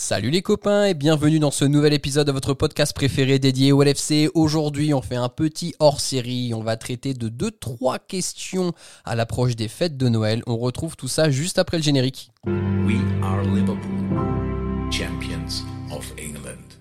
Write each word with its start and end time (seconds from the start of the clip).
Salut 0.00 0.30
les 0.30 0.42
copains 0.42 0.84
et 0.84 0.94
bienvenue 0.94 1.40
dans 1.40 1.50
ce 1.50 1.64
nouvel 1.64 1.92
épisode 1.92 2.28
de 2.28 2.32
votre 2.32 2.54
podcast 2.54 2.94
préféré 2.94 3.40
dédié 3.40 3.72
au 3.72 3.82
LFC. 3.82 4.30
Aujourd'hui, 4.32 4.94
on 4.94 5.02
fait 5.02 5.16
un 5.16 5.28
petit 5.28 5.74
hors-série. 5.80 6.54
On 6.54 6.62
va 6.62 6.76
traiter 6.76 7.14
de 7.14 7.28
2-3 7.28 7.98
questions 8.06 8.74
à 9.04 9.16
l'approche 9.16 9.56
des 9.56 9.66
fêtes 9.66 9.96
de 9.96 10.08
Noël. 10.08 10.44
On 10.46 10.56
retrouve 10.56 10.94
tout 10.94 11.08
ça 11.08 11.30
juste 11.30 11.58
après 11.58 11.78
le 11.78 11.82
générique. 11.82 12.30
We 12.46 12.96
are 13.24 13.42
Liverpool, 13.42 14.88
champions 14.92 15.64
of 15.90 16.06
England. 16.16 16.76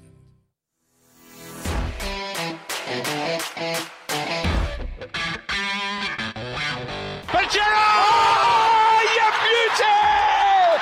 Pajero! 7.33 7.65
Oh! 7.65 8.37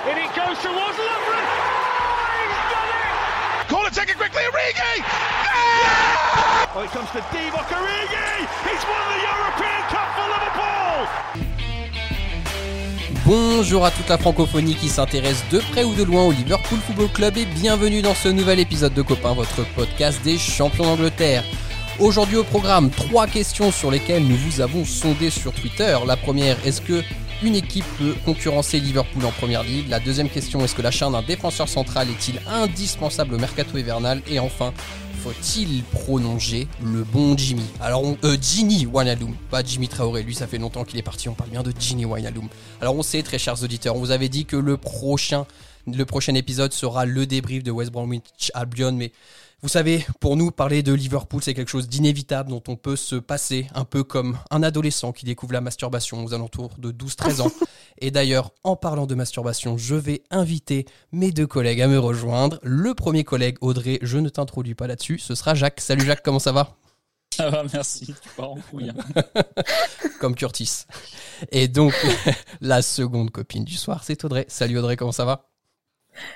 And 0.07 0.19
it 0.19 0.35
goes 0.35 0.61
towards 0.61 1.24
quickly, 4.25 4.43
Origi! 4.51 5.03
Oh, 6.75 6.81
it 6.81 6.89
comes 6.89 7.09
to 7.11 7.19
Divock 7.31 7.69
Origi! 7.69 8.47
He's 8.65 8.83
won 8.89 9.05
the 9.13 9.19
European 9.21 9.81
Cup 9.89 10.09
for 10.15 10.27
Liverpool! 10.33 11.07
Bonjour 13.25 13.85
à 13.85 13.91
toute 13.91 14.07
la 14.09 14.17
francophonie 14.17 14.75
qui 14.75 14.89
s'intéresse 14.89 15.43
de 15.51 15.59
près 15.59 15.83
ou 15.83 15.93
de 15.93 16.03
loin 16.03 16.23
au 16.23 16.31
Liverpool 16.31 16.79
Football 16.79 17.09
Club 17.09 17.37
et 17.37 17.45
bienvenue 17.45 18.01
dans 18.01 18.15
ce 18.15 18.29
nouvel 18.29 18.59
épisode 18.59 18.93
de 18.93 19.01
Copains, 19.01 19.33
votre 19.33 19.63
podcast 19.75 20.19
des 20.23 20.37
champions 20.37 20.85
d'Angleterre. 20.85 21.43
Aujourd'hui 21.99 22.37
au 22.37 22.43
programme, 22.43 22.89
trois 22.89 23.27
questions 23.27 23.71
sur 23.71 23.91
lesquelles 23.91 24.23
nous 24.23 24.37
vous 24.37 24.59
avons 24.59 24.85
sondé 24.85 25.29
sur 25.29 25.53
Twitter. 25.53 25.97
La 26.05 26.17
première, 26.17 26.57
est-ce 26.65 26.81
que 26.81 27.03
une 27.45 27.55
équipe 27.55 27.85
peut 27.99 28.15
concurrencer 28.25 28.79
Liverpool 28.79 29.23
en 29.23 29.31
première 29.31 29.63
ligue. 29.63 29.87
La 29.87 29.99
deuxième 29.99 30.29
question, 30.29 30.63
est-ce 30.65 30.73
que 30.73 30.81
l'achat 30.81 31.09
d'un 31.11 31.21
défenseur 31.21 31.69
central 31.69 32.09
est-il 32.09 32.41
indispensable 32.47 33.35
au 33.35 33.37
mercato 33.37 33.77
hivernal? 33.77 34.21
Et 34.27 34.39
enfin, 34.39 34.73
faut-il 35.23 35.83
prolonger 35.83 36.67
le 36.83 37.03
bon 37.03 37.37
Jimmy? 37.37 37.65
Alors, 37.79 38.03
on, 38.03 38.17
euh, 38.23 38.37
pas 39.51 39.63
Jimmy 39.63 39.87
Traoré, 39.87 40.23
lui 40.23 40.33
ça 40.33 40.47
fait 40.47 40.57
longtemps 40.57 40.83
qu'il 40.85 40.97
est 40.97 41.03
parti, 41.03 41.29
on 41.29 41.35
parle 41.35 41.51
bien 41.51 41.61
de 41.61 41.71
Ginny 41.79 42.05
Wijnaldum. 42.05 42.47
Alors 42.81 42.95
on 42.95 43.03
sait, 43.03 43.21
très 43.21 43.37
chers 43.37 43.61
auditeurs, 43.61 43.95
on 43.95 43.99
vous 43.99 44.11
avait 44.11 44.29
dit 44.29 44.45
que 44.45 44.57
le 44.57 44.77
prochain, 44.77 45.45
le 45.85 46.05
prochain 46.05 46.33
épisode 46.33 46.73
sera 46.73 47.05
le 47.05 47.27
débrief 47.27 47.63
de 47.63 47.69
West 47.69 47.91
Bromwich 47.91 48.51
Albion, 48.55 48.93
mais 48.93 49.11
vous 49.65 49.69
savez, 49.69 50.05
pour 50.19 50.37
nous, 50.37 50.51
parler 50.51 50.83
de 50.83 50.93
Liverpool, 50.93 51.41
c'est 51.41 51.55
quelque 51.55 51.71
chose 51.71 51.87
d'inévitable 51.89 52.51
dont 52.51 52.61
on 52.67 52.75
peut 52.75 52.95
se 52.95 53.15
passer, 53.15 53.67
un 53.73 53.83
peu 53.83 54.03
comme 54.03 54.37
un 54.51 54.61
adolescent 54.61 55.11
qui 55.11 55.25
découvre 55.25 55.53
la 55.53 55.59
masturbation 55.61 56.23
aux 56.23 56.35
alentours 56.35 56.69
de 56.77 56.91
12-13 56.91 57.41
ans. 57.41 57.51
Et 57.97 58.11
d'ailleurs, 58.11 58.51
en 58.63 58.75
parlant 58.75 59.07
de 59.07 59.15
masturbation, 59.15 59.75
je 59.75 59.95
vais 59.95 60.21
inviter 60.29 60.85
mes 61.11 61.31
deux 61.31 61.47
collègues 61.47 61.81
à 61.81 61.87
me 61.87 61.97
rejoindre. 61.97 62.59
Le 62.61 62.93
premier 62.93 63.23
collègue, 63.23 63.57
Audrey, 63.61 63.97
je 64.03 64.19
ne 64.19 64.29
t'introduis 64.29 64.75
pas 64.75 64.85
là-dessus, 64.85 65.17
ce 65.17 65.33
sera 65.33 65.55
Jacques. 65.55 65.81
Salut 65.81 66.05
Jacques, 66.05 66.21
comment 66.23 66.37
ça 66.37 66.51
va? 66.51 66.75
Ça 67.35 67.49
va, 67.49 67.63
merci. 67.73 68.05
Tu 68.05 68.29
pars 68.37 68.51
en 68.51 68.59
couille. 68.69 68.91
hein. 68.91 69.23
Comme 70.19 70.35
Curtis. 70.35 70.83
Et 71.51 71.67
donc, 71.67 71.95
la 72.61 72.83
seconde 72.83 73.31
copine 73.31 73.63
du 73.63 73.77
soir, 73.77 74.03
c'est 74.03 74.23
Audrey. 74.25 74.45
Salut 74.47 74.77
Audrey, 74.77 74.95
comment 74.95 75.11
ça 75.11 75.25
va? 75.25 75.49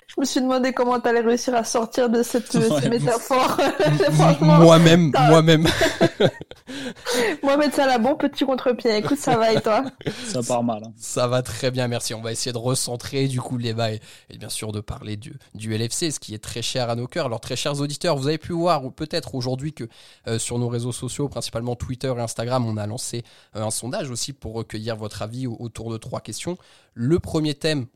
Je 0.08 0.16
me 0.20 0.26
suis 0.26 0.42
demandé 0.42 0.74
comment 0.74 1.00
t'allais 1.00 1.22
réussir 1.22 1.56
à 1.56 1.64
sortir 1.64 2.10
de 2.10 2.24
cette, 2.24 2.54
Ouais, 2.54 2.90
métaphores. 2.90 3.58
Franchement, 4.12 4.58
Moi-même, 4.58 5.12
moi-même. 5.30 5.66
Mohamed 7.44 7.74
Salah, 7.74 7.98
bon 7.98 8.16
petit 8.16 8.46
contre-pied. 8.46 8.98
Écoute, 8.98 9.18
ça 9.18 9.38
va 9.38 9.54
et 9.54 9.62
toi 9.62 9.84
Ça 10.28 10.42
part 10.44 10.64
mal. 10.64 10.84
hein. 10.86 10.92
Ça 10.98 11.28
va 11.28 11.42
très 11.42 11.72
bien, 11.72 11.88
merci. 11.88 12.14
On 12.14 12.22
va 12.22 12.32
essayer 12.32 12.52
de 12.52 12.58
recentrer 12.58 13.28
du 13.28 13.42
coup 13.42 13.58
le 13.58 13.64
débat 13.64 13.92
et, 13.92 14.02
et 14.30 14.38
bien 14.38 14.50
sûr 14.50 14.72
de 14.72 14.80
parler 14.80 15.18
du, 15.18 15.34
du 15.56 15.74
LFC, 15.76 16.12
ce 16.12 16.20
qui 16.20 16.34
est 16.34 16.44
très 16.44 16.62
cher 16.62 16.90
à 16.90 16.96
nos 16.96 17.08
cœurs. 17.08 17.26
Alors 17.26 17.40
très 17.40 17.56
chers 17.56 17.80
auditeurs, 17.80 18.16
vous 18.18 18.28
avez 18.28 18.38
pu 18.38 18.54
voir 18.54 18.86
ou 18.86 18.92
peut-être 18.92 19.36
aujourd'hui 19.36 19.74
que 19.74 19.86
euh, 20.28 20.38
sur 20.40 20.60
nos 20.60 20.68
réseaux 20.68 20.92
sociaux, 20.92 21.28
principalement 21.30 21.76
Twitter 21.76 22.14
et 22.16 22.20
Instagram, 22.22 22.66
on 22.68 22.78
a 22.78 22.86
lancé 22.88 23.24
euh, 23.56 23.64
un 23.64 23.72
sondage 23.72 24.10
aussi 24.12 24.34
pour 24.34 24.54
recueillir 24.54 24.96
votre 24.96 25.22
avis 25.22 25.48
au- 25.48 25.58
autour 25.60 25.92
de 25.92 25.98
trois 25.98 26.22
questions. 26.22 26.58
Le 26.94 27.20
premier 27.20 27.54
thème 27.56 27.88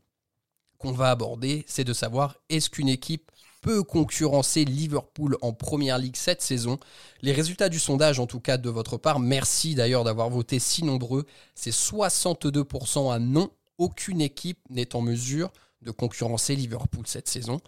qu'on 0.84 0.92
va 0.92 1.10
aborder, 1.10 1.64
c'est 1.66 1.84
de 1.84 1.94
savoir 1.94 2.36
est-ce 2.50 2.68
qu'une 2.68 2.90
équipe 2.90 3.30
peut 3.62 3.82
concurrencer 3.82 4.66
Liverpool 4.66 5.38
en 5.40 5.54
Première 5.54 5.96
Ligue 5.96 6.16
cette 6.16 6.42
saison? 6.42 6.78
Les 7.22 7.32
résultats 7.32 7.70
du 7.70 7.78
sondage, 7.78 8.20
en 8.20 8.26
tout 8.26 8.40
cas 8.40 8.58
de 8.58 8.68
votre 8.68 8.98
part, 8.98 9.18
merci 9.18 9.74
d'ailleurs 9.74 10.04
d'avoir 10.04 10.28
voté 10.28 10.58
si 10.58 10.84
nombreux, 10.84 11.24
c'est 11.54 11.72
62% 11.72 13.10
à 13.10 13.18
non. 13.18 13.50
Aucune 13.78 14.20
équipe 14.20 14.58
n'est 14.68 14.94
en 14.94 15.00
mesure 15.00 15.50
de 15.80 15.90
concurrencer 15.90 16.54
Liverpool 16.54 17.06
cette 17.06 17.28
saison. 17.28 17.60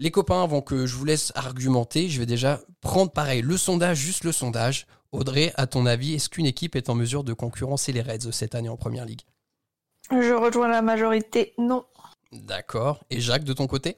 Les 0.00 0.10
copains, 0.10 0.42
avant 0.42 0.60
que 0.60 0.86
je 0.86 0.96
vous 0.96 1.04
laisse 1.04 1.30
argumenter, 1.36 2.08
je 2.08 2.18
vais 2.18 2.26
déjà 2.26 2.60
prendre 2.80 3.12
pareil 3.12 3.42
le 3.42 3.56
sondage, 3.56 3.98
juste 3.98 4.24
le 4.24 4.32
sondage. 4.32 4.88
Audrey, 5.12 5.52
à 5.54 5.68
ton 5.68 5.86
avis, 5.86 6.14
est-ce 6.14 6.28
qu'une 6.28 6.46
équipe 6.46 6.74
est 6.74 6.88
en 6.88 6.96
mesure 6.96 7.22
de 7.22 7.32
concurrencer 7.32 7.92
les 7.92 8.02
Reds 8.02 8.32
cette 8.32 8.56
année 8.56 8.68
en 8.68 8.76
Première 8.76 9.04
Ligue? 9.04 9.22
Je 10.10 10.34
rejoins 10.34 10.68
la 10.68 10.82
majorité. 10.82 11.54
Non. 11.56 11.84
D'accord. 12.32 13.04
Et 13.10 13.20
Jacques, 13.20 13.44
de 13.44 13.52
ton 13.52 13.66
côté? 13.66 13.96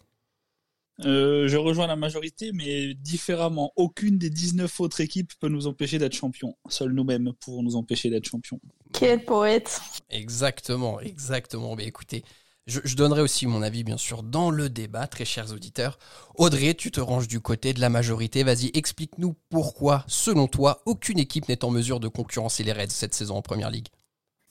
Euh, 1.04 1.48
je 1.48 1.56
rejoins 1.56 1.86
la 1.86 1.96
majorité, 1.96 2.52
mais 2.52 2.94
différemment. 2.94 3.72
Aucune 3.76 4.18
des 4.18 4.30
19 4.30 4.80
autres 4.80 5.00
équipes 5.00 5.32
peut 5.40 5.48
nous 5.48 5.66
empêcher 5.66 5.98
d'être 5.98 6.14
champions. 6.14 6.56
Seuls 6.68 6.92
nous-mêmes 6.92 7.32
pouvons 7.40 7.62
nous 7.62 7.76
empêcher 7.76 8.10
d'être 8.10 8.26
champions. 8.26 8.60
Quel 8.92 9.24
poète. 9.24 9.80
Exactement, 10.10 11.00
exactement. 11.00 11.74
Mais 11.76 11.86
écoutez, 11.86 12.24
je, 12.66 12.80
je 12.84 12.94
donnerai 12.94 13.22
aussi 13.22 13.46
mon 13.46 13.62
avis, 13.62 13.84
bien 13.84 13.96
sûr, 13.96 14.22
dans 14.22 14.50
le 14.50 14.68
débat, 14.68 15.06
très 15.06 15.24
chers 15.24 15.52
auditeurs. 15.52 15.98
Audrey, 16.36 16.74
tu 16.74 16.90
te 16.90 17.00
ranges 17.00 17.28
du 17.28 17.40
côté 17.40 17.72
de 17.72 17.80
la 17.80 17.88
majorité. 17.88 18.44
Vas-y, 18.44 18.70
explique-nous 18.74 19.34
pourquoi, 19.48 20.04
selon 20.06 20.46
toi, 20.46 20.82
aucune 20.86 21.18
équipe 21.18 21.48
n'est 21.48 21.64
en 21.64 21.70
mesure 21.70 22.00
de 22.00 22.08
concurrencer 22.08 22.62
les 22.62 22.72
Reds 22.72 22.90
cette 22.90 23.14
saison 23.14 23.36
en 23.36 23.42
Première 23.42 23.70
Ligue. 23.70 23.88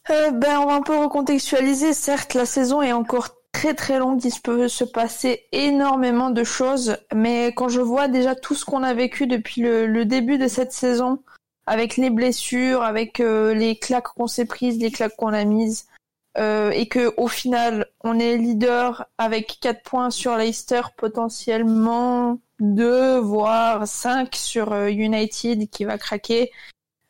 Euh, 0.09 0.31
ben, 0.31 0.59
on 0.59 0.65
va 0.65 0.73
un 0.73 0.81
peu 0.81 0.97
recontextualiser. 0.97 1.93
Certes, 1.93 2.33
la 2.33 2.47
saison 2.47 2.81
est 2.81 2.91
encore 2.91 3.40
très 3.61 3.75
très 3.75 3.99
longue. 3.99 4.23
Il 4.25 4.41
peut 4.41 4.67
se 4.67 4.83
passer 4.83 5.45
énormément 5.51 6.31
de 6.31 6.43
choses. 6.43 6.97
Mais 7.13 7.53
quand 7.55 7.69
je 7.69 7.79
vois 7.79 8.07
déjà 8.07 8.33
tout 8.33 8.55
ce 8.55 8.65
qu'on 8.65 8.81
a 8.81 8.95
vécu 8.95 9.27
depuis 9.27 9.61
le, 9.61 9.85
le 9.85 10.05
début 10.05 10.39
de 10.39 10.47
cette 10.47 10.71
saison, 10.71 11.21
avec 11.67 11.95
les 11.97 12.09
blessures, 12.09 12.81
avec 12.81 13.19
euh, 13.19 13.53
les 13.53 13.77
claques 13.77 14.07
qu'on 14.15 14.25
s'est 14.25 14.45
prises, 14.45 14.79
les 14.79 14.89
claques 14.89 15.15
qu'on 15.15 15.31
a 15.31 15.43
mises, 15.43 15.85
euh, 16.39 16.71
et 16.71 16.87
que 16.87 17.13
au 17.17 17.27
final, 17.27 17.85
on 18.03 18.17
est 18.19 18.35
leader 18.37 19.05
avec 19.19 19.59
4 19.61 19.83
points 19.83 20.09
sur 20.09 20.35
Leicester, 20.37 20.81
potentiellement 20.97 22.39
2, 22.61 23.19
voire 23.19 23.87
5 23.87 24.35
sur 24.35 24.71
euh, 24.71 24.87
United 24.87 25.69
qui 25.69 25.85
va 25.85 25.99
craquer 25.99 26.51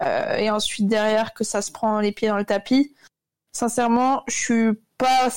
euh, 0.03 0.35
et 0.35 0.49
ensuite 0.49 0.87
derrière 0.87 1.33
que 1.33 1.45
ça 1.45 1.61
se 1.61 1.71
prend 1.71 2.01
les 2.01 2.11
pieds 2.11 2.27
dans 2.27 2.37
le 2.37 2.45
tapis. 2.45 2.93
Sincèrement, 3.53 4.23
je 4.27 4.35
suis 4.35 4.71
pas 4.97 5.29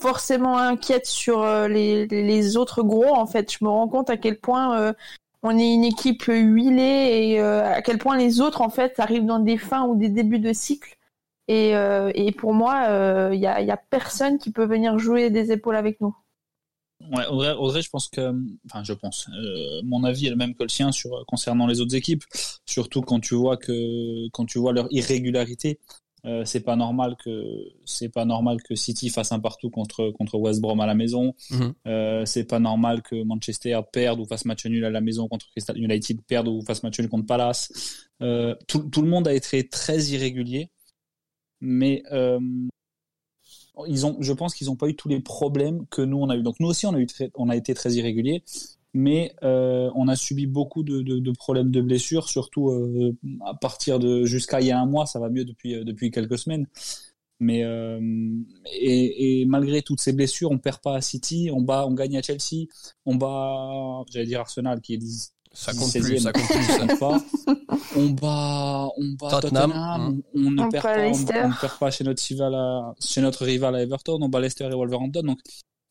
forcément 0.00 0.58
inquiète 0.58 1.06
sur 1.06 1.42
euh, 1.42 1.68
les, 1.68 2.56
autres 2.56 2.82
gros. 2.82 3.14
En 3.14 3.26
fait, 3.26 3.52
je 3.52 3.64
me 3.64 3.68
rends 3.68 3.88
compte 3.88 4.10
à 4.10 4.16
quel 4.16 4.38
point 4.38 4.78
euh, 4.78 4.92
on 5.42 5.56
est 5.58 5.72
une 5.72 5.84
équipe 5.84 6.24
huilée 6.24 7.32
et 7.32 7.40
euh, 7.40 7.64
à 7.64 7.82
quel 7.82 7.98
point 7.98 8.16
les 8.16 8.40
autres 8.40 8.62
en 8.62 8.70
fait 8.70 8.98
arrivent 8.98 9.26
dans 9.26 9.38
des 9.38 9.58
fins 9.58 9.84
ou 9.86 9.96
des 9.96 10.08
débuts 10.08 10.38
de 10.38 10.52
cycle. 10.52 10.96
Et, 11.48 12.32
pour 12.38 12.54
moi, 12.54 12.84
il 13.32 13.40
y, 13.40 13.46
a, 13.46 13.60
y 13.60 13.72
a 13.72 13.76
personne 13.76 14.38
qui 14.38 14.52
peut 14.52 14.66
venir 14.66 14.96
jouer 15.00 15.30
des 15.30 15.50
épaules 15.50 15.74
avec 15.74 16.00
nous. 16.00 16.14
Ouais, 17.12 17.26
Audrey, 17.26 17.82
je 17.82 17.88
pense 17.90 18.08
que, 18.08 18.30
mon 19.82 20.04
avis 20.04 20.26
est 20.26 20.30
le 20.30 20.36
même 20.36 20.54
que 20.54 20.62
le 20.62 20.68
sien 20.68 20.92
sur 20.92 21.24
concernant 21.26 21.66
les 21.66 21.80
autres 21.80 21.96
équipes. 21.96 22.22
Surtout 22.66 23.00
quand 23.00 23.18
tu 23.18 23.34
vois 23.34 23.56
que, 23.56 24.28
quand 24.28 24.44
tu 24.44 24.58
vois 24.58 24.72
leur 24.72 24.86
irrégularité, 24.90 25.80
euh, 26.26 26.44
c'est 26.44 26.60
pas 26.60 26.76
normal 26.76 27.16
que, 27.16 27.44
c'est 27.84 28.10
pas 28.10 28.24
normal 28.24 28.62
que 28.62 28.74
City 28.74 29.08
fasse 29.08 29.32
un 29.32 29.40
partout 29.40 29.70
contre 29.70 30.10
contre 30.10 30.38
West 30.38 30.60
Brom 30.60 30.80
à 30.80 30.86
la 30.86 30.94
maison. 30.94 31.34
Mhm. 31.50 31.74
Euh, 31.86 32.24
c'est 32.26 32.44
pas 32.44 32.58
normal 32.58 33.02
que 33.02 33.22
Manchester 33.22 33.80
perde 33.92 34.20
ou 34.20 34.26
fasse 34.26 34.44
match 34.44 34.66
nul 34.66 34.84
à 34.84 34.90
la 34.90 35.00
maison 35.00 35.28
contre 35.28 35.48
Crystal 35.50 35.78
United, 35.78 36.20
perde 36.26 36.48
ou 36.48 36.62
fasse 36.62 36.82
match 36.82 36.98
nul 36.98 37.08
contre 37.08 37.26
Palace. 37.26 38.06
Euh, 38.22 38.54
tout, 38.68 38.80
tout 38.90 39.02
le 39.02 39.08
monde 39.08 39.26
a 39.28 39.32
été 39.34 39.66
très 39.68 39.98
irrégulier, 40.04 40.70
mais 41.60 42.02
euh, 42.12 42.38
ils 43.86 44.04
ont, 44.04 44.16
je 44.20 44.32
pense 44.34 44.54
qu'ils 44.54 44.66
n'ont 44.66 44.76
pas 44.76 44.88
eu 44.88 44.96
tous 44.96 45.08
les 45.08 45.20
problèmes 45.20 45.86
que 45.86 46.02
nous 46.02 46.18
on 46.18 46.28
a 46.28 46.36
eu. 46.36 46.42
Donc 46.42 46.60
nous 46.60 46.68
aussi 46.68 46.84
on 46.86 46.94
a 46.94 46.98
eu, 46.98 47.06
très- 47.06 47.30
on 47.34 47.48
a 47.48 47.56
été 47.56 47.72
très 47.72 47.94
irréguliers, 47.94 48.44
mais 48.92 49.34
euh, 49.42 49.90
on 49.94 50.08
a 50.08 50.16
subi 50.16 50.46
beaucoup 50.46 50.82
de, 50.82 51.02
de, 51.02 51.18
de 51.18 51.30
problèmes 51.32 51.70
de 51.70 51.80
blessures, 51.80 52.28
surtout 52.28 52.70
euh, 52.70 53.16
à 53.46 53.54
partir 53.54 53.98
de 53.98 54.24
jusqu'à 54.24 54.60
il 54.60 54.66
y 54.66 54.72
a 54.72 54.80
un 54.80 54.86
mois, 54.86 55.06
ça 55.06 55.20
va 55.20 55.28
mieux 55.28 55.44
depuis 55.44 55.74
euh, 55.74 55.84
depuis 55.84 56.10
quelques 56.10 56.38
semaines. 56.38 56.66
Mais 57.38 57.64
euh, 57.64 57.98
et, 58.72 59.40
et 59.40 59.46
malgré 59.46 59.80
toutes 59.82 60.00
ces 60.00 60.12
blessures, 60.12 60.50
on 60.50 60.58
perd 60.58 60.80
pas 60.80 60.96
à 60.96 61.00
City, 61.00 61.50
on 61.52 61.62
bat, 61.62 61.86
on 61.86 61.94
gagne 61.94 62.18
à 62.18 62.22
Chelsea, 62.22 62.66
on 63.06 63.14
bat, 63.14 64.02
j'allais 64.12 64.26
dire 64.26 64.40
Arsenal 64.40 64.80
qui 64.80 64.94
est 64.94 64.98
10 64.98 65.32
Ça 65.52 65.72
compte 65.72 65.88
16e, 65.88 66.02
plus, 66.02 66.18
ça 66.18 66.32
compte 66.32 66.46
plus. 66.46 66.64
ça. 66.64 66.86
on 66.88 66.96
pas. 66.98 67.22
On 67.96 68.10
bat, 68.10 68.88
on 68.98 69.04
bat 69.14 69.30
Tottenham, 69.30 69.70
Tottenham, 69.70 69.72
hein. 69.74 70.20
on, 70.34 70.46
on 70.46 70.50
ne 70.52 70.62
On 70.62 70.68
perd 70.68 70.82
pas, 70.84 70.98
on, 70.98 71.02
Leicester. 71.02 71.40
on 71.42 71.48
ne 71.48 71.60
perd 71.60 71.78
pas 71.78 71.90
chez 71.90 72.04
notre 72.04 72.22
rival 72.22 72.54
à, 72.54 72.94
chez 73.00 73.20
notre 73.20 73.44
rival 73.44 73.74
à 73.74 73.82
Everton, 73.82 74.18
on 74.20 74.28
bat 74.28 74.38
Leicester 74.40 74.66
et 74.66 74.74
Wolverhampton. 74.74 75.22
Donc, 75.22 75.40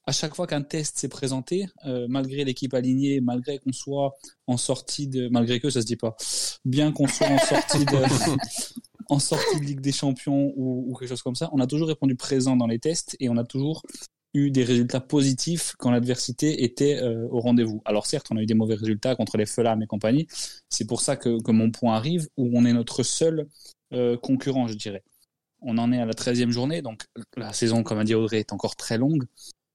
à 0.09 0.11
chaque 0.11 0.33
fois 0.33 0.47
qu'un 0.47 0.63
test 0.63 0.97
s'est 0.97 1.07
présenté, 1.07 1.67
euh, 1.85 2.07
malgré 2.09 2.44
l'équipe 2.44 2.73
alignée, 2.73 3.21
malgré 3.21 3.59
qu'on 3.59 3.71
soit 3.71 4.15
en 4.47 4.57
sortie 4.57 5.07
de, 5.07 5.29
malgré 5.29 5.59
que 5.59 5.69
ça 5.69 5.81
se 5.81 5.85
dit 5.85 5.97
pas, 5.97 6.17
bien 6.65 6.91
qu'on 6.91 7.07
soit 7.07 7.27
en 7.27 7.38
sortie 7.38 7.85
de, 7.85 7.95
en 9.09 9.19
sortie 9.19 9.59
de 9.59 9.65
Ligue 9.65 9.81
des 9.81 9.91
Champions 9.91 10.51
ou, 10.56 10.85
ou, 10.88 10.95
quelque 10.95 11.09
chose 11.09 11.21
comme 11.21 11.35
ça, 11.35 11.47
on 11.51 11.59
a 11.59 11.67
toujours 11.67 11.89
répondu 11.89 12.15
présent 12.15 12.56
dans 12.56 12.65
les 12.65 12.79
tests 12.79 13.15
et 13.19 13.29
on 13.29 13.38
a 13.38 13.44
toujours 13.44 13.83
eu 14.33 14.50
des 14.50 14.63
résultats 14.63 15.00
positifs 15.00 15.75
quand 15.77 15.91
l'adversité 15.91 16.63
était 16.63 17.00
euh, 17.03 17.27
au 17.29 17.39
rendez-vous. 17.39 17.83
Alors 17.85 18.07
certes, 18.07 18.29
on 18.31 18.38
a 18.38 18.41
eu 18.41 18.47
des 18.47 18.55
mauvais 18.55 18.75
résultats 18.75 19.15
contre 19.15 19.38
les 19.38 19.45
Fulham 19.45 19.79
et 19.83 19.88
compagnie. 19.88 20.25
C'est 20.69 20.88
pour 20.88 21.01
ça 21.01 21.17
que, 21.17 21.39
que, 21.39 21.51
mon 21.51 21.69
point 21.69 21.95
arrive 21.95 22.27
où 22.35 22.50
on 22.55 22.65
est 22.65 22.73
notre 22.73 23.03
seul 23.03 23.47
euh, 23.94 24.17
concurrent, 24.17 24.67
je 24.67 24.73
dirais. 24.73 25.03
On 25.62 25.77
en 25.77 25.91
est 25.91 26.00
à 26.00 26.05
la 26.07 26.13
13e 26.13 26.50
journée, 26.50 26.81
donc 26.81 27.05
la 27.38 27.53
saison, 27.53 27.83
comme 27.83 28.00
a 28.00 28.03
dit 28.03 28.15
Audrey, 28.15 28.39
est 28.39 28.53
encore 28.53 28.75
très 28.75 28.97
longue 28.97 29.27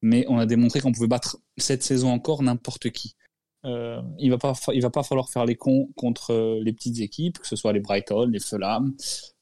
mais 0.04 0.26
on 0.28 0.38
a 0.38 0.44
démontré 0.44 0.80
qu'on 0.80 0.92
pouvait 0.92 1.08
battre 1.08 1.38
cette 1.56 1.82
saison 1.82 2.10
encore 2.10 2.42
n'importe 2.42 2.90
qui. 2.90 3.16
Euh, 3.64 4.02
il 4.18 4.30
va 4.30 4.36
pas, 4.36 4.52
il 4.74 4.82
va 4.82 4.90
pas 4.90 5.02
falloir 5.02 5.30
faire 5.30 5.46
les 5.46 5.54
cons 5.56 5.88
contre 5.96 6.32
euh, 6.34 6.60
les 6.62 6.74
petites 6.74 7.00
équipes, 7.00 7.38
que 7.38 7.46
ce 7.46 7.56
soit 7.56 7.72
les 7.72 7.80
Brighton, 7.80 8.26
les 8.26 8.38
Fulham, 8.38 8.94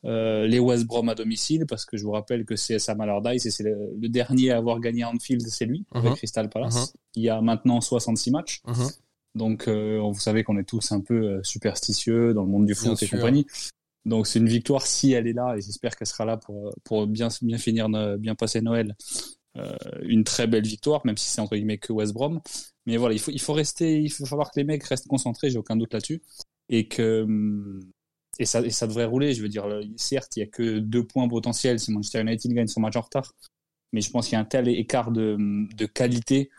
euh, 0.04 0.46
les 0.46 0.60
West 0.60 0.86
Brom 0.86 1.08
à 1.08 1.16
domicile, 1.16 1.66
parce 1.68 1.84
que 1.84 1.96
je 1.96 2.04
vous 2.04 2.12
rappelle 2.12 2.44
que 2.44 2.54
c'est 2.54 2.78
Sam 2.78 3.00
Allardyce 3.00 3.44
et 3.46 3.50
c'est 3.50 3.64
le, 3.64 3.92
le, 4.00 4.08
dernier 4.08 4.52
à 4.52 4.58
avoir 4.58 4.78
gagné 4.78 5.02
Anfield, 5.02 5.44
c'est 5.48 5.66
lui, 5.66 5.80
uh 5.80 5.98
-huh. 5.98 5.98
avec 5.98 6.12
Crystal 6.18 6.48
Palace. 6.48 6.76
Uh 6.76 6.78
-huh. 6.78 6.94
Il 7.16 7.22
y 7.24 7.28
a 7.28 7.40
maintenant 7.40 7.80
66 7.80 8.30
matchs. 8.30 8.60
Uh 8.64 8.70
-huh. 8.70 8.90
Donc, 9.34 9.66
euh, 9.66 9.98
vous 10.14 10.20
savez 10.20 10.44
qu'on 10.44 10.58
est 10.58 10.68
tous 10.74 10.92
un 10.92 11.00
peu 11.00 11.42
superstitieux 11.42 12.34
dans 12.34 12.44
le 12.44 12.50
monde 12.54 12.66
du 12.66 12.76
foot 12.76 12.96
Bien 12.98 13.02
et 13.02 13.06
sûr. 13.08 13.18
compagnie. 13.18 13.46
Donc, 14.04 14.26
c'est 14.28 14.38
une 14.38 14.52
victoire 14.58 14.84
si 14.86 15.06
elle 15.16 15.26
est 15.26 15.36
là, 15.42 15.56
et 15.56 15.60
j'espère 15.66 15.92
qu'elle 15.96 16.10
sera 16.14 16.24
là 16.24 16.36
pour, 16.36 16.58
pour 16.84 16.98
bien, 17.08 17.28
bien 17.50 17.58
finir, 17.58 17.84
bien 18.26 18.34
passer 18.36 18.60
Noël 18.60 18.94
une 20.02 20.25
très 20.25 20.46
belle 20.46 20.64
victoire, 20.64 21.04
même 21.04 21.16
si 21.16 21.28
c'est 21.28 21.40
entre 21.40 21.56
guillemets 21.56 21.78
que 21.78 21.93
West 21.93 22.12
Brom. 22.14 22.40
Mais 22.87 22.96
voilà, 22.96 23.14
il 23.14 23.20
faut, 23.20 23.31
il 23.31 23.40
faut 23.40 23.52
rester, 23.52 24.00
il 24.00 24.10
faut 24.10 24.26
falloir 24.26 24.50
que 24.50 24.58
les 24.58 24.64
mecs 24.64 24.82
restent 24.84 25.08
concentrés, 25.08 25.50
j'ai 25.50 25.58
aucun 25.58 25.76
doute 25.76 25.93
là-dessus. 25.93 26.22
Et 26.69 26.88
que, 26.88 27.26
et 28.38 28.46
ça, 28.46 28.69
ça 28.70 28.87
devrait 28.87 29.04
rouler. 29.04 29.34
Je 29.34 29.43
veux 29.43 29.49
dire, 29.49 29.66
certes, 29.96 30.37
il 30.37 30.40
y 30.40 30.43
a 30.43 30.46
que 30.46 30.78
deux 30.78 31.06
points 31.06 31.28
potentiels 31.28 31.78
si 31.78 31.93
Manchester 31.93 32.22
United 32.22 32.52
gagne 32.52 32.66
son 32.66 32.81
match 32.81 32.96
en 32.96 33.02
retard. 33.02 33.32
Mais 33.93 34.00
je 34.00 34.10
pense 34.10 34.26
qu'il 34.26 34.34
y 34.34 34.37
a 34.37 34.40
un 34.40 34.46
tel 34.46 34.69
écart 34.69 35.10
de, 35.12 35.37
de 35.76 35.87
qualité 35.87 36.50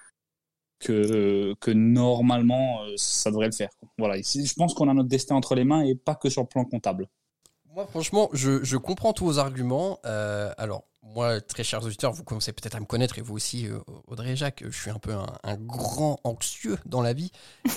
que, 0.80 1.56
que 1.60 1.72
normalement, 1.72 2.82
ça 2.96 3.32
devrait 3.32 3.48
le 3.48 3.54
faire. 3.54 3.70
Voilà. 3.98 4.18
Je 4.22 4.54
pense 4.54 4.74
qu'on 4.74 4.88
a 4.90 4.94
notre 4.94 5.10
destin 5.10 5.36
entre 5.36 5.56
les 5.56 5.64
mains 5.64 5.82
et 5.82 5.96
pas 5.96 6.16
que 6.16 6.30
sur 6.30 6.42
le 6.44 6.48
plan 6.48 6.66
comptable. 6.66 7.08
Moi, 7.74 7.88
franchement, 7.88 8.30
je, 8.34 8.64
je 8.64 8.78
comprends 8.78 9.14
tous 9.14 9.26
vos 9.26 9.40
arguments. 9.40 9.98
Euh, 10.06 10.54
alors, 10.60 10.84
moi, 11.02 11.42
très 11.42 11.64
chers 11.64 11.84
auditeurs, 11.84 12.14
vous 12.14 12.24
commencez 12.24 12.54
peut-être 12.54 12.76
à 12.76 12.80
me 12.80 12.86
connaître, 12.86 13.18
et 13.18 13.22
vous 13.22 13.34
aussi, 13.34 13.68
euh, 13.68 13.80
Audrey 14.08 14.34
et 14.34 14.36
Jacques, 14.36 14.64
je 14.64 14.80
suis 14.80 14.92
un 14.92 15.00
peu 15.00 15.12
un, 15.12 15.26
un 15.44 15.58
grand 15.58 16.20
anxieux 16.24 16.78
dans 16.86 17.02
la 17.02 17.14
vie. 17.14 17.32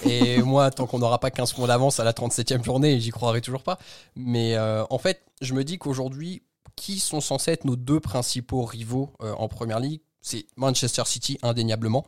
Et 0.04 0.36
moi, 0.42 0.70
tant 0.70 0.86
qu'on 0.86 0.98
n'aura 0.98 1.18
pas 1.18 1.30
15 1.30 1.54
points 1.54 1.68
d'avance 1.68 1.98
à 1.98 2.04
la 2.04 2.12
37e 2.12 2.62
journée, 2.62 3.00
j'y 3.00 3.08
croirai 3.08 3.40
toujours 3.40 3.62
pas. 3.62 3.78
Mais 4.16 4.54
euh, 4.56 4.84
en 4.90 4.98
fait, 4.98 5.22
je 5.40 5.54
me 5.54 5.64
dis 5.64 5.78
qu'aujourd'hui, 5.78 6.42
qui 6.76 6.98
sont 6.98 7.22
censés 7.22 7.52
être 7.52 7.64
nos 7.64 7.76
deux 7.76 8.00
principaux 8.00 8.66
rivaux 8.66 9.14
euh, 9.22 9.32
en 9.32 9.48
Première 9.48 9.80
Ligue? 9.80 10.02
C'est 10.20 10.44
Manchester 10.56 11.04
City, 11.06 11.38
indéniablement, 11.40 12.04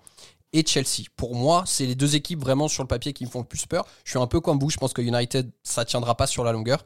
et 0.53 0.63
Chelsea. 0.67 1.05
Pour 1.17 1.35
moi, 1.35 1.65
c'est 1.67 1.87
les 1.87 1.95
deux 1.95 2.17
équipes 2.17 2.41
vraiment 2.41 2.69
sur 2.69 2.83
le 2.83 2.89
papier 2.89 3.15
qui 3.15 3.25
me 3.25 3.31
font 3.31 3.41
le 3.41 3.47
plus 3.47 3.65
peur. 3.65 3.87
Je 4.05 4.11
suis 4.11 4.19
un 4.19 4.27
peu 4.27 4.41
comme 4.41 4.59
vous, 4.59 4.69
je 4.69 4.77
pense 4.77 4.93
que 4.93 5.01
United, 5.01 5.51
ça 5.63 5.87
tiendra 5.87 6.17
pas 6.17 6.27
sur 6.27 6.45
la 6.45 6.53
longueur. 6.53 6.85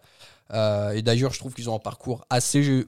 Euh, 0.52 0.90
et 0.90 1.02
d'ailleurs, 1.02 1.32
je 1.32 1.38
trouve 1.38 1.54
qu'ils 1.54 1.70
ont 1.70 1.76
un 1.76 1.80
parcours 1.80 2.24
assez 2.30 2.86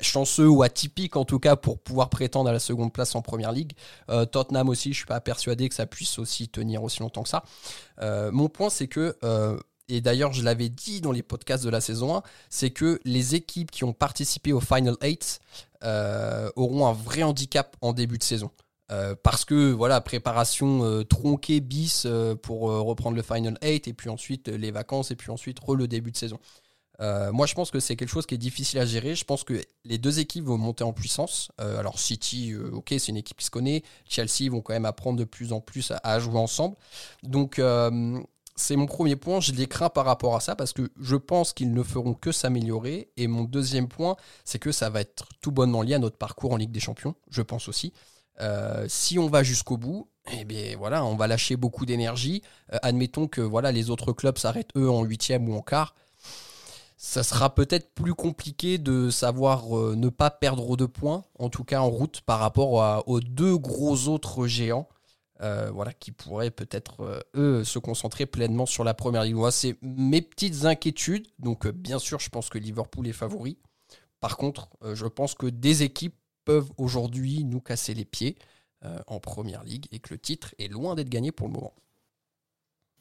chanceux 0.00 0.48
ou 0.48 0.62
atypique 0.62 1.16
en 1.16 1.24
tout 1.24 1.38
cas 1.38 1.56
pour 1.56 1.78
pouvoir 1.78 2.10
prétendre 2.10 2.50
à 2.50 2.52
la 2.52 2.58
seconde 2.58 2.92
place 2.92 3.14
en 3.14 3.22
première 3.22 3.52
ligue. 3.52 3.72
Euh, 4.10 4.24
Tottenham 4.24 4.68
aussi, 4.68 4.92
je 4.92 4.98
suis 4.98 5.06
pas 5.06 5.20
persuadé 5.20 5.68
que 5.68 5.74
ça 5.74 5.86
puisse 5.86 6.18
aussi 6.18 6.48
tenir 6.48 6.82
aussi 6.82 7.00
longtemps 7.00 7.22
que 7.22 7.28
ça. 7.28 7.44
Euh, 8.00 8.30
mon 8.32 8.48
point 8.48 8.70
c'est 8.70 8.88
que 8.88 9.16
et 9.88 10.00
d'ailleurs 10.00 10.32
je 10.32 10.42
l'avais 10.42 10.70
dit 10.70 11.00
dans 11.00 11.12
les 11.12 11.22
podcasts 11.22 11.64
de 11.64 11.70
la 11.70 11.80
saison 11.80 12.16
1, 12.16 12.22
c'est 12.48 12.70
que 12.70 13.00
les 13.04 13.34
équipes 13.34 13.70
qui 13.70 13.84
ont 13.84 13.92
participé 13.92 14.52
au 14.52 14.60
Final 14.60 14.96
8 15.02 15.40
euh, 15.84 16.50
auront 16.56 16.86
un 16.86 16.92
vrai 16.92 17.22
handicap 17.22 17.76
en 17.80 17.92
début 17.92 18.18
de 18.18 18.24
saison. 18.24 18.50
Parce 19.24 19.44
que 19.44 19.72
voilà 19.72 20.00
préparation 20.00 21.02
tronquée 21.04 21.58
bis 21.58 22.06
pour 22.42 22.60
reprendre 22.60 23.16
le 23.16 23.22
Final 23.22 23.58
8 23.60 23.88
et 23.88 23.92
puis 23.92 24.08
ensuite 24.08 24.46
les 24.46 24.70
vacances 24.70 25.10
et 25.10 25.16
puis 25.16 25.32
ensuite 25.32 25.58
le 25.66 25.88
début 25.88 26.12
de 26.12 26.16
saison. 26.16 26.38
Euh, 27.00 27.32
moi, 27.32 27.46
je 27.46 27.54
pense 27.54 27.70
que 27.70 27.80
c'est 27.80 27.96
quelque 27.96 28.08
chose 28.08 28.26
qui 28.26 28.34
est 28.34 28.38
difficile 28.38 28.78
à 28.78 28.86
gérer. 28.86 29.14
Je 29.14 29.24
pense 29.24 29.44
que 29.44 29.60
les 29.84 29.98
deux 29.98 30.20
équipes 30.20 30.44
vont 30.44 30.58
monter 30.58 30.84
en 30.84 30.92
puissance. 30.92 31.50
Euh, 31.60 31.78
alors, 31.78 31.98
City, 31.98 32.52
euh, 32.52 32.70
ok, 32.72 32.88
c'est 32.90 33.08
une 33.08 33.16
équipe 33.16 33.38
qui 33.38 33.46
se 33.46 33.50
connaît. 33.50 33.82
Chelsea 34.08 34.50
vont 34.50 34.60
quand 34.60 34.72
même 34.72 34.84
apprendre 34.84 35.18
de 35.18 35.24
plus 35.24 35.52
en 35.52 35.60
plus 35.60 35.92
à, 36.02 36.18
jouer 36.18 36.38
ensemble. 36.38 36.76
Donc, 37.22 37.60
c'est 38.56 38.76
mon 38.76 38.86
premier 38.86 39.16
point. 39.16 39.40
Je 39.40 39.52
les 39.52 39.66
crains 39.66 39.90
par 39.90 40.04
rapport 40.04 40.36
à 40.36 40.40
ça 40.40 40.54
parce 40.54 40.72
que 40.72 40.90
je 41.00 41.16
pense 41.16 41.52
qu'ils 41.52 41.72
ne 41.72 41.82
feront 41.82 42.14
que 42.14 42.30
s'améliorer. 42.30 43.10
Et 43.16 43.26
mon 43.26 43.42
deuxième 43.44 43.88
point, 43.88 44.16
c'est 44.44 44.58
que 44.58 44.70
ça 44.70 44.90
va 44.90 45.00
être 45.00 45.28
tout 45.40 45.50
bonnement 45.50 45.82
lié 45.82 45.94
à 45.94 45.98
notre 45.98 46.16
parcours 46.16 46.52
en 46.52 46.56
Ligue 46.56 46.70
des 46.70 46.80
Champions. 46.80 47.14
Je 47.30 47.42
pense 47.42 47.68
aussi. 47.68 47.92
Si 48.86 49.18
on 49.18 49.28
va 49.28 49.42
jusqu'au 49.42 49.76
bout, 49.76 50.08
eh 50.32 50.44
bien 50.44 50.76
voilà, 50.78 51.04
on 51.04 51.16
va 51.16 51.26
lâcher 51.26 51.56
beaucoup 51.56 51.86
d'énergie. 51.86 52.42
admettons 52.82 53.26
que 53.26 53.40
voilà 53.40 53.72
les 53.72 53.90
autres 53.90 54.12
clubs 54.12 54.38
s'arrêtent 54.38 54.70
eux 54.76 54.90
en 54.90 55.02
huitième 55.02 55.48
ou 55.48 55.54
en 55.54 55.62
quart 55.62 55.94
ça 56.96 57.22
sera 57.22 57.54
peut-être 57.54 57.92
plus 57.94 58.14
compliqué 58.14 58.78
de 58.78 59.10
savoir 59.10 59.76
euh, 59.76 59.94
ne 59.96 60.08
pas 60.08 60.30
perdre 60.30 60.76
de 60.76 60.86
points, 60.86 61.24
en 61.38 61.48
tout 61.48 61.64
cas 61.64 61.80
en 61.80 61.90
route, 61.90 62.20
par 62.20 62.38
rapport 62.38 62.82
à, 62.82 63.08
aux 63.08 63.20
deux 63.20 63.56
gros 63.56 64.08
autres 64.08 64.46
géants, 64.46 64.88
euh, 65.40 65.70
voilà, 65.72 65.92
qui 65.92 66.12
pourraient 66.12 66.52
peut-être, 66.52 67.00
euh, 67.00 67.20
eux, 67.34 67.64
se 67.64 67.78
concentrer 67.80 68.26
pleinement 68.26 68.66
sur 68.66 68.84
la 68.84 68.94
première 68.94 69.24
ligue. 69.24 69.34
Moi, 69.34 69.50
c'est 69.50 69.76
mes 69.82 70.22
petites 70.22 70.64
inquiétudes. 70.64 71.26
Donc, 71.40 71.66
euh, 71.66 71.72
bien 71.72 71.98
sûr, 71.98 72.20
je 72.20 72.30
pense 72.30 72.48
que 72.48 72.58
Liverpool 72.58 73.08
est 73.08 73.12
favori. 73.12 73.58
Par 74.20 74.36
contre, 74.36 74.68
euh, 74.84 74.94
je 74.94 75.06
pense 75.06 75.34
que 75.34 75.46
des 75.46 75.82
équipes 75.82 76.16
peuvent 76.44 76.70
aujourd'hui 76.78 77.42
nous 77.44 77.60
casser 77.60 77.94
les 77.94 78.04
pieds 78.04 78.36
euh, 78.84 78.98
en 79.08 79.18
première 79.18 79.64
ligue 79.64 79.86
et 79.90 79.98
que 79.98 80.14
le 80.14 80.18
titre 80.18 80.54
est 80.58 80.68
loin 80.68 80.94
d'être 80.94 81.08
gagné 81.08 81.32
pour 81.32 81.48
le 81.48 81.54
moment. 81.54 81.74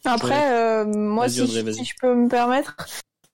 Après, 0.05 0.83
moi, 0.85 1.29
si, 1.29 1.47
si 1.47 1.85
je 1.85 1.93
peux 2.01 2.13
me 2.13 2.27
permettre, 2.27 2.75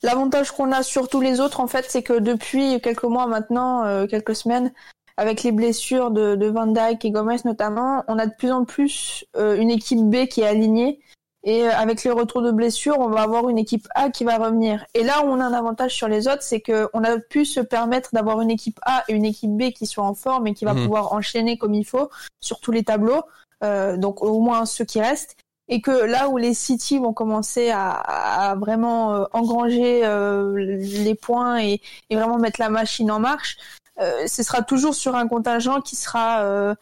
L'avantage 0.04 0.52
qu'on 0.52 0.72
a 0.72 0.84
sur 0.84 1.10
tous 1.10 1.22
les 1.22 1.40
autres, 1.40 1.60
en 1.60 1.68
fait, 1.68 1.86
c'est 1.90 2.04
que 2.04 2.20
depuis 2.20 2.80
quelques 2.82 3.04
mois 3.04 3.28
maintenant, 3.28 3.84
euh, 3.84 4.08
quelques 4.08 4.36
semaines, 4.36 4.72
avec 5.18 5.44
les 5.44 5.52
blessures 5.52 6.12
de, 6.12 6.36
de, 6.36 6.46
Van 6.48 6.68
Dijk 6.68 7.04
et 7.04 7.12
Gomez 7.12 7.38
notamment, 7.44 8.06
on 8.08 8.18
a 8.18 8.26
de 8.26 8.34
plus 8.38 8.52
en 8.52 8.64
plus 8.64 9.26
euh, 9.36 9.58
une 9.58 9.70
équipe 9.70 10.00
B 10.00 10.28
qui 10.28 10.42
est 10.42 10.48
alignée. 10.48 11.02
Et 11.44 11.64
euh, 11.64 11.72
avec 11.72 12.04
les 12.04 12.12
retours 12.12 12.42
de 12.42 12.52
blessures, 12.52 12.98
on 13.00 13.10
va 13.10 13.22
avoir 13.22 13.50
une 13.50 13.58
équipe 13.58 13.88
A 13.96 14.10
qui 14.10 14.24
va 14.24 14.38
revenir. 14.38 14.86
Et 14.94 15.04
là 15.04 15.24
où 15.24 15.28
on 15.28 15.40
a 15.40 15.46
un 15.46 15.54
avantage 15.54 15.94
sur 15.94 16.08
les 16.08 16.28
autres, 16.28 16.44
c'est 16.44 16.62
qu'on 16.62 17.04
a 17.04 17.20
pu 17.20 17.46
se 17.46 17.60
permettre 17.60 18.12
d'avoir 18.14 18.40
une 18.40 18.50
équipe 18.50 18.80
A 18.84 19.04
et 19.10 19.14
une 19.14 19.26
équipe 19.26 19.52
B 19.52 19.72
qui 19.72 19.86
sont 19.86 20.02
en 20.02 20.14
forme 20.14 20.48
et 20.48 20.54
qui 20.54 20.64
va 20.64 20.74
mmh. 20.74 20.84
pouvoir 20.84 21.14
enchaîner 21.14 21.58
comme 21.58 21.74
il 21.74 21.86
faut 21.86 22.10
sur 22.40 22.62
tous 22.62 22.72
les 22.72 22.84
tableaux. 22.84 23.24
Euh, 23.62 23.98
donc 23.98 24.24
au 24.24 24.40
moins 24.40 24.66
ceux 24.66 24.86
qui 24.86 25.02
restent 25.02 25.36
et 25.70 25.82
que 25.82 25.92
là 25.92 26.30
où 26.30 26.38
les 26.38 26.54
City 26.54 26.98
vont 26.98 27.14
commencer 27.14 27.70
à, 27.70 27.92
à 27.92 28.56
vraiment 28.56 29.14
euh, 29.14 29.26
engranger 29.34 30.02
euh, 30.04 30.54
les 30.58 31.16
points 31.16 31.62
et, 31.62 31.80
et, 32.10 32.16
vraiment 32.16 32.40
mettre 32.40 32.60
la 32.60 32.70
machine 32.70 33.12
en 33.12 33.20
marche, 33.20 33.58
euh, 34.02 34.28
ce 34.28 34.44
sera 34.44 34.62
toujours 34.62 34.96
sur 34.96 35.16
un 35.16 35.28
contingent 35.28 35.82
qui 35.82 35.96
sera 35.96 36.44
euh, 36.44 36.74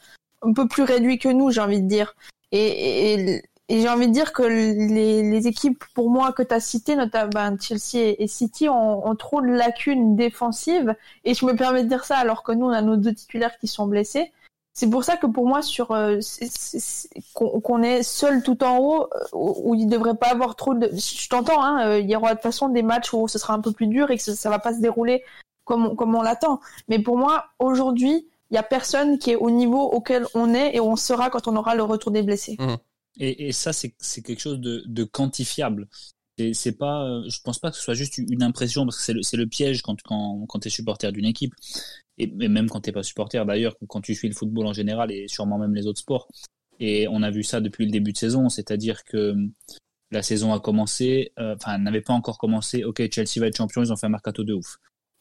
un 0.41 0.53
peu 0.53 0.67
plus 0.67 0.83
réduit 0.83 1.19
que 1.19 1.29
nous, 1.29 1.51
j'ai 1.51 1.61
envie 1.61 1.81
de 1.81 1.87
dire. 1.87 2.15
Et, 2.51 3.13
et, 3.13 3.43
et 3.69 3.81
j'ai 3.81 3.89
envie 3.89 4.07
de 4.07 4.13
dire 4.13 4.31
que 4.33 4.43
les, 4.43 5.23
les, 5.23 5.47
équipes, 5.47 5.83
pour 5.93 6.09
moi, 6.09 6.31
que 6.31 6.43
tu 6.43 6.53
as 6.53 6.59
citées, 6.59 6.95
notamment 6.95 7.29
ben, 7.33 7.57
Chelsea 7.59 8.15
et 8.17 8.27
City, 8.27 8.69
ont, 8.69 9.05
ont, 9.05 9.15
trop 9.15 9.41
de 9.41 9.47
lacunes 9.47 10.15
défensives. 10.15 10.95
Et 11.25 11.33
je 11.33 11.45
me 11.45 11.55
permets 11.55 11.83
de 11.83 11.89
dire 11.89 12.05
ça 12.05 12.17
alors 12.17 12.43
que 12.43 12.53
nous, 12.53 12.67
on 12.67 12.71
a 12.71 12.81
nos 12.81 12.95
deux 12.95 13.13
titulaires 13.13 13.57
qui 13.59 13.67
sont 13.67 13.87
blessés. 13.87 14.31
C'est 14.77 14.91
pour 14.91 15.03
ça 15.03 15.17
que 15.17 15.25
pour 15.25 15.47
moi, 15.47 15.63
sur 15.63 15.89
euh, 15.89 16.19
qu'on 17.33 17.81
est 17.81 18.03
seul 18.03 18.43
tout 18.43 18.63
en 18.63 18.77
haut, 18.77 19.07
euh, 19.11 19.25
où, 19.33 19.73
il 19.73 19.87
devrait 19.87 20.15
pas 20.15 20.27
avoir 20.27 20.55
trop 20.55 20.75
de. 20.75 20.87
Je 20.93 21.27
t'entends, 21.29 21.63
hein, 21.63 21.87
euh, 21.87 21.99
il 21.99 22.07
y 22.07 22.15
aura 22.15 22.29
de 22.29 22.33
toute 22.35 22.43
façon 22.43 22.69
des 22.69 22.83
matchs 22.83 23.11
où 23.11 23.27
ce 23.27 23.39
sera 23.39 23.55
un 23.55 23.59
peu 23.59 23.71
plus 23.71 23.87
dur 23.87 24.11
et 24.11 24.17
que 24.17 24.21
ça, 24.21 24.35
ça 24.35 24.51
va 24.51 24.59
pas 24.59 24.75
se 24.75 24.79
dérouler 24.79 25.23
comme 25.65 25.95
on, 25.99 26.21
l'attend. 26.21 26.59
Mais 26.89 26.99
pour 26.99 27.17
moi, 27.17 27.45
aujourd'hui, 27.57 28.27
il 28.51 28.53
y 28.53 28.57
a 28.57 28.63
personne 28.63 29.17
qui 29.17 29.31
est 29.31 29.35
au 29.35 29.49
niveau 29.49 29.81
auquel 29.81 30.27
on 30.35 30.53
est 30.53 30.75
et 30.75 30.79
on 30.79 30.95
sera 30.95 31.31
quand 31.31 31.47
on 31.47 31.55
aura 31.55 31.73
le 31.73 31.81
retour 31.81 32.11
des 32.11 32.21
blessés. 32.21 32.55
Mmh. 32.59 32.75
Et, 33.19 33.51
ça, 33.53 33.73
c'est 33.73 34.21
quelque 34.21 34.39
chose 34.39 34.59
de, 34.59 34.83
de 34.85 35.03
quantifiable. 35.03 35.87
C'est 36.53 36.77
pas, 36.77 37.23
je 37.27 37.41
pense 37.43 37.57
pas 37.57 37.71
que 37.71 37.77
ce 37.77 37.81
soit 37.81 37.95
juste 37.95 38.19
une 38.19 38.43
impression 38.43 38.85
parce 38.85 39.03
que 39.03 39.21
c'est 39.23 39.37
le, 39.37 39.47
piège 39.47 39.81
quand, 39.81 39.99
quand, 40.03 40.45
quand 40.47 40.59
tu 40.59 40.67
es 40.67 40.71
supporter 40.71 41.11
d'une 41.11 41.25
équipe 41.25 41.55
et, 42.17 42.27
même 42.27 42.69
quand 42.69 42.81
tu 42.81 42.89
n'es 42.89 42.93
pas 42.93 43.03
supporter 43.03 43.45
d'ailleurs, 43.45 43.75
quand 43.87 44.01
tu 44.01 44.15
suis 44.15 44.27
le 44.27 44.35
football 44.35 44.67
en 44.67 44.73
général 44.73 45.11
et 45.11 45.27
sûrement 45.27 45.57
même 45.57 45.75
les 45.75 45.87
autres 45.87 45.99
sports. 45.99 46.27
Et 46.79 47.07
on 47.09 47.23
a 47.23 47.31
vu 47.31 47.43
ça 47.43 47.59
depuis 47.59 47.85
le 47.85 47.91
début 47.91 48.11
de 48.11 48.17
saison, 48.17 48.49
c'est-à-dire 48.49 49.03
que 49.03 49.35
la 50.11 50.21
saison 50.21 50.53
a 50.53 50.59
commencé, 50.59 51.33
euh, 51.39 51.55
enfin, 51.55 51.75
euh, 51.75 51.77
n'avait 51.77 52.01
pas 52.01 52.13
encore 52.13 52.37
commencé. 52.37 52.83
Ok, 52.83 53.01
Chelsea 53.11 53.39
va 53.39 53.47
être 53.47 53.57
champion, 53.57 53.83
ils 53.83 53.91
ont 53.91 53.97
fait 53.97 54.05
un 54.05 54.11
mercato 54.11 54.43
de 54.43 54.53
ouf. 54.53 54.77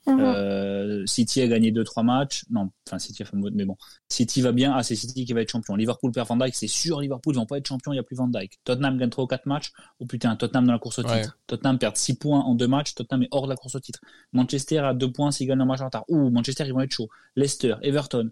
Mhm. 0.06 0.20
Euh, 0.20 1.06
City 1.06 1.42
a 1.42 1.48
gagné 1.48 1.72
2-3 1.72 2.02
matchs. 2.04 2.44
Non, 2.48 2.70
enfin 2.86 2.98
City 2.98 3.22
a 3.22 3.26
fait 3.26 3.36
mais 3.36 3.64
bon. 3.64 3.76
City 4.08 4.40
va 4.40 4.52
bien. 4.52 4.72
Ah, 4.75 4.82
c'est 4.82 4.94
City 4.94 5.25
qui 5.25 5.32
va 5.32 5.40
être 5.40 5.50
champion. 5.50 5.75
Liverpool 5.75 6.12
perd 6.12 6.28
Van 6.28 6.36
Dijk, 6.36 6.54
c'est 6.54 6.68
sûr. 6.68 7.00
Liverpool 7.00 7.34
ils 7.34 7.38
vont 7.38 7.46
pas 7.46 7.58
être 7.58 7.66
champion, 7.66 7.92
il 7.92 7.96
y 7.96 7.98
a 7.98 8.02
plus 8.04 8.16
Van 8.16 8.28
Dijk. 8.28 8.58
Tottenham 8.64 8.98
gagne 8.98 9.10
3 9.10 9.25
ou 9.25 9.26
4 9.26 9.46
matchs. 9.46 9.72
Oh 9.98 10.06
putain, 10.06 10.36
Tottenham 10.36 10.66
dans 10.66 10.72
la 10.72 10.78
course 10.78 11.00
au 11.00 11.02
titre. 11.02 11.14
Ouais. 11.14 11.26
Tottenham 11.46 11.78
perd 11.78 11.96
6 11.96 12.14
points 12.14 12.40
en 12.40 12.54
2 12.54 12.68
matchs. 12.68 12.94
Tottenham 12.94 13.25
est 13.25 13.28
hors 13.32 13.44
de 13.44 13.50
la 13.50 13.56
course 13.56 13.75
au 13.75 13.80
titre. 13.80 14.00
Manchester 14.32 14.78
a 14.78 14.94
2 14.94 15.10
points 15.10 15.32
s'ils 15.32 15.48
gagnent 15.48 15.60
un 15.60 15.66
match 15.66 15.80
en 15.80 15.86
retard. 15.86 16.04
Ouh, 16.08 16.30
Manchester 16.30 16.64
ils 16.66 16.72
vont 16.72 16.80
être 16.80 16.92
chauds. 16.92 17.08
Leicester, 17.34 17.75
Everton. 17.82 18.30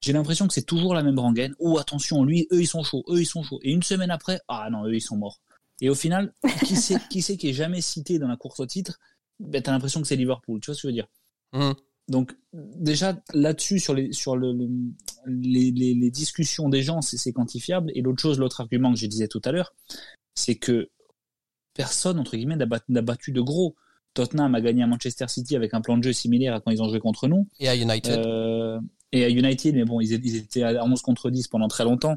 J'ai 0.00 0.12
l'impression 0.12 0.46
que 0.46 0.54
c'est 0.54 0.64
toujours 0.64 0.94
la 0.94 1.02
même 1.02 1.18
rengaine. 1.18 1.54
Oh 1.58 1.78
attention, 1.78 2.24
lui, 2.24 2.46
eux 2.52 2.62
ils 2.62 2.66
sont 2.66 2.82
chauds, 2.82 3.04
eux 3.10 3.20
ils 3.20 3.26
sont 3.26 3.42
chauds. 3.42 3.60
Et 3.62 3.72
une 3.72 3.82
semaine 3.82 4.10
après, 4.10 4.40
ah 4.48 4.68
non, 4.70 4.86
eux 4.86 4.94
ils 4.94 5.00
sont 5.02 5.16
morts. 5.16 5.40
Et 5.82 5.90
au 5.90 5.94
final, 5.94 6.32
qui 6.64 6.76
c'est 6.76 6.98
qui, 7.08 7.20
c'est 7.22 7.36
qui 7.36 7.50
est 7.50 7.52
jamais 7.52 7.80
cité 7.80 8.18
dans 8.18 8.28
la 8.28 8.36
course 8.36 8.60
au 8.60 8.66
titre? 8.66 8.98
Ben, 9.40 9.60
T'as 9.62 9.72
l'impression 9.72 10.00
que 10.00 10.06
c'est 10.06 10.16
Liverpool. 10.16 10.60
Tu 10.60 10.66
vois 10.70 10.74
ce 10.76 10.82
que 10.82 10.88
je 10.88 10.92
veux 10.92 10.94
dire 10.94 11.08
Mhm. 11.52 11.74
donc 12.08 12.36
déjà 12.52 13.20
là-dessus 13.34 13.80
sur 13.80 13.92
les 13.94 14.12
sur 14.12 14.36
le, 14.36 14.52
le- 14.52 14.68
les, 15.26 15.72
les, 15.72 15.94
les 15.94 16.10
discussions 16.12 16.68
des 16.68 16.82
gens 16.82 17.02
c'est 17.02 17.32
quantifiable 17.32 17.90
et 17.96 18.02
l'autre 18.02 18.20
chose 18.22 18.38
l'autre 18.38 18.60
argument 18.60 18.92
que 18.92 18.98
je 19.00 19.06
disais 19.06 19.26
tout 19.26 19.42
à 19.44 19.50
l'heure 19.50 19.74
c'est 20.36 20.54
que 20.54 20.90
personne 21.74 22.18
entre 22.20 22.36
guillemets 22.36 22.54
n'a 22.56 22.66
bat- 22.66 22.84
n'a 22.88 23.02
battu 23.02 23.32
de 23.32 23.40
gros 23.40 23.74
Tottenham 24.14 24.54
a 24.54 24.60
gagné 24.60 24.82
à 24.82 24.86
Manchester 24.86 25.26
City 25.28 25.54
avec 25.56 25.72
un 25.74 25.80
plan 25.80 25.96
de 25.98 26.02
jeu 26.04 26.12
similaire 26.12 26.54
à 26.54 26.60
quand 26.60 26.70
ils 26.70 26.82
ont 26.82 26.88
joué 26.88 26.98
contre 27.00 27.28
nous 27.28 27.46
Et 27.60 27.68
à 27.68 27.76
United. 27.76 28.18
Euh, 28.18 28.80
et 29.12 29.24
à 29.24 29.28
United 29.28 29.74
mais 29.74 29.84
bon 29.84 30.00
ils 30.00 30.12
étaient 30.36 30.62
à 30.62 30.84
11 30.84 31.02
contre 31.02 31.30
10 31.30 31.48
pendant 31.48 31.68
très 31.68 31.84
longtemps 31.84 32.16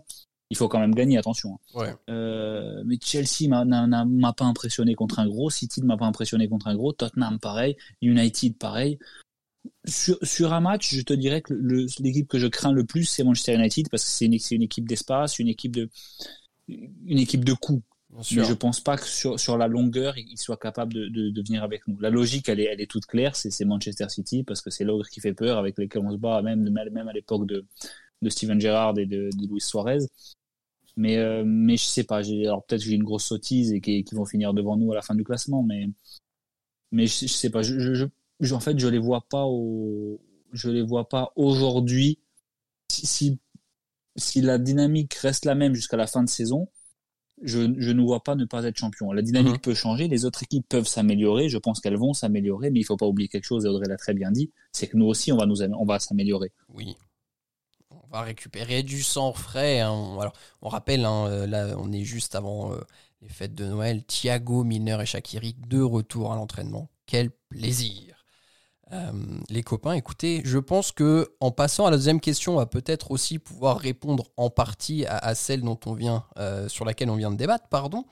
il 0.54 0.56
faut 0.56 0.68
quand 0.68 0.80
même 0.80 0.94
gagner 0.94 1.18
attention 1.18 1.56
hein. 1.56 1.80
Ouais. 1.80 1.96
Euh, 2.10 2.84
mais 2.86 2.98
Chelsea 3.02 3.50
m'a- 3.50 3.66
n'a- 3.66 4.06
m'a 4.06 4.34
pas 4.34 4.46
impressionné 4.46 4.94
contre 4.94 5.18
un 5.20 5.28
gros, 5.28 5.50
City 5.50 5.82
ne 5.82 5.88
m'a 5.88 5.98
pas 5.98 6.06
impressionné 6.06 6.48
contre 6.48 6.68
un 6.68 6.76
gros, 6.76 6.94
Tottenham 6.94 7.40
pareil, 7.40 7.76
United 8.02 8.56
pareil. 8.58 9.00
Sur, 9.86 10.18
sur 10.22 10.54
un 10.54 10.60
match, 10.60 10.94
je 10.94 11.02
te 11.02 11.14
dirais 11.14 11.42
que 11.42 11.54
l'équipe 12.00 12.28
que 12.28 12.38
je 12.38 12.48
crains 12.48 12.72
le 12.72 12.84
plus, 12.86 13.06
c'est 13.06 13.24
Manchester 13.24 13.56
United 13.56 13.90
parce 13.90 14.04
que 14.04 14.10
c'est 14.10 14.26
une, 14.26 14.34
équipe 14.62 14.88
d'espace, 14.88 15.40
une 15.40 15.48
équipe 15.48 15.74
de 15.76 15.90
une 16.68 17.20
équipe 17.20 17.44
de 17.44 17.54
coups. 17.54 17.82
Mais 18.36 18.44
je 18.46 18.54
pense 18.54 18.80
pas 18.80 18.96
que 18.98 19.08
sur, 19.08 19.40
sur 19.40 19.58
la 19.58 19.68
longueur, 19.68 20.18
ils 20.18 20.38
soient 20.38 20.58
capables 20.58 20.94
de, 20.94 21.08
de, 21.08 21.30
de 21.32 21.42
venir 21.42 21.64
avec 21.64 21.88
nous. 21.88 22.00
La 22.00 22.12
logique, 22.12 22.48
elle 22.48 22.60
est, 22.60 22.66
elle 22.66 22.80
est 22.80 22.92
toute 22.92 23.08
claire, 23.08 23.36
c'est 23.36 23.66
Manchester 23.66 24.08
City 24.10 24.44
parce 24.44 24.62
que 24.62 24.70
c'est 24.70 24.84
l'ogre 24.84 25.08
qui 25.10 25.20
fait 25.20 25.34
peur, 25.34 25.58
avec 25.58 25.80
lequel 25.80 26.04
on 26.06 26.12
se 26.12 26.18
bat, 26.18 26.42
même, 26.44 26.70
même 26.70 27.08
à 27.08 27.14
l'époque 27.14 27.48
de, 27.48 27.66
de 28.22 28.30
Steven 28.30 28.60
Gerrard 28.62 29.00
et 29.00 29.06
de, 29.08 29.30
de 29.36 29.48
Luis 29.48 29.62
Suarez. 29.62 30.00
Mais, 30.96 31.18
euh, 31.18 31.44
mais 31.46 31.78
je 31.78 31.86
sais 31.86 32.04
pas, 32.04 32.18
alors 32.20 32.64
peut-être 32.66 32.82
que 32.84 32.88
j'ai 32.90 32.96
une 32.96 33.04
grosse 33.04 33.26
sottise 33.26 33.72
et 33.74 33.82
qui, 33.82 34.04
qui 34.04 34.16
vont 34.16 34.26
finir 34.26 34.54
devant 34.54 34.78
nous 34.78 34.92
à 34.92 34.96
la 34.96 35.02
fin 35.02 35.16
du 35.16 35.24
classement, 35.24 35.64
mais, 35.64 35.90
mais 36.92 37.08
je, 37.08 37.22
je 37.22 37.34
sais 37.34 37.50
pas, 37.50 37.62
je, 37.64 37.80
je, 37.80 38.06
je- 38.40 38.54
en 38.54 38.60
fait, 38.60 38.78
je 38.80 38.88
les 38.88 39.00
vois 39.00 39.22
pas 39.30 39.46
au, 39.46 40.20
je 40.52 40.70
les 40.70 40.82
vois 40.84 41.10
pas 41.10 41.32
aujourd'hui. 41.36 42.20
Si, 42.92 43.08
si, 43.08 43.40
si 44.18 44.42
la 44.42 44.58
dynamique 44.60 45.14
reste 45.16 45.46
la 45.46 45.56
même 45.56 45.76
jusqu'à 45.76 45.98
la 45.98 46.08
fin 46.08 46.24
de 46.24 46.30
saison, 46.30 46.70
je, 47.42 47.74
je 47.78 47.92
ne 47.92 48.02
vois 48.04 48.24
pas 48.24 48.36
ne 48.36 48.46
pas 48.46 48.64
être 48.66 48.78
champion. 48.78 49.12
La 49.14 49.22
dynamique 49.22 49.56
Mhm. 49.56 49.62
peut 49.62 49.74
changer, 49.76 50.08
les 50.08 50.26
autres 50.26 50.44
équipes 50.44 50.68
peuvent 50.70 50.88
s'améliorer, 50.88 51.50
je 51.50 51.58
pense 51.58 51.82
qu'elles 51.82 51.98
vont 51.98 52.14
s'améliorer, 52.14 52.72
mais 52.72 52.80
il 52.82 52.84
faut 52.86 52.98
pas 52.98 53.08
oublier 53.08 53.30
quelque 53.30 53.46
chose, 53.46 53.66
et 53.66 53.70
Audrey 53.70 53.88
l'a 53.88 53.98
très 53.98 54.14
bien 54.14 54.32
dit, 54.32 54.52
c'est 54.72 54.88
que 54.88 54.98
nous 54.98 55.06
aussi, 55.06 55.32
on 55.32 55.38
va, 55.38 55.46
nous, 55.46 55.62
on 55.64 55.86
va 55.86 56.00
s'améliorer. 56.00 56.52
Oui. 56.70 56.96
Récupérer 58.22 58.84
du 58.84 59.02
sang 59.04 59.34
frais. 59.34 59.80
hein. 59.82 59.92
On- 59.92 60.20
Alors, 60.20 60.34
on 60.62 60.70
rappelle, 60.70 61.04
hein, 61.06 61.26
euh, 61.28 61.48
là, 61.48 61.76
on 61.78 61.92
est 61.92 62.04
juste 62.04 62.36
avant 62.36 62.72
euh, 62.74 62.82
les 63.22 63.30
fêtes 63.30 63.56
de 63.56 63.66
Noël. 63.66 64.04
Thiago, 64.06 64.64
Milner 64.64 64.98
et 65.02 65.06
Shakiri, 65.06 65.56
de 65.68 65.82
retour 65.82 66.32
à 66.32 66.36
l'entraînement. 66.36 66.90
Quel 67.08 67.32
plaisir. 67.50 68.13
Euh, 68.94 69.12
les 69.50 69.64
copains, 69.64 69.94
écoutez, 69.94 70.42
je 70.46 70.60
pense 70.60 70.92
que 70.92 71.34
en 71.40 71.52
passant 71.52 71.88
à 71.88 71.92
la 71.92 71.98
deuxième 71.98 72.20
question, 72.20 72.54
on 72.54 72.58
va 72.58 72.68
peut-être 72.68 73.10
aussi 73.10 73.40
pouvoir 73.40 73.80
répondre 73.80 74.26
en 74.38 74.52
partie 74.52 75.06
à, 75.08 75.34
celle 75.34 75.62
dont 75.62 75.80
on 75.86 75.94
vient, 75.94 76.26
euh, 76.38 76.68
sur 76.68 76.86
laquelle 76.86 77.10
on 77.10 77.16
vient 77.16 77.32
de 77.32 77.36
débattre, 77.36 77.68
pardon. 77.70 78.06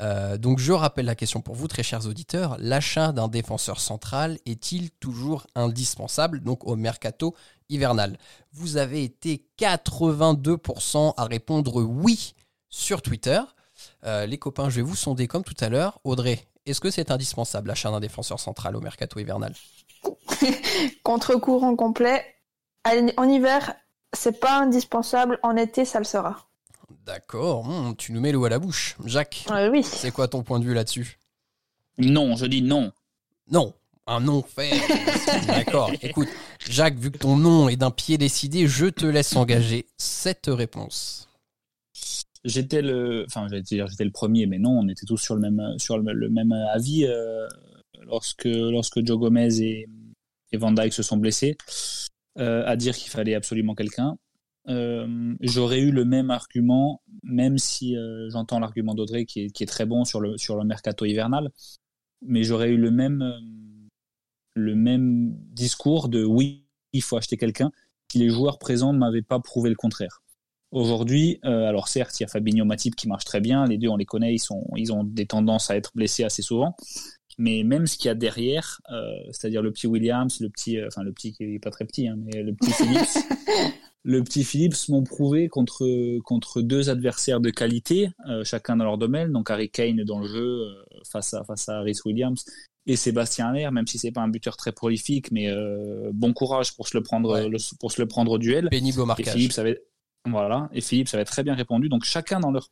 Euh, 0.00 0.36
donc 0.36 0.58
je 0.58 0.72
rappelle 0.72 1.06
la 1.06 1.14
question 1.14 1.40
pour 1.40 1.54
vous, 1.54 1.66
très 1.66 1.82
chers 1.82 2.06
auditeurs. 2.06 2.56
L'achat 2.58 3.12
d'un 3.12 3.28
défenseur 3.28 3.80
central 3.80 4.38
est-il 4.44 4.90
toujours 4.90 5.46
indispensable 5.54 6.40
donc 6.40 6.66
au 6.66 6.76
mercato 6.76 7.34
hivernal? 7.70 8.18
Vous 8.52 8.76
avez 8.76 9.04
été 9.04 9.46
82% 9.58 11.14
à 11.16 11.24
répondre 11.24 11.82
oui 11.82 12.34
sur 12.68 13.00
Twitter. 13.00 13.40
Les 14.04 14.38
copains, 14.38 14.68
je 14.68 14.76
vais 14.76 14.82
vous 14.82 14.96
sonder 14.96 15.26
comme 15.26 15.44
tout 15.44 15.56
à 15.60 15.68
l'heure. 15.68 16.00
Audrey, 16.04 16.46
est-ce 16.66 16.80
que 16.80 16.90
c'est 16.90 17.10
indispensable 17.10 17.68
l'achat 17.68 17.90
d'un 17.90 18.00
défenseur 18.00 18.40
central 18.40 18.76
au 18.76 18.80
mercato 18.80 19.18
hivernal? 19.18 19.54
Contre-courant 21.02 21.76
complet. 21.76 22.24
En 23.16 23.28
hiver, 23.28 23.74
c'est 24.12 24.40
pas 24.40 24.58
indispensable. 24.60 25.38
En 25.42 25.56
été, 25.56 25.84
ça 25.84 25.98
le 25.98 26.04
sera. 26.04 26.46
D'accord, 27.04 27.64
hmm, 27.66 27.96
tu 27.96 28.12
nous 28.12 28.20
mets 28.20 28.32
l'eau 28.32 28.44
à 28.44 28.48
la 28.48 28.58
bouche. 28.58 28.96
Jacques, 29.04 29.46
Euh, 29.50 29.70
oui. 29.70 29.82
c'est 29.82 30.10
quoi 30.10 30.28
ton 30.28 30.42
point 30.42 30.58
de 30.60 30.64
vue 30.64 30.74
là-dessus? 30.74 31.18
Non, 31.98 32.36
je 32.36 32.46
dis 32.46 32.62
non. 32.62 32.92
Non, 33.50 33.74
un 34.06 34.20
non 34.20 34.42
ferme. 34.42 34.78
D'accord. 35.46 35.90
Écoute, 36.02 36.28
Jacques, 36.68 36.96
vu 36.98 37.10
que 37.10 37.18
ton 37.18 37.36
nom 37.36 37.68
est 37.68 37.76
d'un 37.76 37.90
pied 37.90 38.18
décidé, 38.18 38.66
je 38.66 38.86
te 38.86 39.06
laisse 39.06 39.34
engager 39.36 39.86
cette 39.96 40.46
réponse. 40.48 41.28
J'étais 42.44 42.82
le, 42.82 43.24
enfin, 43.26 43.48
j'allais 43.48 43.62
dire 43.62 43.86
j'étais 43.88 44.04
le 44.04 44.12
premier, 44.12 44.46
mais 44.46 44.58
non, 44.58 44.78
on 44.78 44.88
était 44.88 45.06
tous 45.06 45.16
sur 45.18 45.34
le 45.34 45.40
même, 45.40 45.78
sur 45.78 45.98
le, 45.98 46.12
le 46.12 46.28
même 46.30 46.52
avis 46.52 47.04
euh, 47.04 47.48
lorsque, 48.06 48.44
lorsque 48.44 49.04
Joe 49.04 49.18
Gomez 49.18 49.60
et, 49.60 49.88
Van 50.54 50.72
Dyke 50.72 50.92
se 50.92 51.02
sont 51.02 51.18
blessés, 51.18 51.56
euh, 52.38 52.62
à 52.66 52.76
dire 52.76 52.96
qu'il 52.96 53.10
fallait 53.10 53.34
absolument 53.34 53.74
quelqu'un. 53.74 54.16
Euh, 54.68 55.34
J'aurais 55.40 55.80
eu 55.80 55.90
le 55.90 56.04
même 56.04 56.30
argument, 56.30 57.02
même 57.22 57.58
si 57.58 57.96
euh, 57.96 58.28
j'entends 58.30 58.60
l'argument 58.60 58.94
d'Audrey 58.94 59.24
qui 59.24 59.40
est, 59.40 59.66
très 59.66 59.86
bon 59.86 60.04
sur 60.04 60.20
le, 60.20 60.38
sur 60.38 60.56
le 60.56 60.64
mercato 60.64 61.04
hivernal, 61.04 61.50
mais 62.22 62.44
j'aurais 62.44 62.70
eu 62.70 62.76
le 62.76 62.90
même, 62.90 63.24
le 64.54 64.74
même 64.74 65.34
discours 65.52 66.08
de 66.08 66.24
oui, 66.24 66.64
il 66.92 67.02
faut 67.02 67.16
acheter 67.16 67.36
quelqu'un 67.36 67.72
si 68.10 68.18
les 68.18 68.28
joueurs 68.30 68.58
présents 68.58 68.92
ne 68.92 68.98
m'avaient 68.98 69.22
pas 69.22 69.40
prouvé 69.40 69.68
le 69.68 69.76
contraire. 69.76 70.22
Aujourd'hui, 70.70 71.38
alors 71.42 71.88
certes, 71.88 72.20
il 72.20 72.22
y 72.22 72.26
a 72.26 72.28
Fabinho 72.28 72.64
Matip 72.64 72.94
qui 72.94 73.08
marche 73.08 73.24
très 73.24 73.40
bien, 73.40 73.66
les 73.66 73.78
deux 73.78 73.88
on 73.88 73.96
les 73.96 74.04
connaît, 74.04 74.34
ils, 74.34 74.38
sont, 74.38 74.66
ils 74.76 74.92
ont 74.92 75.04
des 75.04 75.26
tendances 75.26 75.70
à 75.70 75.76
être 75.76 75.92
blessés 75.94 76.24
assez 76.24 76.42
souvent, 76.42 76.74
mais 77.38 77.62
même 77.62 77.86
ce 77.86 77.96
qu'il 77.96 78.06
y 78.06 78.10
a 78.10 78.14
derrière, 78.14 78.80
euh, 78.92 79.12
c'est-à-dire 79.30 79.62
le 79.62 79.72
petit 79.72 79.86
Williams, 79.86 80.40
le 80.40 80.48
petit, 80.50 80.78
euh, 80.78 80.88
enfin 80.88 81.02
le 81.02 81.12
petit 81.12 81.32
qui 81.32 81.44
est 81.54 81.58
pas 81.58 81.70
très 81.70 81.84
petit, 81.86 82.08
hein, 82.08 82.16
mais 82.18 82.42
le 82.42 82.52
petit 82.52 82.72
Phillips, 82.72 82.98
le 84.04 84.22
petit 84.24 84.44
Phillips 84.44 84.88
m'ont 84.88 85.04
prouvé 85.04 85.48
contre, 85.48 85.86
contre 86.20 86.62
deux 86.62 86.90
adversaires 86.90 87.40
de 87.40 87.50
qualité, 87.50 88.10
euh, 88.28 88.42
chacun 88.44 88.76
dans 88.76 88.84
leur 88.84 88.98
domaine, 88.98 89.32
donc 89.32 89.50
Harry 89.50 89.70
Kane 89.70 90.02
dans 90.04 90.18
le 90.20 90.26
jeu 90.28 90.42
euh, 90.66 90.72
face 91.10 91.32
à 91.34 91.44
face 91.44 91.68
à 91.68 91.80
Rhys 91.80 92.00
Williams 92.04 92.44
et 92.86 92.96
Sébastien 92.96 93.48
Aller, 93.48 93.68
même 93.70 93.86
si 93.86 93.98
c'est 93.98 94.12
pas 94.12 94.22
un 94.22 94.28
buteur 94.28 94.56
très 94.56 94.72
prolifique, 94.72 95.30
mais 95.30 95.48
euh, 95.50 96.10
bon 96.14 96.32
courage 96.32 96.74
pour 96.74 96.88
se 96.88 96.96
le 96.96 97.02
prendre, 97.02 97.34
Ouais. 97.34 97.48
le- 97.48 97.58
pour 97.78 97.92
se 97.92 98.00
le 98.00 98.08
prendre 98.08 98.32
au 98.32 98.38
duel. 98.38 98.68
Pénible 98.70 99.00
au 99.00 99.04
Et 99.04 99.06
marquage. 99.06 99.34
Philippe, 99.34 99.52
ça 99.52 99.60
avait, 99.60 99.82
voilà, 100.26 100.70
et 100.72 100.80
Philippe, 100.80 101.08
ça 101.08 101.18
avait 101.18 101.26
très 101.26 101.42
bien 101.42 101.54
répondu. 101.54 101.88
Donc 101.90 102.04
chacun 102.04 102.40
dans 102.40 102.50
leur, 102.50 102.70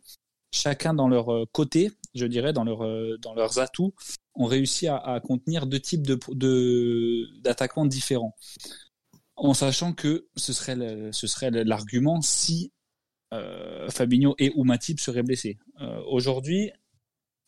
chacun 0.55 0.95
dans 0.95 1.09
leur 1.09 1.31
euh, 1.31 1.45
côté, 1.53 1.91
je 2.17 2.27
dirais, 2.27 2.53
euh, 2.57 3.17
dans 3.19 3.35
leurs 3.35 3.59
atouts, 3.59 3.95
ont 4.35 4.47
réussi 4.47 4.89
à, 4.89 5.21
contenir 5.23 5.67
deux 5.67 5.81
types 5.81 6.03
d'attaquants 7.43 7.87
différents, 7.87 8.35
en 9.37 9.55
sachant 9.55 9.93
que 9.93 10.27
ce 10.37 10.53
serait, 10.53 10.77
l'argument 11.65 12.21
si 12.21 12.73
euh, 13.33 13.89
Fabinho 13.91 14.35
et 14.39 14.53
ou 14.55 14.65
Matip 14.65 15.01
seraient 15.01 15.23
blessés. 15.23 15.59
Euh, 15.81 16.01
Aujourd'hui, 16.09 16.71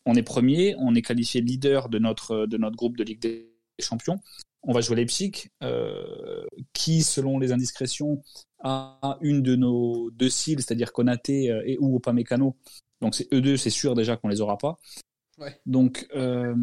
on 0.05 0.15
est 0.15 0.23
premier, 0.23 0.75
on 0.77 0.95
est 0.95 1.01
qualifié 1.01 1.41
leader 1.41 1.89
de 1.89 1.99
notre, 1.99 2.47
groupe 2.75 2.97
de 2.97 3.03
Ligue 3.03 3.21
des 3.21 3.49
Champions. 3.79 4.19
On 4.63 4.73
va 4.73 4.81
jouer 4.81 4.97
Leipzig, 4.97 5.49
euh, 5.63 6.45
qui, 6.73 7.01
selon 7.01 7.39
les 7.39 7.51
indiscrétions, 7.51 8.21
a 8.61 9.17
une 9.21 9.41
de 9.41 9.55
nos 9.55 10.11
deux 10.11 10.29
cibles, 10.29 10.61
c'est-à-dire 10.61 10.91
Konaté 10.91 11.45
et 11.65 11.77
ou. 11.79 12.01
Donc 13.01 13.15
c'est 13.15 13.27
eux 13.33 13.41
deux, 13.41 13.57
c'est 13.57 13.69
sûr 13.69 13.95
déjà 13.95 14.17
qu'on 14.17 14.27
les 14.27 14.41
aura 14.41 14.57
pas. 14.57 14.79
Ouais. 15.37 15.59
Donc 15.65 16.07
euh, 16.15 16.55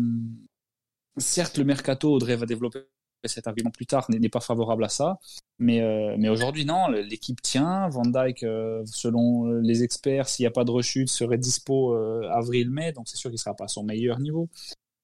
certes, 1.17 1.59
le 1.59 1.65
mercato, 1.65 2.13
Audrey 2.13 2.37
va 2.37 2.47
développer 2.47 2.81
cet 3.25 3.47
argument 3.49 3.71
plus 3.71 3.87
tard, 3.87 4.07
n'est 4.11 4.29
pas 4.29 4.41
favorable 4.41 4.85
à 4.85 4.89
ça. 4.89 5.19
Mais, 5.59 5.81
euh, 5.81 6.15
mais 6.19 6.29
aujourd'hui, 6.29 6.65
non, 6.65 6.89
l'équipe 6.89 7.41
tient. 7.43 7.89
Van 7.89 8.05
Dyke, 8.05 8.45
euh, 8.45 8.83
selon 8.87 9.47
les 9.61 9.83
experts, 9.83 10.29
s'il 10.29 10.45
n'y 10.45 10.49
a 10.49 10.53
pas 10.53 10.65
de 10.65 10.71
rechute, 10.71 11.09
serait 11.09 11.39
dispo 11.39 11.95
avril-mai. 11.95 12.93
Donc 12.93 13.09
c'est 13.09 13.17
sûr 13.17 13.31
qu'il 13.31 13.37
ne 13.37 13.41
sera 13.41 13.55
pas 13.55 13.65
à 13.65 13.69
son 13.69 13.83
meilleur 13.83 14.21
niveau. 14.21 14.49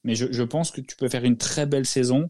Mais 0.04 0.14
je, 0.14 0.30
je 0.30 0.42
pense 0.42 0.70
que 0.70 0.80
tu 0.80 0.96
peux 0.96 1.08
faire 1.08 1.24
une 1.24 1.36
très 1.36 1.66
belle 1.66 1.86
saison 1.86 2.28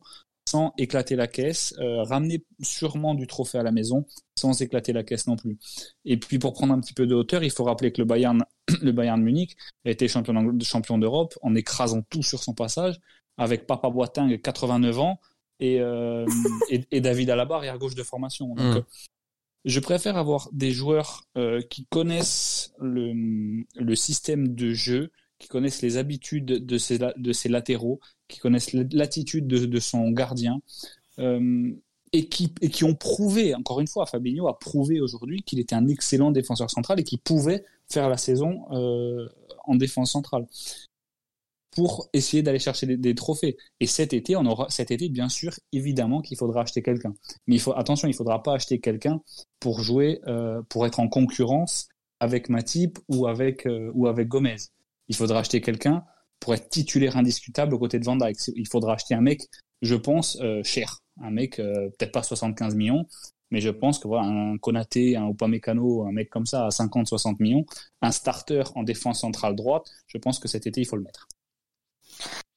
sans 0.49 0.73
éclater 0.77 1.15
la 1.15 1.27
caisse, 1.27 1.75
ramener 1.79 2.45
sûrement 2.61 3.15
du 3.15 3.27
trophée 3.27 3.59
à 3.59 3.63
la 3.63 3.73
maison 3.73 4.07
sans 4.37 4.61
éclater 4.61 4.93
la 4.93 5.05
caisse 5.05 5.27
non 5.27 5.37
plus. 5.37 5.59
Et 6.05 6.17
puis 6.17 6.39
pour 6.39 6.53
prendre 6.53 6.73
un 6.75 6.81
petit 6.81 6.95
peu 6.95 7.07
de 7.07 7.15
hauteur, 7.15 7.45
il 7.45 7.51
faut 7.51 7.65
rappeler 7.65 7.93
que 7.93 8.01
le 8.01 8.07
Bayern, 8.07 8.45
le 8.83 8.93
Bayern 8.93 9.21
Munich 9.23 9.57
a 9.85 9.91
été 9.91 10.09
champion, 10.09 10.99
d'Europe 10.99 11.39
en 11.43 11.55
écrasant 11.55 12.03
tout 12.11 12.23
sur 12.23 12.43
son 12.43 12.55
passage, 12.55 12.99
avec 13.39 13.67
Papa 13.67 13.91
Boateng 13.91 14.37
89 14.41 14.99
ans 14.99 15.21
et, 15.61 15.81
euh, 15.81 16.27
et, 16.71 16.85
et 16.91 17.01
David 17.01 17.31
Alaba 17.31 17.57
arrière 17.57 17.79
gauche 17.79 17.95
de 17.95 18.03
formation. 18.03 18.49
Donc, 18.49 18.59
Mm. 18.59 18.77
euh, 18.79 18.83
je 19.65 19.79
préfère 19.81 20.17
avoir 20.17 20.49
des 20.53 20.73
joueurs 20.73 21.23
euh, 21.37 21.63
qui 21.63 21.87
connaissent 21.87 22.73
le, 22.81 23.65
le 23.77 23.95
système 23.95 24.49
de 24.55 24.73
jeu, 24.73 25.13
qui 25.39 25.49
connaissent 25.49 25.83
les 25.83 25.97
habitudes 25.99 26.45
de 26.47 26.79
ses, 26.79 26.99
la- 26.99 27.15
de 27.17 27.33
ses 27.33 27.49
latéraux, 27.49 28.01
qui 28.29 28.39
connaissent 28.41 28.73
l'attitude 28.73 29.47
de, 29.47 29.65
de 29.67 29.79
son 29.81 30.11
gardien, 30.11 30.61
euh, 31.21 31.71
et, 32.13 32.27
qui, 32.29 32.53
et 32.61 32.69
qui 32.71 32.85
ont 32.85 32.95
prouvé, 32.95 33.55
encore 33.55 33.81
une 33.81 33.87
fois, 33.87 34.05
Fabinho 34.07 34.47
a 34.49 34.59
prouvé 34.59 35.01
aujourd'hui 35.01 35.43
qu'il 35.43 35.59
était 35.61 35.75
un 35.75 35.87
excellent 35.89 36.31
défenseur 36.33 36.71
central 36.71 37.01
et 37.01 37.05
qu'il 37.05 37.21
pouvait 37.21 37.65
faire 37.93 38.09
la 38.09 38.17
saison 38.17 38.65
euh, 38.73 39.29
en 39.65 39.77
défense 39.77 40.13
centrale 40.13 40.47
pour 41.71 42.09
essayer 42.13 42.43
d'aller 42.43 42.59
chercher 42.59 42.87
des, 42.87 43.15
trophées. 43.15 43.57
Et 43.81 43.87
cet 43.87 44.13
été, 44.13 44.37
on 44.37 44.45
aura, 44.45 44.69
cet 44.69 44.91
été, 44.91 45.09
bien 45.09 45.31
sûr, 45.31 45.55
évidemment 45.73 46.21
qu'il 46.21 46.37
faudra 46.37 46.63
acheter 46.63 46.83
quelqu'un. 46.83 47.15
Mais 47.47 47.57
il 47.57 47.61
faut, 47.61 47.73
attention, 47.75 48.09
il 48.09 48.15
faudra 48.15 48.43
pas 48.43 48.55
acheter 48.55 48.79
quelqu'un 48.79 49.23
pour 49.59 49.81
jouer, 49.81 50.21
euh, 50.27 50.61
pour 50.69 50.85
être 50.85 51.01
en 51.01 51.09
concurrence 51.09 51.89
avec 52.21 52.51
Matip 52.51 52.99
ou 53.09 53.27
avec, 53.27 53.67
euh, 53.67 53.91
ou 53.95 54.07
avec 54.07 54.29
Gomez. 54.29 54.57
Il 55.09 55.17
faudra 55.17 55.39
acheter 55.39 55.63
quelqu'un 55.63 56.05
pour 56.41 56.53
être 56.53 56.69
titulaire 56.69 57.17
indiscutable 57.17 57.75
aux 57.75 57.79
côtés 57.79 57.99
de 57.99 58.05
Van 58.05 58.17
Dijk. 58.17 58.37
Il 58.55 58.69
faudra 58.69 58.95
acheter 58.95 59.15
un 59.15 59.23
mec, 59.23 59.49
je 59.81 59.95
pense, 59.95 60.39
cher. 60.63 60.99
Un 61.23 61.31
mec, 61.31 61.57
peut-être 61.57 62.13
pas 62.13 62.23
75 62.23 62.75
millions, 62.75 63.07
mais 63.53 63.61
je 63.61 63.69
pense 63.69 63.99
que 63.99 64.09
voilà, 64.09 64.27
un 64.27 64.57
Konaté, 64.57 65.15
un 65.17 65.29
Upamecano, 65.29 66.07
un 66.07 66.13
mec 66.13 66.31
comme 66.31 66.47
ça 66.47 66.67
à 66.67 66.69
50-60 66.71 67.37
millions, 67.39 67.67
un 68.01 68.11
starter 68.11 68.63
en 68.75 68.83
défense 68.83 69.21
centrale 69.21 69.55
droite, 69.55 69.85
je 70.07 70.17
pense 70.19 70.39
que 70.39 70.49
cet 70.49 70.67
été, 70.67 70.81
il 70.81 70.87
faut 70.87 70.97
le 70.97 71.03
mettre. 71.03 71.29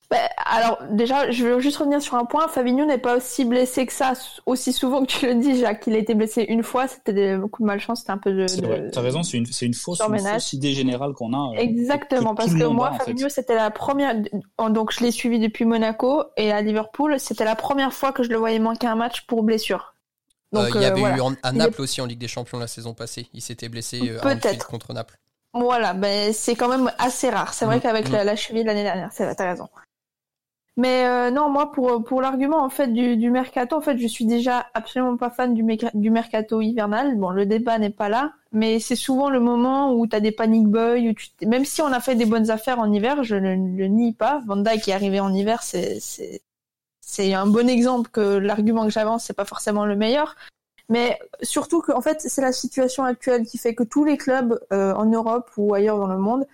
Bah, 0.09 0.17
alors 0.45 0.83
déjà, 0.91 1.31
je 1.31 1.45
veux 1.45 1.59
juste 1.59 1.77
revenir 1.77 2.01
sur 2.01 2.15
un 2.15 2.23
point. 2.25 2.47
Fabinho 2.47 2.85
n'est 2.85 2.99
pas 2.99 3.17
aussi 3.17 3.43
blessé 3.43 3.85
que 3.85 3.91
ça, 3.91 4.13
aussi 4.45 4.71
souvent 4.71 5.01
que 5.01 5.11
tu 5.11 5.25
le 5.25 5.35
dis, 5.35 5.59
Jacques. 5.59 5.83
Il 5.87 5.95
a 5.95 5.97
été 5.97 6.13
blessé 6.13 6.45
une 6.47 6.63
fois, 6.63 6.87
c'était 6.87 7.37
beaucoup 7.37 7.63
de 7.63 7.67
malchance, 7.67 7.99
c'était 7.99 8.11
un 8.11 8.17
peu 8.17 8.31
de. 8.31 8.89
T'as 8.91 9.01
raison, 9.01 9.23
c'est 9.23 9.37
une, 9.37 9.45
fausse, 9.73 9.99
une 9.99 10.19
fausse 10.19 10.53
idée 10.53 10.71
générale 10.71 11.11
qu'on 11.13 11.33
a. 11.33 11.55
euh, 11.55 11.57
Exactement, 11.57 12.31
que 12.31 12.37
parce 12.37 12.53
que 12.53 12.63
moi, 12.63 12.87
a, 12.87 12.91
en 12.91 12.97
fait. 12.99 13.05
Fabinho, 13.05 13.27
c'était 13.27 13.55
la 13.55 13.71
première. 13.71 14.15
Donc, 14.69 14.93
je 14.93 15.03
l'ai 15.03 15.11
suivi 15.11 15.39
depuis 15.39 15.65
Monaco 15.65 16.23
et 16.37 16.53
à 16.53 16.61
Liverpool, 16.61 17.19
c'était 17.19 17.45
la 17.45 17.55
première 17.55 17.91
fois 17.91 18.13
que 18.13 18.23
je 18.23 18.29
le 18.29 18.37
voyais 18.37 18.59
manquer 18.59 18.87
un 18.87 18.95
match 18.95 19.25
pour 19.25 19.43
blessure. 19.43 19.94
Euh, 20.55 20.65
Donc, 20.65 20.75
il 20.75 20.81
y 20.81 20.85
euh, 20.85 20.88
avait 20.91 21.00
voilà. 21.00 21.17
eu 21.17 21.21
en- 21.21 21.35
à 21.43 21.51
Naples 21.51 21.81
aussi 21.81 22.01
en 22.01 22.05
Ligue 22.05 22.19
des 22.19 22.27
Champions 22.27 22.57
la 22.59 22.67
saison 22.67 22.93
passée. 22.93 23.27
Il 23.33 23.41
s'était 23.41 23.69
blessé 23.69 24.00
euh, 24.09 24.19
Peut-être. 24.21 24.67
Contre 24.67 24.93
Naples. 24.93 25.17
Voilà, 25.53 25.93
ben 25.93 26.33
c'est 26.33 26.55
quand 26.55 26.67
même 26.67 26.91
assez 26.97 27.29
rare. 27.29 27.53
C'est 27.53 27.65
vrai 27.65 27.77
Mm, 27.77 27.81
qu'avec 27.81 28.09
mm. 28.09 28.12
la, 28.12 28.24
la 28.25 28.35
cheville 28.35 28.63
l'année 28.65 28.83
dernière, 28.83 29.09
c'est 29.13 29.24
vrai, 29.24 29.35
t'as 29.35 29.50
raison. 29.50 29.69
Mais 30.77 31.05
euh, 31.05 31.31
non, 31.31 31.50
moi 31.50 31.71
pour 31.71 32.03
pour 32.03 32.21
l'argument 32.21 32.62
en 32.62 32.69
fait 32.69 32.88
du, 32.88 33.15
du 33.15 33.31
mercato, 33.31 33.77
en 33.77 33.81
fait, 33.81 33.97
je 33.97 34.07
suis 34.07 34.25
déjà 34.25 34.65
absolument 34.74 35.15
pas 35.15 35.29
fan 35.29 35.53
du, 35.53 35.63
mercato 36.12 36.59
hivernal. 36.59 37.15
Bon, 37.15 37.29
le 37.29 37.45
débat 37.45 37.79
n'est 37.79 37.89
pas 37.91 38.09
là, 38.09 38.33
mais 38.51 38.81
c'est 38.81 38.97
souvent 38.97 39.29
le 39.29 39.39
moment 39.39 39.93
où 39.93 40.05
t'as 40.05 40.19
des 40.19 40.33
panic 40.33 40.67
boys, 40.67 40.97
où 40.97 41.13
tu 41.13 41.29
même 41.47 41.63
si 41.63 41.81
on 41.81 41.88
a 41.93 42.01
fait 42.01 42.15
des 42.15 42.25
bonnes 42.25 42.51
affaires 42.51 42.79
en 42.79 42.91
hiver, 42.91 43.24
je 43.24 43.38
ne 43.38 43.55
le 43.55 43.88
nie 43.88 44.12
pas. 44.12 44.41
Van 44.47 44.57
Dijk 44.57 44.81
qui 44.81 44.91
est 44.91 44.93
arrivé 44.93 45.21
en 45.21 45.33
hiver, 45.33 45.63
c'est 45.63 46.01
c'est 46.01 46.41
c'est 47.07 47.35
un 47.35 47.45
bon 47.45 47.69
exemple 47.69 48.09
que 48.09 48.19
l'argument 48.19 48.83
que 48.83 48.89
j'avance 48.89 49.25
c'est 49.25 49.33
pas 49.33 49.45
forcément 49.45 49.85
le 49.85 49.95
meilleur. 49.95 50.35
Mais 50.89 51.19
surtout 51.41 51.81
que 51.81 51.91
en 51.91 52.01
fait 52.01 52.19
c'est 52.21 52.41
la 52.41 52.51
situation 52.51 53.03
actuelle 53.03 53.45
qui 53.45 53.57
fait 53.59 53.75
que 53.75 53.83
tous 53.83 54.03
les 54.03 54.17
clubs 54.17 54.59
euh, 54.74 54.93
en 54.93 55.05
Europe 55.05 55.50
ou 55.55 55.74
ailleurs 55.75 56.00
dans 56.00 56.07
le 56.07 56.17
monde 56.17 56.47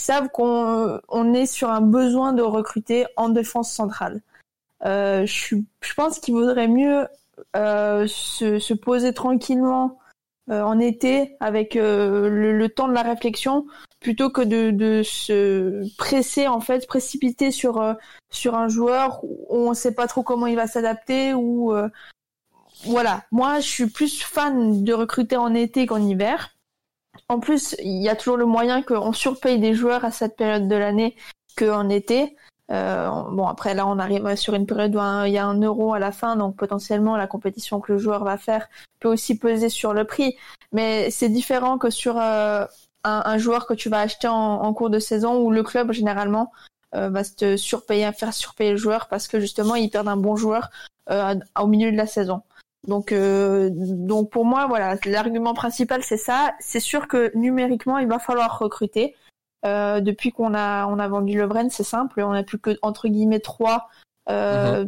savent 0.00 0.30
qu'on 0.30 0.98
on 1.08 1.34
est 1.34 1.46
sur 1.46 1.70
un 1.70 1.82
besoin 1.82 2.32
de 2.32 2.42
recruter 2.42 3.06
en 3.16 3.28
défense 3.28 3.70
centrale. 3.70 4.22
Euh, 4.84 5.26
je, 5.26 5.56
pense 5.94 6.18
qu'il 6.18 6.34
vaudrait 6.34 6.68
mieux 6.68 7.06
euh, 7.54 8.06
se, 8.08 8.58
se 8.58 8.74
poser 8.74 9.12
tranquillement 9.12 9.98
en 10.50 10.80
été 10.80 11.36
avec 11.38 11.74
le 11.76 12.66
temps 12.66 12.88
de 12.88 12.92
la 12.92 13.02
réflexion 13.02 13.66
plutôt 14.02 14.30
que 14.30 14.42
de, 14.42 14.70
de 14.70 15.02
se 15.02 15.82
presser 15.96 16.48
en 16.48 16.60
fait, 16.60 16.86
précipiter 16.86 17.50
sur 17.50 17.80
euh, 17.80 17.94
sur 18.30 18.54
un 18.54 18.68
joueur 18.68 19.20
où 19.22 19.46
on 19.48 19.70
ne 19.70 19.74
sait 19.74 19.94
pas 19.94 20.06
trop 20.06 20.22
comment 20.22 20.46
il 20.46 20.56
va 20.56 20.66
s'adapter 20.66 21.32
ou 21.34 21.72
euh, 21.72 21.88
voilà. 22.84 23.22
Moi, 23.30 23.60
je 23.60 23.68
suis 23.68 23.86
plus 23.86 24.22
fan 24.22 24.82
de 24.82 24.92
recruter 24.92 25.36
en 25.36 25.54
été 25.54 25.86
qu'en 25.86 26.02
hiver. 26.02 26.50
En 27.28 27.38
plus, 27.38 27.76
il 27.78 28.02
y 28.02 28.08
a 28.08 28.16
toujours 28.16 28.36
le 28.36 28.46
moyen 28.46 28.82
qu'on 28.82 29.12
surpaye 29.12 29.60
des 29.60 29.74
joueurs 29.74 30.04
à 30.04 30.10
cette 30.10 30.36
période 30.36 30.68
de 30.68 30.76
l'année 30.76 31.14
qu'en 31.56 31.88
été. 31.88 32.36
Euh, 32.70 33.08
bon, 33.30 33.46
après, 33.46 33.74
là, 33.74 33.86
on 33.86 33.98
arrive 33.98 34.34
sur 34.34 34.54
une 34.54 34.66
période 34.66 34.96
où 34.96 35.26
il 35.26 35.32
y 35.32 35.38
a 35.38 35.46
un 35.46 35.60
euro 35.60 35.94
à 35.94 35.98
la 35.98 36.10
fin, 36.10 36.36
donc 36.36 36.56
potentiellement, 36.56 37.16
la 37.16 37.26
compétition 37.26 37.80
que 37.80 37.92
le 37.92 37.98
joueur 37.98 38.24
va 38.24 38.38
faire 38.38 38.68
peut 38.98 39.08
aussi 39.08 39.38
peser 39.38 39.68
sur 39.68 39.92
le 39.92 40.04
prix. 40.04 40.36
Mais 40.72 41.10
c'est 41.10 41.28
différent 41.28 41.78
que 41.78 41.90
sur 41.90 42.18
un, 43.04 43.22
un 43.24 43.38
joueur 43.38 43.66
que 43.66 43.74
tu 43.74 43.88
vas 43.88 44.00
acheter 44.00 44.28
en, 44.28 44.34
en 44.34 44.74
cours 44.74 44.90
de 44.90 44.98
saison 44.98 45.38
où 45.38 45.50
le 45.50 45.62
club, 45.62 45.92
généralement, 45.92 46.52
euh, 46.94 47.08
va 47.08 47.24
se 47.24 47.34
te 47.34 47.56
surpayer, 47.56 48.10
faire 48.12 48.34
surpayer 48.34 48.72
le 48.72 48.76
joueur 48.76 49.08
parce 49.08 49.28
que 49.28 49.40
justement, 49.40 49.74
ils 49.74 49.90
perdent 49.90 50.08
un 50.08 50.16
bon 50.16 50.36
joueur 50.36 50.70
euh, 51.10 51.34
au 51.60 51.66
milieu 51.66 51.90
de 51.90 51.96
la 51.96 52.06
saison. 52.06 52.42
Donc, 52.86 53.12
euh, 53.12 53.70
donc 53.72 54.30
pour 54.30 54.44
moi, 54.44 54.66
voilà, 54.66 54.96
l'argument 55.06 55.54
principal 55.54 56.02
c'est 56.02 56.16
ça. 56.16 56.52
C'est 56.60 56.80
sûr 56.80 57.08
que 57.08 57.30
numériquement, 57.36 57.98
il 57.98 58.08
va 58.08 58.18
falloir 58.18 58.58
recruter. 58.58 59.14
Euh, 59.64 60.00
depuis 60.00 60.32
qu'on 60.32 60.54
a 60.54 60.86
on 60.88 60.98
a 60.98 61.06
vendu 61.06 61.38
Lovren, 61.38 61.70
c'est 61.70 61.84
simple, 61.84 62.20
on 62.20 62.32
n'a 62.32 62.42
plus 62.42 62.58
que 62.58 62.76
entre 62.82 63.06
guillemets 63.06 63.38
trois 63.38 63.88
euh, 64.28 64.84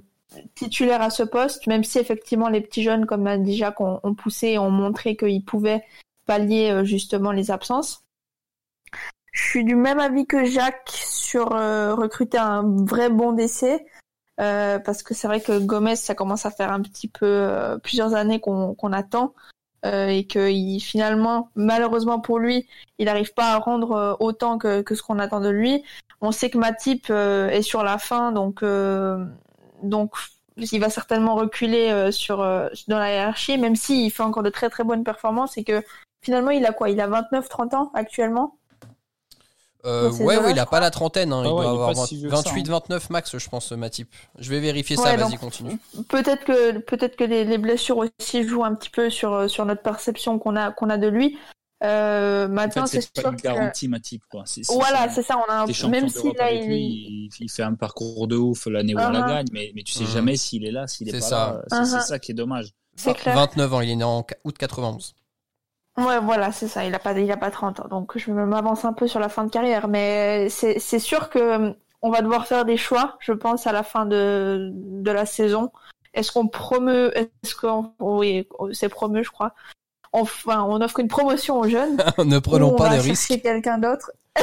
titulaires 0.57 1.03
à 1.03 1.11
ce 1.11 1.23
poste, 1.23 1.69
même 1.69 1.85
si 1.85 2.01
effectivement 2.01 2.49
les 2.49 2.61
petits 2.61 2.83
jeunes 2.83 3.07
comme 3.07 3.27
a 3.29 3.37
Jacques 3.45 3.81
ont, 3.81 4.01
ont 4.03 4.15
poussé 4.15 4.49
et 4.49 4.59
ont 4.59 4.73
montré 4.73 5.17
qu'ils 5.17 5.45
pouvaient 5.45 5.85
pallier 6.27 6.71
euh, 6.71 6.85
justement 6.85 7.33
les 7.33 7.51
absences. 7.51 8.05
Je 9.33 9.43
suis 9.43 9.65
du 9.65 9.75
même 9.75 9.99
avis 9.99 10.27
que 10.27 10.45
Jacques 10.45 10.93
sur 10.95 11.55
euh, 11.55 11.95
recruter 11.95 12.39
un 12.39 12.63
vrai 12.85 13.11
bon 13.11 13.33
d'essai. 13.33 13.85
Euh, 14.41 14.81
parce 14.81 15.05
que 15.05 15.15
c'est 15.15 15.29
vrai 15.29 15.41
que 15.41 15.61
Gomez, 15.61 15.95
ça 15.95 16.17
commence 16.17 16.45
à 16.45 16.51
faire 16.51 16.73
un 16.73 16.83
petit 16.83 17.07
peu 17.07 17.25
euh, 17.25 17.79
plusieurs 17.79 18.15
années 18.15 18.41
qu'on 18.41 18.75
qu'on 18.75 18.93
attend 18.93 19.33
euh, 19.87 20.09
et 20.09 20.27
que 20.27 20.51
il, 20.51 20.81
finalement, 20.81 21.51
malheureusement 21.55 22.19
pour 22.19 22.41
lui, 22.41 22.67
il 22.99 23.05
n'arrive 23.05 23.33
pas 23.33 23.53
à 23.53 23.59
rendre 23.59 23.93
euh, 23.93 24.15
autant 24.19 24.59
que, 24.59 24.83
que 24.83 24.97
ce 24.97 25.05
qu'on 25.05 25.21
attend 25.21 25.39
de 25.39 25.51
lui. 25.51 25.85
On 26.21 26.33
sait 26.33 26.51
que 26.51 26.59
Matip 26.59 27.11
est 27.11 27.63
sur 27.63 27.85
la 27.85 27.99
fin, 27.99 28.33
donc 28.33 28.65
donc 29.83 30.17
il 30.57 30.81
va 30.81 30.91
certainement 30.91 31.35
reculer 31.35 32.11
sur 32.11 32.39
dans 32.39 32.99
la 32.99 33.13
hiérarchie, 33.13 33.59
même 33.59 33.77
s'il 33.77 34.11
fait 34.11 34.23
encore 34.23 34.43
de 34.43 34.51
très 34.51 34.71
très 34.71 34.85
bonnes 34.85 35.05
performances 35.05 35.59
et 35.59 35.65
que 35.65 35.85
finalement 36.25 36.51
il 36.51 36.65
a 36.67 36.73
quoi? 36.73 36.91
Il 36.91 37.01
a 37.01 37.07
29-30 37.09 37.75
ans 37.77 37.91
actuellement? 37.95 38.57
Euh, 39.87 40.11
ouais, 40.13 40.39
il 40.51 40.59
a 40.59 40.65
pas 40.65 40.81
la 40.81 40.91
trentaine. 40.91 41.31
hein. 41.33 41.43
Ah 41.45 41.47
il 41.47 41.53
ouais, 41.53 41.63
doit 41.63 41.65
il 41.65 41.69
avoir 41.69 41.93
pas 41.93 42.07
si 42.07 42.17
vieux 42.17 42.31
que 42.31 42.35
ça, 42.37 42.43
28, 42.43 42.69
hein. 42.71 42.73
29 42.89 43.11
max, 43.11 43.37
je 43.37 43.49
pense, 43.51 43.71
Matip. 43.73 44.09
Je 44.39 44.49
vais 44.49 44.59
vérifier 44.61 44.97
Ouais, 44.97 45.05
ça. 45.05 45.17
Vas-y, 45.17 45.37
continue. 45.37 45.79
Peut-être 46.09 46.45
que 46.45 46.79
peut-être 46.79 47.17
que 47.17 47.25
les, 47.25 47.45
les 47.45 47.59
blessures 47.59 47.99
aussi 47.99 48.49
jouent 48.49 48.65
un 48.65 48.75
petit 48.75 48.89
peu 48.89 49.11
sur 49.11 49.49
sur 49.51 49.67
notre 49.67 49.83
perception 49.83 50.39
qu'on 50.39 50.57
a 50.57 50.73
qu'on 50.73 50.89
a 50.89 50.97
de 50.97 51.09
lui. 51.09 51.39
Euh, 51.83 52.47
En 52.47 52.49
maintenant, 52.49 52.87
fait, 52.87 53.03
c'est 53.03 53.03
c'est 53.03 53.13
pas 53.13 53.21
sûr 53.21 53.31
une 53.33 53.37
que 53.37 53.43
garantie, 53.43 53.89
Matip. 53.89 54.23
Quoi. 54.31 54.45
C'est- 54.47 54.63
c'est- 54.65 54.73
voilà, 54.75 55.07
c'est- 55.11 55.17
c'est 55.17 55.23
ça. 55.25 55.37
On 55.37 55.53
a 55.53 55.65
un... 55.65 55.89
Même 55.91 56.09
si 56.09 56.33
là 56.33 56.51
il 56.51 56.67
lui, 56.67 57.31
il, 57.39 57.51
fait 57.51 57.63
un 57.63 57.75
parcours 57.75 58.27
de 58.27 58.37
ouf 58.37 58.65
l'année 58.65 58.95
où 58.95 58.99
on 58.99 59.11
la 59.11 59.21
Uh-huh. 59.21 59.29
gagne, 59.29 59.47
mais, 59.53 59.71
mais 59.75 59.83
tu 59.83 59.93
sais 59.93 60.05
Mhm. 60.05 60.11
jamais 60.11 60.37
s'il 60.37 60.65
est 60.65 60.71
là, 60.71 60.87
s'il 60.87 61.09
est 61.11 61.13
C'est 61.13 61.19
pas 61.19 61.27
ça. 61.27 61.37
là. 61.71 61.85
C'est 61.85 61.91
c'est 61.91 61.97
Uh-huh. 61.99 62.07
ça 62.07 62.19
qui 62.19 62.31
est 62.31 62.35
dommage. 62.35 62.71
c'est 62.97 63.11
Ah, 63.11 63.15
clair. 63.15 63.35
29 63.35 63.75
ans, 63.75 63.81
il 63.83 63.91
est 63.91 63.97
né 63.97 64.05
en 64.05 64.25
août 64.45 64.57
91. 64.57 65.15
Ouais, 65.97 66.19
voilà, 66.21 66.51
c'est 66.51 66.69
ça. 66.69 66.85
Il 66.85 66.95
a 66.95 66.99
pas, 66.99 67.13
il 67.13 67.31
a 67.31 67.37
pas 67.37 67.51
30 67.51 67.81
ans. 67.81 67.89
Donc, 67.89 68.19
je 68.19 68.31
m'avance 68.33 68.85
un 68.85 68.93
peu 68.93 69.07
sur 69.07 69.21
la 69.21 69.29
fin 69.29 69.45
de 69.45 69.51
carrière. 69.51 69.89
Mais 69.89 70.49
c'est, 70.49 70.79
c'est 70.79 70.99
sûr 70.99 71.31
que 71.31 71.75
on 72.03 72.11
va 72.11 72.21
devoir 72.21 72.47
faire 72.47 72.65
des 72.65 72.77
choix, 72.77 73.17
je 73.21 73.33
pense, 73.33 73.67
à 73.67 73.73
la 73.73 73.83
fin 73.83 74.05
de, 74.05 74.71
de 74.75 75.11
la 75.11 75.25
saison. 75.25 75.71
Est-ce 76.13 76.33
qu'on 76.33 76.49
promeut, 76.49 77.17
est-ce 77.17 77.55
qu'on, 77.57 77.93
oui, 77.99 78.47
c'est 78.73 78.89
promu, 78.89 79.25
je 79.25 79.31
crois. 79.31 79.55
Enfin, 80.13 80.65
on 80.69 80.81
offre 80.81 81.01
une 81.01 81.09
promotion 81.09 81.61
aux 81.61 81.69
jeunes. 81.69 81.97
ne 82.19 82.39
prenons 82.39 82.71
ou 82.71 82.75
on 82.75 82.77
pas 82.77 82.91
va 82.91 82.99
de 82.99 83.03
chercher 83.03 83.35
risques. 83.35 83.43
quelqu'un 83.43 83.79
d'autre. 83.79 84.11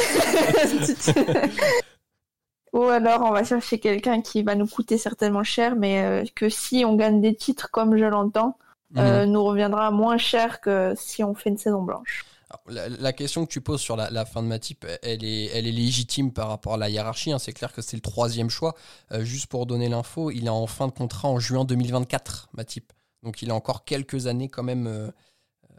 Ou 2.73 2.83
alors 2.83 3.23
on 3.23 3.31
va 3.31 3.43
chercher 3.43 3.79
quelqu'un 3.79 4.21
qui 4.21 4.43
va 4.43 4.55
nous 4.55 4.67
coûter 4.67 4.97
certainement 4.97 5.43
cher, 5.43 5.75
mais 5.75 6.03
euh, 6.03 6.23
que 6.35 6.47
si 6.47 6.85
on 6.85 6.95
gagne 6.95 7.19
des 7.19 7.35
titres 7.35 7.69
comme 7.69 7.97
je 7.97 8.05
l'entends, 8.05 8.57
euh, 8.97 9.25
nous 9.25 9.43
reviendra 9.43 9.91
moins 9.91 10.17
cher 10.17 10.61
que 10.61 10.93
si 10.97 11.23
on 11.23 11.33
fait 11.35 11.49
une 11.49 11.57
saison 11.57 11.81
blanche. 11.83 12.25
Alors, 12.49 12.61
La, 12.67 12.89
la 12.89 13.13
question 13.13 13.45
que 13.45 13.51
tu 13.51 13.61
poses 13.61 13.79
sur 13.81 13.95
la, 13.95 14.09
la 14.09 14.25
fin 14.25 14.43
de 14.43 14.47
Matip, 14.47 14.85
elle 15.03 15.23
est, 15.23 15.45
elle 15.53 15.65
est 15.67 15.71
légitime 15.71 16.33
par 16.33 16.49
rapport 16.49 16.73
à 16.73 16.77
la 16.77 16.89
hiérarchie. 16.89 17.31
hein. 17.31 17.39
C'est 17.39 17.53
clair 17.53 17.71
que 17.71 17.81
c'est 17.81 17.95
le 17.95 18.01
troisième 18.01 18.49
choix. 18.49 18.75
Euh, 19.13 19.23
juste 19.23 19.47
pour 19.47 19.65
donner 19.65 19.87
l'info, 19.87 20.31
il 20.31 20.45
est 20.47 20.49
en 20.49 20.67
fin 20.67 20.87
de 20.87 20.91
contrat 20.91 21.29
en 21.29 21.39
juin 21.39 21.63
2024, 21.63 22.49
Matip. 22.53 22.91
Donc 23.23 23.41
il 23.41 23.51
a 23.51 23.55
encore 23.55 23.85
quelques 23.85 24.27
années 24.27 24.49
quand 24.49 24.63
même, 24.63 24.87
euh, 24.87 25.09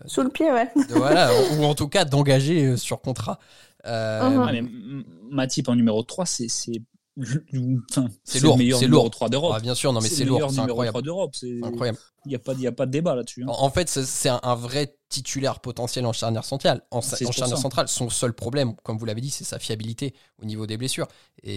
Sous 0.07 0.22
le 0.22 0.31
pied, 0.31 0.51
ouais. 0.51 0.70
de- 0.88 0.94
voilà, 0.94 1.31
ou 1.59 1.64
en 1.64 1.75
tout 1.75 1.88
cas 1.88 2.05
d'engager 2.05 2.77
sur 2.77 3.01
contrat. 3.03 3.38
Euh, 3.85 4.31
Mhm. 4.31 4.44
Ah, 4.46 4.53
mais 4.53 4.59
M- 4.59 5.05
Matip 5.31 5.68
en 5.68 5.75
numéro 5.75 6.03
3, 6.05 6.25
c'est 6.25 6.48
c'est 6.48 6.81
enfin, 7.20 8.09
C'est 8.25 8.38
le 8.40 8.44
lourd, 8.46 8.59
meilleur 8.59 8.79
c'est 8.79 8.87
numéro 8.87 9.03
lourd. 9.03 9.11
3 9.11 9.29
d'Europe. 9.29 9.53
Ah, 9.57 9.61
bien 9.61 9.75
sûr, 9.75 9.92
non 9.92 10.01
mais 10.01 10.09
C'est 10.09 10.25
le 10.25 10.31
lourd, 10.31 10.51
c'est 10.51 10.61
incroyable. 10.61 10.92
3 10.94 11.03
d'Europe. 11.03 11.35
C'est- 11.35 11.62
Incroyable. 11.62 11.98
Il 12.25 12.29
n'y 12.29 12.35
a, 12.37 12.38
pas- 12.38 12.53
il 12.55 12.61
y 12.61 12.66
a 12.66 12.72
pas 12.72 12.87
de 12.87 12.90
débat 12.92 13.14
là-dessus. 13.16 13.42
hein. 13.42 13.48
En 13.48 13.64
en 13.64 13.70
fait, 13.70 13.88
c'est- 13.88 14.29
un, 14.29 14.40
un 14.42 14.55
vrai 14.55 14.96
titulaire 15.09 15.61
potentiel 15.61 16.07
en 16.07 16.12
charnière 16.12 16.44
centrale. 16.44 16.83
En, 16.90 16.98
en 16.98 17.33
charnière 17.33 17.59
centrale, 17.59 17.88
son 17.88 18.09
seul 18.09 18.33
problème, 18.33 18.75
comme 18.83 18.96
vous 18.96 19.05
l'avez 19.05 19.20
dit, 19.20 19.29
c'est 19.31 19.44
sa 19.44 19.59
fiabilité 19.59 20.14
au 20.40 20.46
niveau 20.46 20.66
des 20.66 20.77
blessures. 20.79 21.07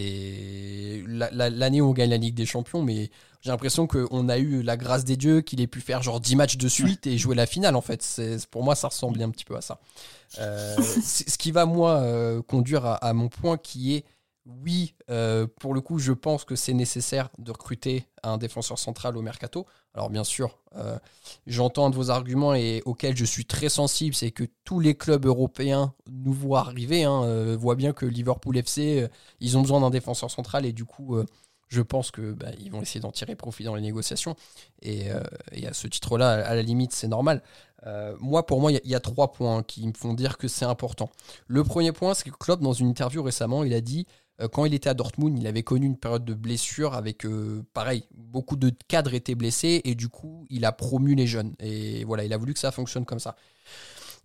Et 0.10 1.04
la- 1.08 1.30
la- 1.32 1.50
l'année 1.50 1.82
où 1.82 1.90
on 1.90 1.94
gagne 1.94 2.10
la 2.10 2.18
Ligue 2.18 2.36
des 2.36 2.46
Champions, 2.46 2.82
mais 2.84 3.10
j'ai 3.42 3.52
l'impression 3.52 3.88
qu'on 3.88 4.28
a 4.28 4.38
eu 4.38 4.62
la 4.62 4.76
grâce 4.76 5.06
des 5.06 5.16
dieux, 5.18 5.42
qu'il 5.42 5.62
ait 5.62 5.68
pu 5.68 5.80
faire 5.82 6.02
genre 6.02 6.20
10 6.20 6.36
matchs 6.36 6.58
de 6.58 6.68
suite 6.68 7.08
et 7.08 7.18
jouer 7.18 7.36
la 7.36 7.46
finale. 7.46 7.76
En 7.76 7.82
fait, 7.82 8.02
c'est 8.02 8.46
pour 8.48 8.64
moi, 8.64 8.76
ça 8.76 8.88
ressemblait 8.90 9.24
un 9.24 9.30
petit 9.30 9.46
peu 9.46 9.56
à 9.56 9.62
ça. 9.62 9.80
Euh, 10.40 10.76
ce 11.04 11.38
qui 11.38 11.52
va 11.52 11.66
moi 11.66 11.98
euh, 12.00 12.42
conduire 12.42 12.86
à, 12.86 12.96
à 12.96 13.14
mon 13.14 13.30
point 13.30 13.58
qui 13.58 13.96
est 13.96 14.04
oui, 14.46 14.94
euh, 15.10 15.48
pour 15.60 15.74
le 15.74 15.82
coup, 15.82 15.98
je 15.98 16.12
pense 16.12 16.46
que 16.46 16.56
c'est 16.56 16.74
nécessaire 16.74 17.30
de 17.40 17.52
recruter 17.52 18.06
un 18.22 18.38
défenseur 18.38 18.78
central 18.78 19.18
au 19.18 19.24
mercato. 19.24 19.66
Alors 19.96 20.12
bien 20.12 20.24
sûr, 20.24 20.60
euh, 20.76 21.00
j'entends 21.48 21.90
de 21.90 21.96
vos 21.96 22.12
arguments 22.12 22.54
et 22.54 22.84
auxquels 22.86 23.18
je 23.18 23.26
suis 23.26 23.46
très 23.46 23.70
sensible, 23.70 24.14
c'est 24.14 24.30
que 24.30 24.44
tous 24.64 24.80
les 24.80 24.96
clubs 24.96 25.26
européens 25.26 25.96
nous 26.08 26.34
voient 26.34 26.60
arriver, 26.60 27.06
hein, 27.06 27.24
euh, 27.24 27.58
voient 27.60 27.76
bien 27.76 27.92
que 27.92 28.06
Liverpool 28.06 28.56
FC, 28.58 29.08
ils 29.40 29.58
ont 29.58 29.62
besoin 29.62 29.82
d'un 29.82 29.90
défenseur 29.90 30.30
central 30.30 30.66
et 30.66 30.74
du 30.74 30.86
coup, 30.86 31.18
je 31.68 31.82
pense 31.82 32.12
que 32.12 32.34
bah, 32.34 32.52
ils 32.60 32.72
vont 32.72 32.84
essayer 32.84 33.00
d'en 33.00 33.12
tirer 33.12 33.36
profit 33.36 33.64
dans 33.64 33.74
les 33.74 33.82
négociations. 33.82 34.36
Et, 34.84 35.10
à 35.10 35.74
ce 35.74 35.88
titre-là, 35.88 36.46
à 36.46 36.54
la 36.54 36.62
limite, 36.62 36.94
c'est 36.94 37.08
normal. 37.08 37.42
Moi, 38.20 38.46
pour 38.46 38.62
moi, 38.62 38.72
il 38.72 38.80
y, 38.84 38.90
y 38.90 38.96
a 38.96 39.00
trois 39.00 39.32
points 39.32 39.64
qui 39.64 39.88
me 39.88 39.94
font 39.94 40.14
dire 40.14 40.38
que 40.38 40.48
c'est 40.48 40.66
important. 40.66 41.10
Le 41.48 41.64
premier 41.64 41.92
point, 41.92 42.14
c'est 42.14 42.30
que 42.30 42.36
Klopp, 42.36 42.62
dans 42.62 42.74
une 42.74 42.90
interview 42.90 43.24
récemment, 43.24 43.64
il 43.64 43.74
a 43.74 43.82
dit 43.82 44.06
quand 44.52 44.66
il 44.66 44.74
était 44.74 44.90
à 44.90 44.94
Dortmund, 44.94 45.38
il 45.40 45.48
avait 45.48 45.64
connu 45.64 45.86
une 45.86 45.98
période 45.98 46.26
de 46.26 46.34
blessure 46.34 46.94
avec, 46.94 47.26
euh, 47.26 47.64
pareil, 47.74 48.04
beaucoup 48.14 48.56
de 48.58 48.72
cadres 48.88 49.14
étaient 49.14 49.36
blessés 49.36 49.82
et 49.86 49.96
du 49.96 50.10
coup, 50.10 50.46
il 50.50 50.66
a 50.66 50.72
promu 50.72 51.16
les 51.16 51.28
jeunes. 51.28 51.54
Et 51.60 52.04
voilà, 52.04 52.26
il 52.26 52.34
a 52.34 52.38
voulu 52.38 52.54
que 52.54 52.60
ça 52.60 52.72
fonctionne 52.72 53.06
comme 53.06 53.20
ça. 53.20 53.36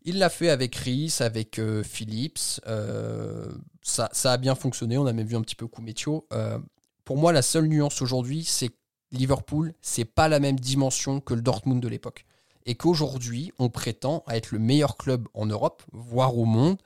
Il 0.05 0.19
l'a 0.19 0.31
fait 0.31 0.49
avec 0.49 0.75
Rhys, 0.77 1.19
avec 1.21 1.59
euh, 1.59 1.83
Phillips. 1.83 2.61
euh, 2.67 3.53
ça, 3.83 4.09
ça 4.13 4.33
a 4.33 4.37
bien 4.37 4.55
fonctionné. 4.55 4.97
On 4.99 5.07
a 5.07 5.13
même 5.13 5.27
vu 5.27 5.37
un 5.37 5.43
petit 5.43 5.57
peu 5.57 5.67
Kumetio. 5.69 6.27
Euh, 6.33 6.59
pour 7.05 7.17
moi, 7.17 7.33
la 7.33 7.43
seule 7.43 7.67
nuance 7.67 8.01
aujourd'hui, 8.03 8.45
c'est 8.45 8.69
que 8.69 8.75
Liverpool, 9.13 9.75
c'est 9.83 10.05
pas 10.05 10.29
la 10.29 10.41
même 10.41 10.59
dimension 10.59 11.21
que 11.21 11.35
le 11.35 11.43
Dortmund 11.43 11.83
de 11.83 11.89
l'époque. 11.89 12.25
Et 12.67 12.75
qu'aujourd'hui, 12.75 13.53
on 13.59 13.69
prétend 13.69 14.25
être 14.31 14.53
le 14.53 14.59
meilleur 14.59 14.97
club 14.97 15.29
en 15.35 15.47
Europe, 15.47 15.83
voire 15.93 16.37
au 16.37 16.45
monde. 16.45 16.79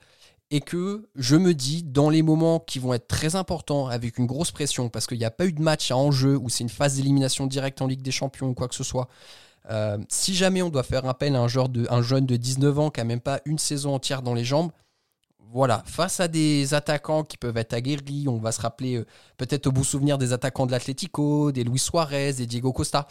Et 0.51 0.61
que 0.61 1.07
je 1.15 1.35
me 1.35 1.53
dis, 1.53 1.83
dans 1.83 2.09
les 2.09 2.21
moments 2.21 2.59
qui 2.59 2.77
vont 2.79 2.93
être 2.93 3.07
très 3.07 3.35
importants, 3.35 3.87
avec 3.87 4.17
une 4.17 4.27
grosse 4.27 4.51
pression, 4.51 4.89
parce 4.89 5.07
qu'il 5.07 5.17
n'y 5.17 5.25
a 5.25 5.31
pas 5.31 5.45
eu 5.45 5.53
de 5.53 5.61
match 5.61 5.89
à 5.91 5.97
enjeu, 5.97 6.37
ou 6.37 6.49
c'est 6.49 6.63
une 6.63 6.69
phase 6.69 6.95
d'élimination 6.95 7.47
directe 7.47 7.81
en 7.81 7.87
Ligue 7.87 8.03
des 8.03 8.11
Champions 8.11 8.49
ou 8.49 8.53
quoi 8.53 8.67
que 8.67 8.75
ce 8.75 8.83
soit, 8.83 9.07
euh, 9.71 9.97
si 10.09 10.35
jamais 10.35 10.61
on 10.61 10.69
doit 10.69 10.83
faire 10.83 11.05
appel 11.07 11.35
à 11.35 11.39
un, 11.39 11.47
de, 11.47 11.87
un 11.89 12.01
jeune 12.01 12.25
de 12.25 12.35
19 12.35 12.79
ans 12.79 12.89
qui 12.91 13.01
a 13.01 13.03
même 13.03 13.21
pas 13.21 13.41
une 13.45 13.57
saison 13.57 13.95
entière 13.95 14.21
dans 14.21 14.33
les 14.33 14.45
jambes, 14.45 14.71
voilà, 15.51 15.83
face 15.85 16.19
à 16.19 16.27
des 16.27 16.73
attaquants 16.73 17.23
qui 17.23 17.37
peuvent 17.37 17.57
être 17.57 17.73
aguerris, 17.73 18.27
on 18.27 18.37
va 18.37 18.51
se 18.51 18.61
rappeler 18.61 18.97
euh, 18.97 19.05
peut-être 19.37 19.67
au 19.67 19.71
bout 19.71 19.83
souvenir 19.83 20.17
des 20.17 20.33
attaquants 20.33 20.65
de 20.65 20.71
l'Atlético, 20.71 21.51
des 21.51 21.63
Luis 21.63 21.79
Suarez, 21.79 22.33
des 22.33 22.45
Diego 22.45 22.73
Costa. 22.73 23.07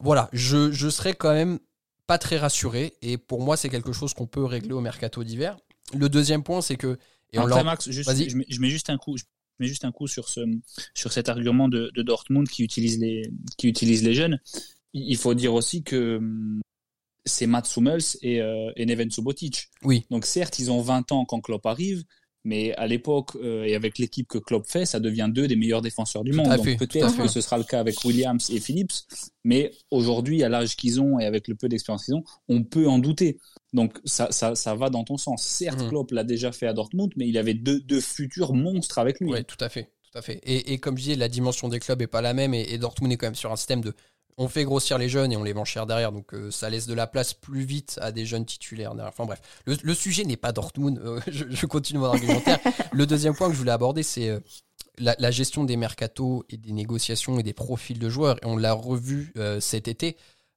Voilà, 0.00 0.28
je, 0.32 0.72
je 0.72 0.88
serais 0.88 1.14
quand 1.14 1.32
même 1.32 1.58
pas 2.06 2.18
très 2.18 2.38
rassuré 2.38 2.94
et 3.02 3.18
pour 3.18 3.42
moi 3.42 3.56
c'est 3.56 3.68
quelque 3.68 3.92
chose 3.92 4.14
qu'on 4.14 4.26
peut 4.26 4.44
régler 4.44 4.72
au 4.72 4.80
mercato 4.80 5.22
d'hiver. 5.24 5.56
Le 5.94 6.08
deuxième 6.08 6.42
point 6.42 6.60
c'est 6.60 6.76
que 6.76 6.98
et 7.32 7.38
Après, 7.38 7.64
Max, 7.64 7.90
juste- 7.90 8.08
je, 8.28 8.36
mets, 8.36 8.46
je 8.48 8.60
mets 8.60 8.70
juste 8.70 8.88
un 8.90 8.98
coup. 8.98 9.16
Je 9.16 9.24
mets 9.58 9.66
juste 9.66 9.84
un 9.84 9.92
coup 9.92 10.06
sur 10.06 10.28
ce 10.28 10.40
sur 10.94 11.12
cet 11.12 11.28
argument 11.28 11.68
de, 11.68 11.90
de 11.94 12.02
Dortmund 12.02 12.48
qui 12.48 12.62
utilise 12.62 12.98
les 12.98 13.22
qui 13.56 13.68
utilise 13.68 14.02
les 14.04 14.14
jeunes. 14.14 14.38
Il 14.92 15.16
faut 15.16 15.34
dire 15.34 15.52
aussi 15.54 15.82
que 15.82 16.20
c'est 17.24 17.46
Mats 17.46 17.64
Hummels 17.76 18.02
et, 18.22 18.40
euh, 18.40 18.70
et 18.76 18.86
Neven 18.86 19.10
Subotic. 19.10 19.68
Oui. 19.82 20.04
Donc 20.10 20.24
certes, 20.26 20.58
ils 20.60 20.70
ont 20.70 20.80
20 20.80 21.10
ans 21.12 21.24
quand 21.24 21.40
Klopp 21.40 21.66
arrive, 21.66 22.04
mais 22.46 22.72
à 22.76 22.86
l'époque 22.86 23.30
euh, 23.42 23.64
et 23.64 23.74
avec 23.74 23.98
l'équipe 23.98 24.28
que 24.28 24.38
Klopp 24.38 24.66
fait, 24.68 24.86
ça 24.86 25.00
devient 25.00 25.28
deux 25.28 25.48
des 25.48 25.56
meilleurs 25.56 25.82
défenseurs 25.82 26.22
du 26.22 26.30
Tout 26.30 26.36
monde. 26.38 26.56
Donc 26.56 26.78
peut-être 26.78 27.16
que 27.16 27.26
ce 27.28 27.40
sera 27.40 27.58
le 27.58 27.64
cas 27.64 27.80
avec 27.80 28.02
Williams 28.04 28.48
et 28.50 28.60
Phillips, 28.60 28.92
mais 29.44 29.72
aujourd'hui, 29.90 30.44
à 30.44 30.48
l'âge 30.48 30.76
qu'ils 30.76 31.00
ont 31.00 31.18
et 31.18 31.26
avec 31.26 31.48
le 31.48 31.56
peu 31.56 31.68
d'expérience 31.68 32.04
qu'ils 32.04 32.14
ont, 32.14 32.22
on 32.48 32.62
peut 32.62 32.86
en 32.88 33.00
douter. 33.00 33.38
Donc 33.72 33.98
ça, 34.04 34.28
ça, 34.30 34.54
ça 34.54 34.74
va 34.76 34.90
dans 34.90 35.02
ton 35.02 35.16
sens. 35.16 35.42
Certes, 35.42 35.80
Mhm. 35.82 35.88
Klopp 35.88 36.12
l'a 36.12 36.22
déjà 36.24 36.52
fait 36.52 36.68
à 36.68 36.72
Dortmund, 36.72 37.12
mais 37.16 37.26
il 37.28 37.36
avait 37.36 37.54
deux, 37.54 37.80
deux 37.80 38.00
futurs 38.00 38.54
monstres 38.54 38.98
avec 38.98 39.18
lui. 39.20 39.30
Oui, 39.32 39.44
tout 39.44 39.58
à 39.60 39.68
fait. 39.68 39.90
Tout 40.12 40.16
à 40.16 40.22
fait. 40.22 40.40
Et, 40.44 40.72
et 40.72 40.78
comme 40.78 40.96
je 40.96 41.02
disais, 41.02 41.16
la 41.16 41.28
dimension 41.28 41.68
des 41.68 41.80
clubs 41.80 42.00
est 42.00 42.06
pas 42.06 42.22
la 42.22 42.32
même 42.32 42.54
et, 42.54 42.62
et 42.72 42.78
Dortmund 42.78 43.12
est 43.12 43.16
quand 43.16 43.26
même 43.26 43.34
sur 43.34 43.50
un 43.50 43.56
système 43.56 43.80
de 43.80 43.92
on 44.38 44.48
fait 44.48 44.64
grossir 44.64 44.98
les 44.98 45.08
jeunes 45.08 45.32
et 45.32 45.36
on 45.36 45.42
les 45.42 45.54
cher 45.64 45.86
derrière, 45.86 46.12
donc 46.12 46.34
euh, 46.34 46.50
ça 46.50 46.68
laisse 46.68 46.86
de 46.86 46.94
la 46.94 47.06
place 47.06 47.32
plus 47.32 47.64
vite 47.64 47.98
à 48.02 48.12
des 48.12 48.26
jeunes 48.26 48.44
titulaires. 48.44 48.94
Enfin 49.00 49.24
bref, 49.24 49.40
le, 49.64 49.94
sujet 49.94 50.24
n'est 50.24 50.36
pas 50.36 50.52
Dortmund, 50.52 50.98
euh, 50.98 51.20
je, 51.26 51.66
continue 51.66 51.98
mon 51.98 52.06
argumentaire. 52.06 52.58
le 52.92 53.06
deuxième 53.06 53.34
point 53.34 53.48
que 53.48 53.54
je 53.54 53.58
voulais 53.58 53.72
aborder, 53.72 54.02
c'est 54.02 54.28
euh, 54.28 54.40
la, 54.98 55.16
la 55.18 55.30
gestion 55.30 55.64
des 55.64 55.76
mercatos 55.76 56.44
et 56.50 56.58
des 56.58 56.72
négociations 56.72 57.38
et 57.38 57.42
des 57.42 57.54
profils 57.54 57.98
de 57.98 58.08
joueurs. 58.10 58.36
Et 58.42 58.46
on 58.46 58.56
l'a 58.56 58.72
revu 58.72 59.32
cet 59.60 59.88
été. 59.88 60.16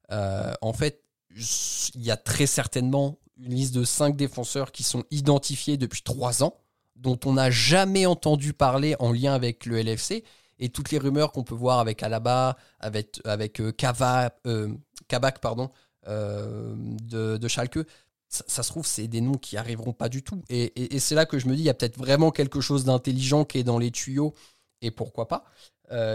En 0.10 0.74
fait, 0.74 1.04
il 1.36 2.04
y 2.04 2.10
a 2.10 2.18
très 2.18 2.48
certainement 2.48 3.20
une 3.38 3.54
liste 3.54 3.74
de 3.76 3.84
cinq 3.84 4.15
défenseurs 4.15 4.72
qui 4.72 4.84
sont 4.84 5.04
identifiés 5.12 5.78
depuis 5.78 6.04
trois 6.04 6.44
ans 6.44 6.56
dont 6.96 7.20
on 7.26 7.34
n'a 7.34 7.50
jamais 7.50 8.06
entendu 8.06 8.54
parler 8.54 8.96
en 9.00 9.12
lien 9.12 9.34
avec 9.34 9.65
le 9.65 9.82
LFC 9.82 10.24
et 10.60 10.69
toutes 10.69 10.91
les 10.91 10.98
rumeurs 10.98 11.32
qu'on 11.32 11.43
peut 11.43 11.56
voir 11.56 11.80
avec 11.80 12.04
Alaba, 12.04 12.58
avec, 12.80 13.19
avec 13.26 13.60
euh, 13.62 13.72
Kava, 13.72 14.32
euh, 14.45 14.74
Kabak, 15.08 15.39
pardon, 15.39 15.69
euh, 16.08 16.76
de, 16.78 17.38
de 17.38 17.48
Schalke, 17.48 17.80
ça, 18.28 18.62
se 18.62 18.69
trouve, 18.69 18.86
c'est 18.86 19.08
des 19.08 19.22
noms 19.22 19.38
qui 19.39 19.58
arriveront 19.58 19.93
pas 19.93 20.08
du 20.10 20.22
tout. 20.22 20.43
Et, 20.50 20.95
et- 20.95 21.00
c'est 21.00 21.15
là 21.15 21.26
que 21.26 21.39
je 21.39 21.48
me 21.48 21.56
dis, 21.56 21.62
il 21.63 21.65
y 21.65 21.69
a 21.69 21.74
peut-être 21.74 21.98
vraiment 21.98 22.30
quelque 22.30 22.62
chose 22.62 22.86
d'intelligent 22.86 23.43
qui 23.43 23.58
est 23.58 23.63
dans 23.63 23.80
les 23.80 23.89
tuyaux, 23.89 24.36
et 24.82 24.91
pourquoi 24.91 25.28
pas. 25.28 25.45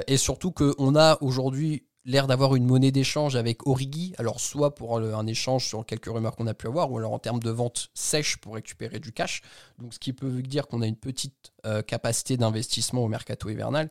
Et 0.07 0.17
surtout 0.17 0.53
qu'on 0.53 0.95
a 0.95 1.19
aujourd'hui 1.21 1.85
l'air 2.05 2.29
d'avoir 2.29 2.55
une 2.55 2.65
monnaie 2.67 2.93
d'échange 2.93 3.35
avec 3.35 3.67
Origi, 3.67 4.15
alors 4.19 4.39
soit 4.39 4.77
pour 4.77 4.99
un 4.99 5.27
échange 5.27 5.67
sur 5.67 5.85
quelques 5.85 6.07
rumeurs 6.07 6.37
qu'on 6.37 6.47
a 6.47 6.55
pu 6.55 6.69
avoir, 6.69 6.93
ou 6.93 6.99
alors 6.99 7.13
en 7.13 7.19
termes 7.19 7.41
de 7.41 7.51
vente 7.51 7.89
sèche 7.95 8.37
pour 8.37 8.55
récupérer 8.55 9.01
du 9.01 9.11
cash. 9.11 9.43
Donc 9.81 9.93
ce 9.93 9.99
qui 9.99 10.13
peut 10.13 10.41
dire 10.43 10.69
qu'on 10.69 10.83
a 10.83 10.87
une 10.87 10.95
petite 10.97 11.53
capacité 11.89 12.37
d'investissement 12.37 13.03
au 13.03 13.09
mercato 13.09 13.49
hivernal. 13.51 13.91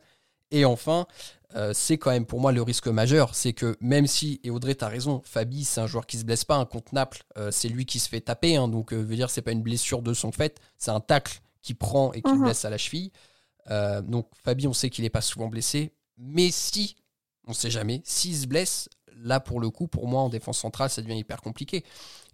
Et 0.50 0.64
enfin, 0.64 1.06
euh, 1.56 1.72
c'est 1.74 1.98
quand 1.98 2.10
même 2.10 2.26
pour 2.26 2.40
moi 2.40 2.52
le 2.52 2.62
risque 2.62 2.86
majeur, 2.88 3.34
c'est 3.34 3.52
que 3.52 3.76
même 3.80 4.06
si, 4.06 4.40
et 4.44 4.50
Audrey, 4.50 4.74
tu 4.74 4.84
as 4.84 4.88
raison, 4.88 5.22
Fabi, 5.24 5.64
c'est 5.64 5.80
un 5.80 5.86
joueur 5.86 6.06
qui 6.06 6.18
se 6.18 6.24
blesse 6.24 6.44
pas, 6.44 6.56
un 6.56 6.64
contre 6.64 6.94
Naples, 6.94 7.22
euh, 7.38 7.50
c'est 7.50 7.68
lui 7.68 7.86
qui 7.86 7.98
se 7.98 8.08
fait 8.08 8.20
taper, 8.20 8.56
hein, 8.56 8.68
donc 8.68 8.92
euh, 8.92 8.96
veut 8.96 9.16
dire 9.16 9.30
c'est 9.30 9.42
pas 9.42 9.52
une 9.52 9.62
blessure 9.62 10.02
de 10.02 10.14
son 10.14 10.32
fait, 10.32 10.60
c'est 10.78 10.90
un 10.90 11.00
tacle 11.00 11.40
qui 11.62 11.74
prend 11.74 12.12
et 12.12 12.22
qui 12.22 12.32
Mhm. 12.32 12.42
blesse 12.44 12.64
à 12.64 12.70
la 12.70 12.78
cheville. 12.78 13.10
Donc 14.02 14.28
Fabi, 14.44 14.66
on 14.68 14.74
sait 14.74 14.90
qu'il 14.90 15.04
est 15.06 15.10
pas 15.10 15.22
souvent 15.22 15.48
blessé, 15.48 15.92
mais 16.18 16.50
si, 16.50 16.96
on 17.46 17.54
sait 17.54 17.70
jamais, 17.70 18.02
s'il 18.04 18.36
se 18.36 18.46
blesse, 18.46 18.90
là 19.16 19.40
pour 19.40 19.58
le 19.60 19.70
coup, 19.70 19.88
pour 19.88 20.06
moi 20.06 20.20
en 20.20 20.28
défense 20.28 20.58
centrale, 20.58 20.90
ça 20.90 21.00
devient 21.00 21.16
hyper 21.16 21.40
compliqué. 21.40 21.82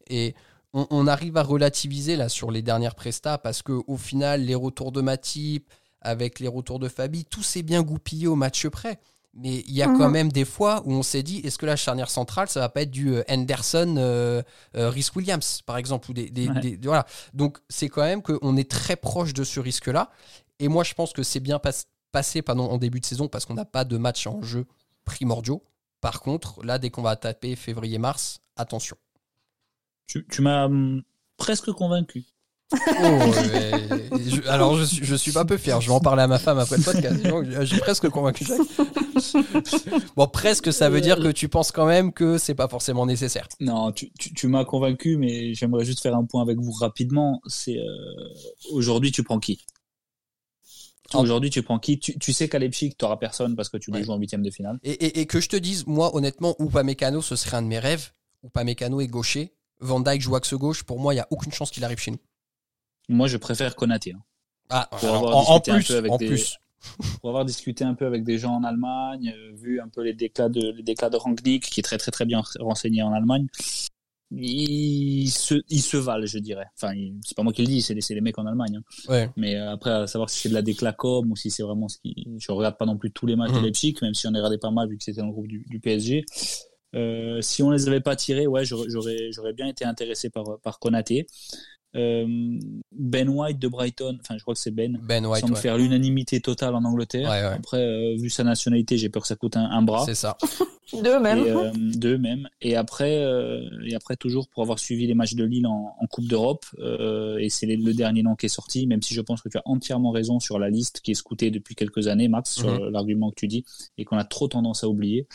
Et 0.08 0.34
on, 0.72 0.86
on 0.90 1.06
arrive 1.06 1.36
à 1.36 1.44
relativiser 1.44 2.16
là 2.16 2.28
sur 2.28 2.50
les 2.50 2.62
dernières 2.62 2.96
prestats 2.96 3.38
parce 3.38 3.62
que 3.62 3.80
au 3.86 3.96
final, 3.96 4.42
les 4.44 4.56
retours 4.56 4.90
de 4.90 5.00
Matip, 5.00 5.70
avec 6.00 6.40
les 6.40 6.48
retours 6.48 6.78
de 6.78 6.88
Fabi, 6.88 7.24
tout 7.24 7.42
s'est 7.42 7.62
bien 7.62 7.82
goupillé 7.82 8.26
au 8.26 8.36
match 8.36 8.66
près. 8.68 9.00
Mais 9.34 9.60
il 9.68 9.72
y 9.72 9.82
a 9.82 9.86
Mhm. 9.88 9.98
quand 9.98 10.10
même 10.10 10.32
des 10.32 10.44
fois 10.44 10.82
où 10.86 10.92
on 10.92 11.04
s'est 11.04 11.22
dit, 11.22 11.38
est-ce 11.44 11.56
que 11.56 11.66
la 11.66 11.76
charnière 11.76 12.10
centrale, 12.10 12.48
ça 12.48 12.58
va 12.58 12.68
pas 12.68 12.82
être 12.82 12.90
du 12.90 13.14
euh, 13.14 13.22
Henderson, 13.30 13.94
euh, 13.96 14.42
euh, 14.76 14.90
Rhys 14.90 15.08
Williams, 15.14 15.62
par 15.64 15.76
exemple, 15.76 16.10
ou 16.10 16.14
des, 16.14 16.30
des- 16.30 16.48
Ouais. 16.48 16.60
des- 16.60 16.76
voilà. 16.82 17.06
Donc 17.32 17.58
c'est 17.68 17.88
quand 17.88 18.02
même 18.02 18.22
qu'on 18.22 18.56
est 18.56 18.68
très 18.68 18.96
proche 18.96 19.32
de 19.32 19.44
ce 19.44 19.60
risque-là. 19.60 20.10
Et 20.58 20.66
moi, 20.66 20.82
je 20.82 20.94
pense 20.94 21.12
que 21.12 21.22
c'est 21.22 21.38
bien 21.40 21.60
pas- 21.60 21.70
passé 22.10 22.42
pardon, 22.42 22.64
en 22.68 22.76
début 22.76 22.98
de 22.98 23.06
saison 23.06 23.28
parce 23.28 23.44
qu'on 23.46 23.54
n'a 23.54 23.64
pas 23.64 23.84
de 23.84 23.96
match 23.96 24.26
en 24.26 24.42
jeu 24.42 24.66
primordiaux. 25.04 25.62
Par 26.00 26.20
contre, 26.22 26.64
là, 26.64 26.78
dès 26.80 26.90
qu'on 26.90 27.02
va 27.02 27.14
taper 27.14 27.54
février-mars, 27.54 28.40
attention. 28.56 28.96
Tu, 30.08 30.26
tu 30.28 30.42
m'as 30.42 30.64
hum, 30.66 31.02
presque 31.36 31.70
convaincu. 31.70 32.24
Oh. 32.72 33.32
Je- 34.18 34.48
alors, 34.48 34.76
je 34.76 34.84
suis, 34.84 35.04
je 35.04 35.14
suis 35.16 35.32
pas 35.32 35.44
peu 35.44 35.56
fier. 35.56 35.80
Je 35.80 35.88
vais 35.88 35.94
en 35.94 36.00
parler 36.00 36.22
à 36.22 36.26
ma 36.28 36.38
femme 36.38 36.58
après 36.58 36.76
le 36.76 36.82
podcast. 36.82 37.16
J'ai 37.62 37.78
presque 37.78 38.08
convaincu 38.10 38.44
Jacques. 38.44 38.60
Bon, 40.16 40.26
presque, 40.28 40.72
ça 40.72 40.88
veut 40.88 41.00
dire 41.00 41.16
que 41.18 41.28
tu 41.32 41.48
penses 41.48 41.72
quand 41.72 41.86
même 41.86 42.12
que 42.12 42.38
c'est 42.38 42.54
pas 42.54 42.68
forcément 42.68 43.06
nécessaire. 43.06 43.48
Non, 43.60 43.92
tu, 43.92 44.10
tu, 44.18 44.32
tu 44.32 44.46
m'as 44.46 44.64
convaincu, 44.64 45.16
mais 45.16 45.52
j'aimerais 45.54 45.84
juste 45.84 46.00
faire 46.00 46.14
un 46.16 46.24
point 46.24 46.42
avec 46.42 46.58
vous 46.58 46.72
rapidement. 46.72 47.40
C'est 47.46 47.76
euh, 47.76 47.84
aujourd'hui, 48.72 49.12
tu 49.12 49.22
prends 49.22 49.38
qui? 49.40 49.64
Aujourd'hui, 51.14 51.50
tu 51.50 51.62
prends 51.62 51.78
qui? 51.80 51.98
Tu, 51.98 52.18
tu 52.18 52.32
sais 52.32 52.48
qu'à 52.48 52.58
Leipzig, 52.60 52.90
tu 52.90 53.04
n'auras 53.04 53.16
personne 53.16 53.56
parce 53.56 53.68
que 53.68 53.76
tu 53.78 53.90
les 53.90 53.98
Ouais. 53.98 54.04
joues 54.04 54.12
en 54.12 54.16
huitième 54.18 54.42
de 54.42 54.50
finale. 54.50 54.78
Et, 54.84 54.92
et- 54.92 55.20
et 55.20 55.26
que 55.26 55.40
je 55.40 55.48
te 55.48 55.56
dise, 55.56 55.86
moi, 55.86 56.14
honnêtement, 56.14 56.54
Upamecano, 56.60 57.20
ce 57.20 57.34
serait 57.36 57.56
un 57.56 57.62
de 57.62 57.66
mes 57.66 57.80
rêves. 57.80 58.12
Upamecano 58.44 59.00
est 59.00 59.08
gaucher. 59.08 59.54
Van 59.80 59.98
Dyke 60.00 60.20
joue 60.22 60.36
axe 60.36 60.54
gauche. 60.54 60.84
Pour 60.84 61.00
moi, 61.00 61.14
il 61.14 61.16
y 61.16 61.20
a 61.20 61.26
aucune 61.30 61.52
chance 61.52 61.70
qu'il 61.70 61.84
arrive 61.84 61.98
chez 61.98 62.12
nous. 62.12 62.18
Moi, 63.10 63.26
je 63.28 63.36
préfère 63.36 63.76
Konaté. 63.76 64.12
hein. 64.12 64.22
Ah, 64.70 64.88
Pour 64.90 65.00
alors, 65.00 65.14
avoir 65.16 65.36
en, 65.36 65.40
en 65.40 65.58
discuté 65.58 65.70
un 65.72 65.74
plus, 65.76 65.86
peu 65.88 65.96
avec 65.96 66.12
en 66.12 66.16
des- 66.16 66.26
plus. 66.28 66.56
pour 67.20 67.28
avoir 67.30 67.44
discuté 67.44 67.84
un 67.84 67.94
peu 67.94 68.06
avec 68.06 68.22
des 68.24 68.38
gens 68.38 68.54
en 68.54 68.64
Allemagne, 68.64 69.34
euh, 69.36 69.52
vu 69.54 69.80
un 69.80 69.88
peu 69.88 70.02
les 70.02 70.14
déclats 70.14 70.48
de, 70.48 70.70
les 70.72 70.82
déclats 70.82 71.10
de 71.10 71.16
Rangnick, 71.16 71.64
qui 71.68 71.80
est 71.80 71.82
très 71.82 71.98
très 71.98 72.10
très 72.12 72.24
bien 72.24 72.40
renseigné 72.60 73.02
en 73.02 73.12
Allemagne, 73.12 73.46
ils 74.32 75.28
se, 75.30 75.56
ils 75.68 75.82
se 75.82 75.96
valent, 75.96 76.24
je 76.26 76.38
dirais. 76.38 76.66
Enfin, 76.76 76.92
c'est 77.26 77.36
pas 77.36 77.42
moi 77.42 77.52
qui 77.52 77.62
le 77.62 77.66
dis, 77.66 77.82
c'est 77.82 77.94
les, 77.94 78.00
les 78.10 78.20
mecs 78.20 78.38
en 78.38 78.46
Allemagne. 78.46 78.76
Hein. 78.76 78.82
Ouais. 79.08 79.30
Mais 79.36 79.56
euh, 79.56 79.72
après, 79.72 79.90
à 79.90 80.06
savoir 80.06 80.30
si 80.30 80.38
c'est 80.38 80.48
de 80.48 80.54
la 80.54 80.62
déclat 80.62 80.92
com 80.92 81.30
ou 81.30 81.36
si 81.36 81.50
c'est 81.50 81.64
vraiment 81.64 81.88
ce 81.88 81.98
qui. 81.98 82.14
Je 82.38 82.52
regarde 82.52 82.76
pas 82.78 82.86
non 82.86 82.96
plus 82.96 83.10
tous 83.10 83.26
les 83.26 83.34
matchs 83.36 83.50
de 83.52 83.58
Mhm. 83.58 83.64
Leipzig, 83.64 83.94
même 84.02 84.14
si 84.14 84.26
on 84.28 84.32
est 84.34 84.36
regardé 84.38 84.58
pas 84.58 84.70
mal 84.70 84.88
vu 84.88 84.96
que 84.96 85.02
c'était 85.04 85.20
dans 85.20 85.26
le 85.26 85.32
groupe 85.32 85.48
du, 85.48 85.64
du 85.68 85.80
PSG. 85.80 86.24
Euh, 86.94 87.40
si 87.40 87.62
on 87.62 87.70
les 87.70 87.88
avait 87.88 88.00
pas 88.00 88.14
tirés, 88.16 88.46
ouais, 88.46 88.64
j'aurais 88.64 89.52
bien 89.52 89.66
été 89.66 89.84
intéressé 89.84 90.30
par, 90.30 90.44
par 90.62 90.78
Konaté. 90.78 91.26
Euh, 91.96 92.58
ben 92.92 93.28
White 93.28 93.58
de 93.58 93.66
Brighton, 93.68 94.16
enfin, 94.20 94.36
je 94.38 94.42
crois 94.42 94.54
que 94.54 94.60
c'est 94.60 94.70
Ben, 94.70 94.98
Ben 95.02 95.26
White, 95.26 95.40
semble 95.40 95.54
ouais. 95.54 95.60
faire 95.60 95.76
l'unanimité 95.76 96.40
totale 96.40 96.74
en 96.74 96.84
Angleterre. 96.84 97.28
Ouais, 97.28 97.40
ouais. 97.40 97.54
Après, 97.56 97.78
euh, 97.84 98.16
vu 98.16 98.30
sa 98.30 98.44
nationalité, 98.44 98.96
j'ai 98.96 99.08
peur 99.08 99.22
que 99.22 99.28
ça 99.28 99.34
coûte 99.36 99.56
un, 99.56 99.64
un 99.70 99.82
bras. 99.82 100.04
C'est 100.06 100.14
ça. 100.14 100.36
Deux 101.04 101.20
même. 101.20 101.38
Et, 101.38 101.50
euh, 101.50 101.70
deux 101.74 102.18
même. 102.18 102.48
Et 102.60 102.74
après, 102.74 103.22
euh, 103.22 103.60
et 103.86 103.94
après 103.94 104.16
toujours 104.16 104.48
pour 104.48 104.64
avoir 104.64 104.80
suivi 104.80 105.06
les 105.06 105.14
matchs 105.14 105.34
de 105.34 105.44
Lille 105.44 105.68
en, 105.68 105.94
en 106.00 106.06
Coupe 106.08 106.26
d'Europe, 106.26 106.64
euh, 106.80 107.38
et 107.38 107.48
c'est 107.48 107.66
le, 107.66 107.76
le 107.76 107.94
dernier 107.94 108.24
nom 108.24 108.34
qui 108.34 108.46
est 108.46 108.48
sorti, 108.50 108.88
même 108.88 109.00
si 109.00 109.14
je 109.14 109.20
pense 109.20 109.40
que 109.40 109.48
tu 109.48 109.56
as 109.56 109.62
entièrement 109.66 110.10
raison 110.10 110.40
sur 110.40 110.58
la 110.58 110.68
liste 110.68 111.00
qui 111.00 111.12
est 111.12 111.14
scoutée 111.14 111.52
depuis 111.52 111.76
quelques 111.76 112.08
années, 112.08 112.26
Max, 112.26 112.54
sur 112.54 112.68
Mhm. 112.80 112.88
l'argument 112.90 113.30
que 113.30 113.36
tu 113.36 113.46
dis, 113.46 113.64
et 113.98 114.04
qu'on 114.04 114.18
a 114.18 114.24
trop 114.24 114.48
tendance 114.48 114.82
à 114.82 114.88
oublier, 114.88 115.28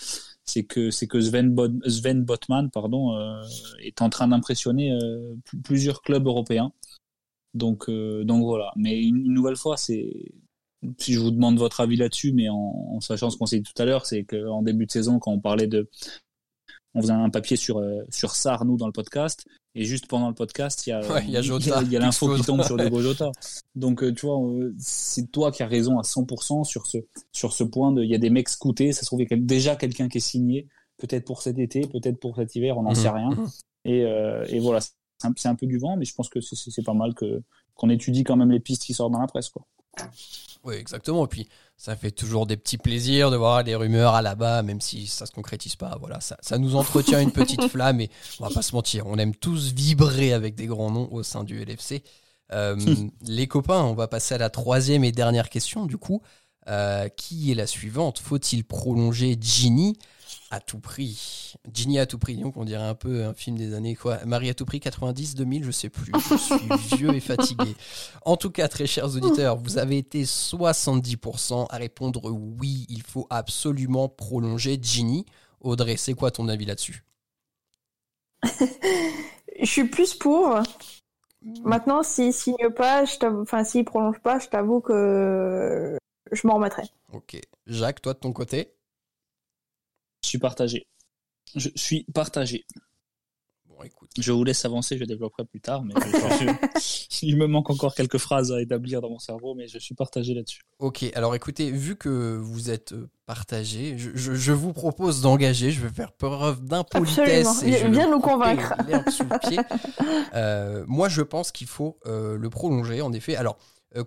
c'est 0.46 0.64
que 0.64 0.92
c'est 0.92 1.08
que 1.08 1.20
Sven, 1.20 1.54
Botman, 1.54 2.70
pardon, 2.72 3.16
euh, 3.16 3.42
est 3.80 4.02
en 4.02 4.10
train 4.10 4.28
d'impressionner 4.28 4.92
euh, 4.92 5.36
pl- 5.50 5.62
plusieurs 5.64 6.02
clubs 6.02 6.26
européens. 6.26 6.72
Donc, 7.54 7.90
euh, 7.90 8.24
donc 8.24 8.44
voilà. 8.44 8.72
Mais 8.76 9.02
une, 9.02 9.34
nouvelle 9.34 9.56
fois, 9.56 9.78
c'est 9.78 10.12
si 11.00 11.14
je 11.14 11.20
vous 11.20 11.32
demande 11.32 11.58
votre 11.58 11.82
avis 11.82 11.96
là-dessus, 11.96 12.32
mais 12.34 12.50
en, 12.50 12.56
en 12.56 13.00
sachant 13.02 13.30
ce 13.30 13.38
qu'on 13.38 13.48
s'est 13.48 13.60
dit 13.60 13.72
tout 13.74 13.82
à 13.82 13.86
l'heure, 13.86 14.06
c'est 14.06 14.24
qu'en 14.24 14.62
début 14.62 14.86
de 14.86 14.92
saison, 14.92 15.20
quand 15.20 15.32
on 15.32 15.40
parlait 15.40 15.68
de, 15.68 15.90
on 16.94 17.02
faisait 17.02 17.14
un 17.14 17.30
papier 17.30 17.58
sur 17.58 17.80
euh, 17.80 18.04
sur 18.10 18.34
nous 18.66 18.78
dans 18.78 18.88
le 18.88 18.94
podcast, 18.94 19.48
et 19.76 19.84
juste 19.84 20.08
pendant 20.08 20.30
le 20.30 20.34
podcast, 20.34 20.88
il 20.88 20.92
y 20.92 20.94
a 20.94 21.02
Ouais, 21.12 21.24
il 21.26 21.32
y 21.32 21.38
a 21.38 21.42
Jota 21.42 21.82
il 21.84 21.92
y 21.92 21.98
a 21.98 22.00
l'info 22.00 22.34
qui 22.36 22.42
tombe 22.44 22.64
sur 22.64 22.78
Diego 22.78 23.02
Jota. 23.02 23.32
Donc 23.76 24.04
euh, 24.04 24.14
tu 24.14 24.26
vois, 24.26 24.40
c'est 24.78 25.30
toi 25.32 25.52
qui 25.52 25.64
as 25.64 25.68
raison 25.68 26.00
à 26.00 26.04
100% 26.04 26.64
sur 26.64 26.88
ce 26.88 27.00
sur 27.32 27.54
ce 27.54 27.64
point 27.64 27.92
de, 27.92 28.02
il 28.02 28.10
y 28.10 28.16
a 28.16 28.18
des 28.18 28.30
mecs 28.30 28.50
scoutés, 28.50 28.94
ça 28.94 29.02
se 29.02 29.08
trouve 29.08 29.22
il 29.22 29.28
y 29.30 29.34
a 29.34 29.38
déjà 29.38 29.76
quelqu'un 29.76 30.08
qui 30.08 30.20
est 30.20 30.22
signé, 30.22 30.68
peut-être 30.98 31.26
pour 31.26 31.42
cet 31.42 31.60
été, 31.60 31.82
peut-être 31.82 32.20
pour 32.20 32.38
cet 32.38 32.56
hiver, 32.56 32.78
on 32.78 32.84
n'en 32.84 32.96
sait 32.96 33.10
rien. 33.10 33.30
Mhm. 33.30 33.48
Et, 33.84 34.04
euh, 34.06 34.46
et 34.50 34.60
voilà, 34.60 34.80
c'est 34.82 34.94
un, 35.24 35.52
un 35.52 35.56
peu 35.56 35.68
du 35.68 35.78
vent, 35.78 35.98
mais 35.98 36.06
je 36.06 36.14
pense 36.16 36.30
que 36.30 36.40
c'est 36.42 36.84
pas 36.84 36.94
mal 36.94 37.14
que 37.14 37.44
qu'on 37.76 37.90
étudie 37.90 38.24
quand 38.24 38.38
même 38.38 38.52
les 38.52 38.62
pistes 38.62 38.84
qui 38.84 38.94
sortent 38.94 39.12
dans 39.12 39.20
la 39.20 39.28
presse, 39.28 39.50
quoi. 39.50 39.66
Oui, 40.64 40.76
exactement. 40.76 41.26
Et 41.26 41.28
puis, 41.28 41.48
ça 41.78 41.96
fait 41.96 42.12
toujours 42.12 42.48
des 42.48 42.58
petits 42.58 42.78
plaisirs 42.78 43.32
de 43.32 43.38
voir 43.38 43.64
des 43.64 43.76
rumeurs 43.76 44.16
à 44.16 44.22
la 44.22 44.36
bas, 44.36 44.64
même 44.64 44.82
si 44.82 45.08
ça 45.08 45.26
se 45.26 45.32
concrétise 45.32 45.76
pas. 45.76 45.98
Voilà, 46.00 46.20
ça, 46.22 46.38
ça 46.42 46.58
nous 46.58 46.76
entretient 46.76 47.20
une 47.20 47.32
petite 47.32 47.68
flamme 47.70 48.02
et 48.02 48.10
on 48.40 48.48
va 48.48 48.54
pas 48.54 48.62
se 48.62 48.74
mentir, 48.74 49.06
on 49.08 49.18
aime 49.18 49.36
tous 49.36 49.74
vibrer 49.74 50.34
avec 50.34 50.56
des 50.56 50.66
grands 50.66 50.92
noms 50.92 51.10
au 51.12 51.22
sein 51.22 51.44
du 51.44 51.64
LFC. 51.64 52.04
Euh, 52.52 52.76
les 53.28 53.48
copains, 53.48 53.84
on 53.84 53.94
va 53.94 54.08
passer 54.08 54.36
à 54.36 54.38
la 54.38 54.50
troisième 54.50 55.04
et 55.04 55.12
dernière 55.12 55.50
question. 55.50 55.86
Du 55.86 55.98
coup, 55.98 56.22
Euh, 56.68 57.10
qui 57.10 57.52
est 57.52 57.56
la 57.56 57.68
suivante 57.68 58.18
Faut-il 58.18 58.64
prolonger 58.64 59.38
Ginny 59.40 60.00
à 60.50 60.60
tout 60.60 60.80
prix 60.80 61.54
Ginny 61.72 62.00
à 62.00 62.08
tout 62.08 62.18
prix, 62.18 62.38
donc 62.38 62.58
on 62.58 62.66
dirait 62.66 62.88
un 62.88 62.96
peu 62.96 63.24
un 63.24 63.36
film 63.36 63.56
des 63.56 63.76
années 63.76 63.96
quoi. 63.96 64.18
Marie 64.26 64.50
à 64.50 64.56
tout 64.56 64.66
prix 64.66 64.80
90, 64.80 65.36
2000, 65.36 65.64
je 65.64 65.70
sais 65.70 65.90
plus. 65.90 66.12
Je 66.16 66.38
suis 66.38 66.98
vieux 66.98 67.14
et 67.14 67.20
fatigué. 67.20 67.76
En 68.26 68.36
tout 68.36 68.50
cas, 68.50 68.68
très 68.68 68.88
chers 68.88 69.16
auditeurs, 69.16 69.58
vous 69.58 69.78
avez 69.78 70.00
été 70.00 70.24
70% 70.24 71.68
à 71.70 71.78
répondre 71.78 72.22
oui, 72.32 72.88
il 72.90 73.04
faut 73.04 73.28
absolument 73.30 74.10
prolonger 74.10 74.80
Ginny. 74.82 75.26
Audrey, 75.62 75.98
c'est 75.98 76.14
quoi 76.16 76.32
ton 76.32 76.48
avis 76.48 76.66
là-dessus? 76.66 77.04
Je 78.44 79.66
suis 79.66 79.86
plus 79.86 80.16
pour. 80.16 80.60
Maintenant, 81.64 82.02
s'il 82.02 82.34
signe 82.34 82.72
pas, 82.76 83.04
enfin 83.24 83.64
s'il 83.64 83.86
prolonge 83.86 84.20
pas, 84.20 84.40
je 84.40 84.48
t'avoue 84.48 84.82
que 84.82 85.98
je 86.32 86.48
m'en 86.48 86.56
remettrai. 86.56 86.84
Ok. 87.14 87.40
Jacques, 87.68 88.02
toi 88.02 88.14
de 88.14 88.20
ton 88.20 88.34
côté 88.34 88.74
Je 90.24 90.30
suis 90.30 90.40
partagé. 90.40 90.88
Je 91.56 91.70
suis 91.76 92.04
partagé. 92.14 92.66
Bon, 93.68 93.84
écoute. 93.84 94.10
Je 94.18 94.32
vous 94.32 94.44
laisse 94.44 94.64
avancer, 94.66 94.98
je 94.98 95.04
développerai 95.04 95.44
plus 95.46 95.60
tard, 95.60 95.84
mais 95.84 95.94
je- 96.06 96.80
je- 96.80 97.26
il 97.26 97.36
me 97.38 97.46
manque 97.48 97.70
encore 97.70 97.94
quelques 97.94 98.18
phrases 98.18 98.52
à 98.52 98.62
établir 98.62 99.02
dans 99.02 99.10
mon 99.10 99.20
cerveau, 99.20 99.54
mais 99.54 99.68
je 99.68 99.78
suis 99.80 99.96
partagé 99.96 100.34
là-dessus. 100.34 100.62
Ok, 100.80 101.04
alors 101.14 101.36
écoutez, 101.36 101.72
vu 101.72 101.96
que 101.98 102.38
vous 102.38 102.70
êtes 102.70 102.94
euh, 102.94 103.10
partagé, 103.26 103.98
je, 103.98 104.12
je- 104.16 104.34
je 104.34 104.52
vous 104.54 104.72
propose 104.74 105.22
d'engager, 105.22 105.72
je 105.72 105.82
vais 105.82 105.94
faire 105.94 106.14
preuve 106.14 106.64
d'impolitesse. 106.64 107.64
Et 107.64 107.74
je 107.74 107.88
vous 107.88 108.10
nous 108.12 108.20
convaincre. 108.22 108.74
l'herbe 108.88 109.10
sous 109.10 109.24
le 109.24 109.40
pied. 109.40 109.60
Euh, 110.34 110.84
moi, 110.88 111.08
je 111.10 111.22
pense 111.22 111.52
qu'il 111.52 111.68
faut 111.68 111.98
euh, 112.06 112.38
le 112.38 112.50
prolonger, 112.50 113.02
en 113.02 113.14
effet. 113.14 113.36
Alors, 113.38 113.58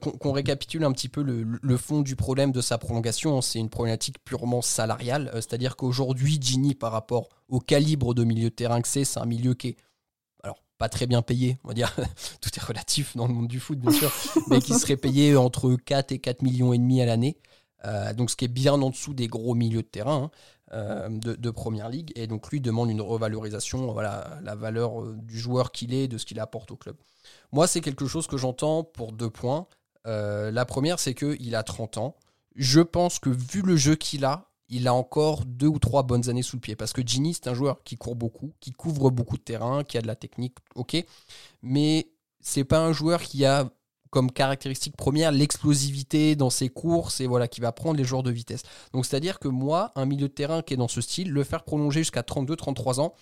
qu'on 0.01 0.11
qu'on 0.11 0.33
récapitule 0.33 0.85
un 0.85 0.93
petit 0.93 1.09
peu 1.09 1.23
le, 1.23 1.77
fond 1.77 2.03
du 2.03 2.17
problème 2.17 2.53
de 2.53 2.61
sa 2.61 2.79
prolongation, 2.79 3.41
c'est 3.41 3.59
une 3.59 3.71
problématique 3.71 4.23
purement 4.25 4.63
salariale. 4.63 5.31
euh, 5.35 5.37
C'est-à-dire 5.37 5.77
qu'aujourd'hui, 5.77 6.39
Gini, 6.41 6.75
par 6.75 6.93
rapport 6.93 7.29
au 7.49 7.61
calibre 7.61 8.15
de 8.15 8.25
milieu 8.25 8.51
de 8.51 8.55
terrain 8.55 8.83
que 8.83 8.89
c'est, 8.89 9.05
c'est 9.05 9.21
un 9.21 9.27
milieu 9.27 9.55
qui 9.55 9.69
est 9.69 9.77
alors 10.43 10.63
pas 10.77 10.89
très 10.89 11.07
bien 11.07 11.23
payé, 11.23 11.59
on 11.65 11.69
va 11.69 11.75
dire, 11.75 11.95
tout 12.41 12.51
est 12.55 12.63
relatif 12.63 13.17
dans 13.17 13.27
le 13.27 13.35
monde 13.35 13.49
du 13.49 13.61
foot 13.61 13.79
bien 13.79 13.93
sûr, 13.93 14.13
mais 14.49 14.61
qui 14.61 14.75
serait 14.75 14.97
payé 14.97 15.37
entre 15.37 15.75
4 15.75 16.13
et 16.13 16.19
4 16.19 16.43
millions 16.43 16.73
et 16.73 16.79
demi 16.79 17.01
à 17.01 17.07
l'année. 17.07 17.39
Euh, 17.85 18.13
donc 18.13 18.31
ce 18.31 18.37
qui 18.37 18.45
est 18.45 18.49
bien 18.49 18.75
en 18.75 18.91
dessous 18.91 19.15
des 19.15 19.29
gros 19.29 19.55
milieux 19.55 19.83
de 19.83 19.87
terrain 19.87 20.25
hein, 20.25 20.31
euh, 20.73 21.09
de, 21.09 21.51
première 21.51 21.89
ligue. 21.89 22.13
Et 22.17 22.27
donc 22.27 22.51
lui 22.51 22.61
demande 22.61 22.91
une 22.91 23.01
revalorisation, 23.01 23.93
voilà, 23.93 24.39
la 24.43 24.55
valeur 24.55 25.03
euh, 25.03 25.17
du 25.23 25.39
joueur 25.39 25.73
qu'il 25.73 25.95
est, 25.95 26.09
de 26.09 26.19
ce 26.19 26.27
qu'il 26.27 26.41
apporte 26.41 26.71
au 26.71 26.77
club. 26.77 26.97
Moi, 27.53 27.67
c'est 27.67 27.81
quelque 27.81 28.07
chose 28.07 28.27
que 28.27 28.37
j'entends 28.37 28.85
pour 28.85 29.13
deux 29.13 29.31
points. 29.31 29.67
La 30.05 30.65
première, 30.65 30.99
c'est 30.99 31.13
qu'il 31.13 31.55
a 31.55 31.63
30 31.63 31.99
ans. 31.99 32.17
Je 32.57 32.81
pense 32.81 33.19
que 33.19 33.29
vu 33.29 33.61
le 33.61 33.77
jeu 33.77 33.95
qu'il 33.95 34.25
a, 34.25 34.49
il 34.71 34.89
a 34.89 34.95
encore 34.95 35.45
deux 35.45 35.67
ou 35.67 35.79
trois 35.79 36.03
bonnes 36.03 36.31
années 36.31 36.43
sous 36.43 36.57
le 36.57 36.61
pied. 36.61 36.77
Parce 36.77 36.95
que 36.95 37.07
Gini, 37.07 37.35
c'est 37.35 37.47
un 37.47 37.53
joueur 37.53 37.83
qui 37.85 37.99
court 37.99 38.17
beaucoup, 38.17 38.55
qui 38.59 38.73
couvre 38.73 39.11
beaucoup 39.11 39.37
de 39.37 39.43
terrain, 39.43 39.85
qui 39.85 39.99
a 39.99 40.01
de 40.01 40.07
la 40.07 40.17
technique, 40.17 40.57
ok. 40.77 40.97
Mais 41.61 42.11
c'est 42.41 42.65
pas 42.65 42.81
un 42.81 42.93
joueur 42.93 43.21
qui 43.21 43.45
a 43.45 43.71
comme 44.11 44.31
caractéristique 44.31 44.97
première 44.97 45.33
l'explosivité 45.33 46.37
dans 46.37 46.51
ses 46.51 46.69
courses 46.69 47.21
et 47.21 47.27
voilà 47.27 47.49
qui 47.49 47.61
va 47.61 47.73
prendre 47.73 47.97
les 47.97 48.05
joueurs 48.05 48.23
de 48.23 48.31
vitesse. 48.31 48.63
Donc 48.93 49.07
c'est-à-dire 49.07 49.39
que 49.39 49.49
moi, 49.49 49.93
un 49.95 50.07
milieu 50.07 50.29
de 50.29 50.33
terrain 50.33 50.63
qui 50.63 50.75
est 50.75 50.77
dans 50.77 50.89
ce 50.89 51.01
style, 51.01 51.31
le 51.31 51.45
faire 51.45 51.65
prolonger 51.65 52.01
jusqu'à 52.01 52.23
32-33 52.23 53.01
ans, 53.01 53.15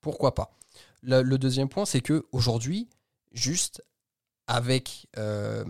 pourquoi 0.00 0.34
pas? 0.34 0.52
Le, 1.02 1.36
deuxième 1.36 1.68
point, 1.68 1.84
c'est 1.84 2.00
que 2.00 2.26
aujourd'hui, 2.32 2.88
juste 3.32 3.82
avec 4.46 5.08
euh, 5.16 5.64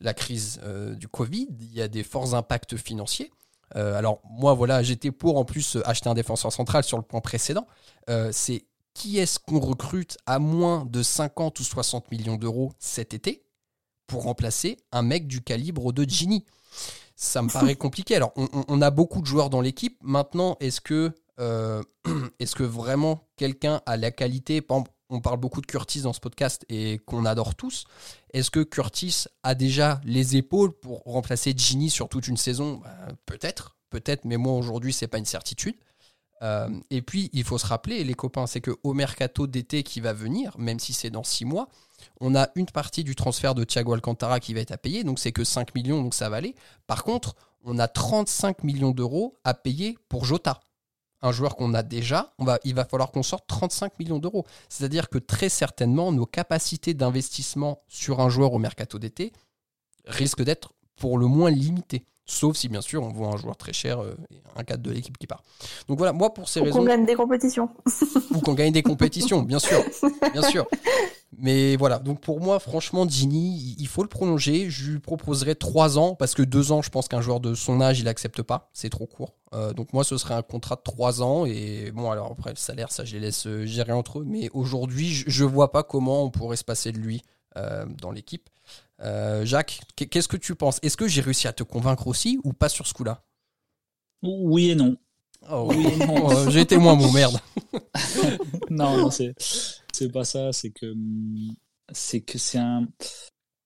la 0.00 0.14
crise 0.14 0.60
euh, 0.62 0.94
du 0.94 1.08
Covid, 1.08 1.48
il 1.60 1.72
y 1.72 1.82
a 1.82 1.88
des 1.88 2.02
forts 2.02 2.34
impacts 2.34 2.76
financiers. 2.76 3.30
Euh, 3.76 3.94
alors 3.94 4.20
moi, 4.24 4.54
voilà, 4.54 4.82
j'étais 4.82 5.10
pour 5.10 5.38
en 5.38 5.44
plus 5.44 5.78
acheter 5.84 6.08
un 6.08 6.14
défenseur 6.14 6.52
central 6.52 6.84
sur 6.84 6.96
le 6.96 7.02
point 7.02 7.20
précédent. 7.20 7.66
C'est 8.30 8.66
qui 8.94 9.18
est-ce 9.18 9.38
qu'on 9.38 9.60
recrute 9.60 10.18
à 10.26 10.38
moins 10.38 10.84
de 10.84 11.02
50 11.02 11.58
ou 11.60 11.64
60 11.64 12.10
millions 12.10 12.36
d'euros 12.36 12.72
cet 12.78 13.14
été? 13.14 13.44
Pour 14.12 14.24
remplacer 14.24 14.76
un 14.92 15.00
mec 15.00 15.26
du 15.26 15.40
calibre 15.40 15.90
de 15.90 16.04
Gini 16.04 16.44
Ça 17.16 17.40
me 17.40 17.48
paraît 17.48 17.76
compliqué. 17.86 18.14
Alors, 18.14 18.34
on, 18.36 18.82
a 18.82 18.90
beaucoup 18.90 19.22
de 19.22 19.26
joueurs 19.26 19.48
dans 19.48 19.62
l'équipe. 19.62 19.96
Maintenant, 20.02 20.58
est-ce 20.60 20.82
que, 20.82 21.12
euh, 21.40 21.82
est-ce 22.38 22.54
que 22.54 22.62
vraiment 22.62 23.26
quelqu'un 23.36 23.80
a 23.86 23.96
la 23.96 24.10
qualité? 24.10 24.60
On 25.08 25.20
parle 25.22 25.40
beaucoup 25.40 25.62
de 25.62 25.66
Curtis 25.66 26.02
dans 26.02 26.12
ce 26.12 26.20
podcast 26.20 26.66
et 26.68 26.98
qu'on 27.06 27.24
adore 27.24 27.54
tous. 27.54 27.84
Est-ce 28.34 28.50
que 28.50 28.60
Curtis 28.60 29.24
a 29.44 29.54
déjà 29.54 29.98
les 30.04 30.36
épaules 30.36 30.72
pour 30.78 31.02
remplacer 31.06 31.54
Gini 31.56 31.88
sur 31.88 32.10
toute 32.10 32.28
une 32.28 32.36
saison? 32.36 32.82
Bah, 32.84 33.14
Peut-être, 33.24 33.78
peut-être, 33.88 34.26
mais 34.26 34.36
moi 34.36 34.52
aujourd'hui, 34.52 34.92
c'est 34.92 35.08
pas 35.08 35.16
une 35.16 35.24
certitude. 35.24 35.76
Euh, 36.42 36.68
et 36.90 37.02
puis, 37.02 37.30
il 37.32 37.44
faut 37.44 37.58
se 37.58 37.66
rappeler, 37.66 38.02
les 38.04 38.14
copains, 38.14 38.46
c'est 38.46 38.60
que 38.60 38.76
au 38.82 38.94
mercato 38.94 39.46
d'été 39.46 39.82
qui 39.82 40.00
va 40.00 40.12
venir, 40.12 40.56
même 40.58 40.80
si 40.80 40.92
c'est 40.92 41.10
dans 41.10 41.22
6 41.22 41.44
mois, 41.44 41.68
on 42.20 42.34
a 42.34 42.48
une 42.56 42.66
partie 42.66 43.04
du 43.04 43.14
transfert 43.14 43.54
de 43.54 43.64
Thiago 43.64 43.94
Alcantara 43.94 44.40
qui 44.40 44.54
va 44.54 44.60
être 44.60 44.72
à 44.72 44.78
payer, 44.78 45.04
donc 45.04 45.18
c'est 45.18 45.32
que 45.32 45.44
5 45.44 45.74
millions, 45.74 46.02
donc 46.02 46.14
ça 46.14 46.28
va 46.28 46.36
aller. 46.36 46.54
Par 46.86 47.04
contre, 47.04 47.36
on 47.64 47.78
a 47.78 47.86
35 47.86 48.64
millions 48.64 48.90
d'euros 48.90 49.38
à 49.44 49.54
payer 49.54 49.96
pour 50.08 50.24
Jota. 50.24 50.60
Un 51.24 51.30
joueur 51.30 51.54
qu'on 51.54 51.72
a 51.74 51.84
déjà, 51.84 52.34
il 52.64 52.74
va 52.74 52.84
falloir 52.84 53.12
qu'on 53.12 53.22
sorte 53.22 53.46
35 53.46 53.96
millions 54.00 54.18
d'euros. 54.18 54.44
C'est-à-dire 54.68 55.08
que 55.08 55.18
très 55.18 55.48
certainement, 55.48 56.10
nos 56.10 56.26
capacités 56.26 56.94
d'investissement 56.94 57.84
sur 57.86 58.18
un 58.18 58.28
joueur 58.28 58.52
au 58.52 58.58
mercato 58.58 58.98
d'été 58.98 59.32
risquent 60.04 60.42
d'être 60.42 60.72
pour 60.96 61.18
le 61.18 61.26
moins 61.26 61.52
limitées. 61.52 62.04
Sauf 62.24 62.56
si 62.56 62.68
bien 62.68 62.80
sûr 62.80 63.02
on 63.02 63.08
voit 63.08 63.28
un 63.28 63.36
joueur 63.36 63.56
très 63.56 63.72
cher, 63.72 64.00
euh, 64.00 64.16
un 64.56 64.62
cadre 64.64 64.82
de 64.82 64.90
l'équipe 64.90 65.18
qui 65.18 65.26
part. 65.26 65.42
Donc 65.88 65.98
voilà, 65.98 66.12
moi 66.12 66.32
pour 66.32 66.48
ces 66.48 66.60
Ou 66.60 66.64
raisons. 66.64 66.78
qu'on 66.78 66.84
gagne 66.84 67.04
des 67.04 67.14
compétitions. 67.14 67.68
Ou 68.30 68.40
qu'on 68.40 68.54
gagne 68.54 68.72
des 68.72 68.82
compétitions, 68.82 69.42
bien 69.42 69.58
sûr. 69.58 69.82
Bien 70.32 70.42
sûr. 70.42 70.66
Mais 71.38 71.76
voilà, 71.76 71.98
donc 71.98 72.20
pour 72.20 72.40
moi, 72.40 72.60
franchement, 72.60 73.08
Gini, 73.08 73.74
il 73.78 73.88
faut 73.88 74.02
le 74.02 74.08
prolonger. 74.08 74.68
Je 74.68 74.92
lui 74.92 75.00
proposerais 75.00 75.54
3 75.54 75.98
ans, 75.98 76.14
parce 76.14 76.34
que 76.34 76.42
2 76.42 76.72
ans, 76.72 76.82
je 76.82 76.90
pense 76.90 77.08
qu'un 77.08 77.22
joueur 77.22 77.40
de 77.40 77.54
son 77.54 77.80
âge, 77.80 77.98
il 78.00 78.06
accepte 78.06 78.42
pas. 78.42 78.70
C'est 78.74 78.90
trop 78.90 79.06
court. 79.06 79.34
Euh, 79.54 79.72
donc 79.72 79.92
moi, 79.94 80.04
ce 80.04 80.18
serait 80.18 80.34
un 80.34 80.42
contrat 80.42 80.76
de 80.76 80.82
3 80.84 81.22
ans. 81.22 81.46
Et 81.46 81.90
bon, 81.90 82.10
alors 82.10 82.30
après, 82.30 82.50
le 82.50 82.56
salaire, 82.56 82.92
ça, 82.92 83.04
je 83.04 83.14
les 83.14 83.20
laisse 83.20 83.46
euh, 83.46 83.64
gérer 83.64 83.92
entre 83.92 84.20
eux. 84.20 84.24
Mais 84.26 84.50
aujourd'hui, 84.52 85.08
je, 85.10 85.24
je 85.26 85.44
vois 85.44 85.72
pas 85.72 85.82
comment 85.82 86.22
on 86.22 86.30
pourrait 86.30 86.56
se 86.56 86.64
passer 86.64 86.92
de 86.92 86.98
lui 86.98 87.22
euh, 87.56 87.86
dans 88.00 88.10
l'équipe. 88.10 88.48
Euh, 89.02 89.44
Jacques, 89.44 89.80
qu- 89.96 90.06
qu'est-ce 90.06 90.28
que 90.28 90.36
tu 90.36 90.54
penses? 90.54 90.78
Est-ce 90.82 90.96
que 90.96 91.08
j'ai 91.08 91.20
réussi 91.20 91.48
à 91.48 91.52
te 91.52 91.62
convaincre 91.62 92.06
aussi 92.06 92.38
ou 92.44 92.52
pas 92.52 92.68
sur 92.68 92.86
ce 92.86 92.94
coup-là? 92.94 93.24
Oui 94.22 94.70
et 94.70 94.74
non. 94.74 94.96
Oh, 95.50 95.66
Oui 95.74 95.84
et 95.86 96.06
non. 96.06 96.30
euh, 96.30 96.50
J'ai 96.50 96.60
été 96.60 96.76
moins 96.76 96.96
bon, 96.96 97.10
merde. 97.10 97.38
non, 98.70 98.96
non, 98.96 99.10
c'est 99.10 99.34
c'est 99.92 100.10
pas 100.10 100.24
ça. 100.24 100.52
C'est 100.52 100.70
que 100.70 100.94
c'est 101.92 102.20
que 102.20 102.38
c'est 102.38 102.58
un. 102.58 102.86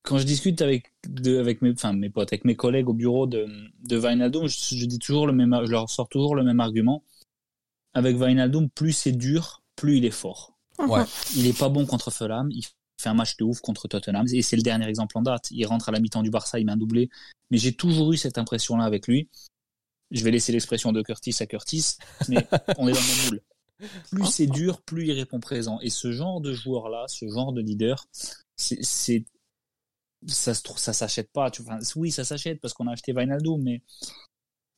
Quand 0.02 0.18
je 0.18 0.24
discute 0.24 0.62
avec 0.62 0.92
de, 1.08 1.38
avec 1.38 1.62
mes 1.62 1.72
enfin 1.72 1.92
mes 1.92 2.08
potes, 2.10 2.32
avec 2.32 2.44
mes 2.44 2.56
collègues 2.56 2.88
au 2.88 2.94
bureau 2.94 3.26
de 3.26 3.46
de 3.84 3.98
je, 4.00 4.76
je 4.76 4.86
dis 4.86 4.98
toujours 4.98 5.26
le 5.26 5.32
même, 5.32 5.54
je 5.64 5.70
leur 5.70 5.90
sors 5.90 6.08
toujours 6.08 6.34
le 6.34 6.44
même 6.44 6.60
argument. 6.60 7.02
Avec 7.92 8.16
Wijnaldum, 8.18 8.68
plus 8.70 8.92
c'est 8.92 9.12
dur, 9.12 9.62
plus 9.74 9.98
il 9.98 10.04
est 10.04 10.10
fort. 10.10 10.52
Ouais. 10.78 11.02
Il 11.34 11.46
est 11.46 11.58
pas 11.58 11.68
bon 11.68 11.86
contre 11.86 12.10
Fulham. 12.10 12.50
Il 12.50 12.64
fait 13.06 13.10
un 13.10 13.14
match 13.14 13.36
de 13.36 13.44
ouf 13.44 13.60
contre 13.60 13.86
Tottenham 13.86 14.26
et 14.32 14.42
c'est 14.42 14.56
le 14.56 14.62
dernier 14.62 14.88
exemple 14.88 15.16
en 15.16 15.22
date. 15.22 15.50
Il 15.50 15.64
rentre 15.66 15.88
à 15.88 15.92
la 15.92 16.00
mi-temps 16.00 16.22
du 16.22 16.30
Barça, 16.30 16.58
il 16.58 16.66
met 16.66 16.72
un 16.72 16.76
doublé. 16.76 17.08
Mais 17.50 17.58
j'ai 17.58 17.72
toujours 17.72 18.12
eu 18.12 18.16
cette 18.16 18.38
impression-là 18.38 18.84
avec 18.84 19.06
lui. 19.06 19.28
Je 20.10 20.24
vais 20.24 20.30
laisser 20.30 20.52
l'expression 20.52 20.92
de 20.92 21.02
Curtis 21.02 21.36
à 21.40 21.46
Curtis, 21.46 21.96
mais 22.28 22.36
on 22.78 22.88
est 22.88 22.92
dans 22.92 23.00
le 23.00 23.16
même 23.16 23.30
moule. 23.30 23.42
Plus 24.10 24.26
c'est 24.26 24.46
dur, 24.46 24.80
plus 24.82 25.06
il 25.06 25.12
répond 25.12 25.38
présent. 25.38 25.78
Et 25.80 25.90
ce 25.90 26.10
genre 26.10 26.40
de 26.40 26.52
joueur-là, 26.52 27.04
ce 27.08 27.28
genre 27.28 27.52
de 27.52 27.60
leader, 27.60 28.06
c'est, 28.56 29.24
ça 30.26 30.54
se 30.54 30.62
trouve, 30.62 30.78
ça 30.78 30.92
s'achète 30.92 31.30
pas. 31.30 31.50
Tu 31.50 31.62
vois. 31.62 31.74
Enfin, 31.74 31.84
oui, 31.96 32.10
ça 32.10 32.24
s'achète 32.24 32.60
parce 32.60 32.74
qu'on 32.74 32.86
a 32.88 32.92
acheté 32.92 33.12
Wijnaldum, 33.12 33.62
mais 33.62 33.82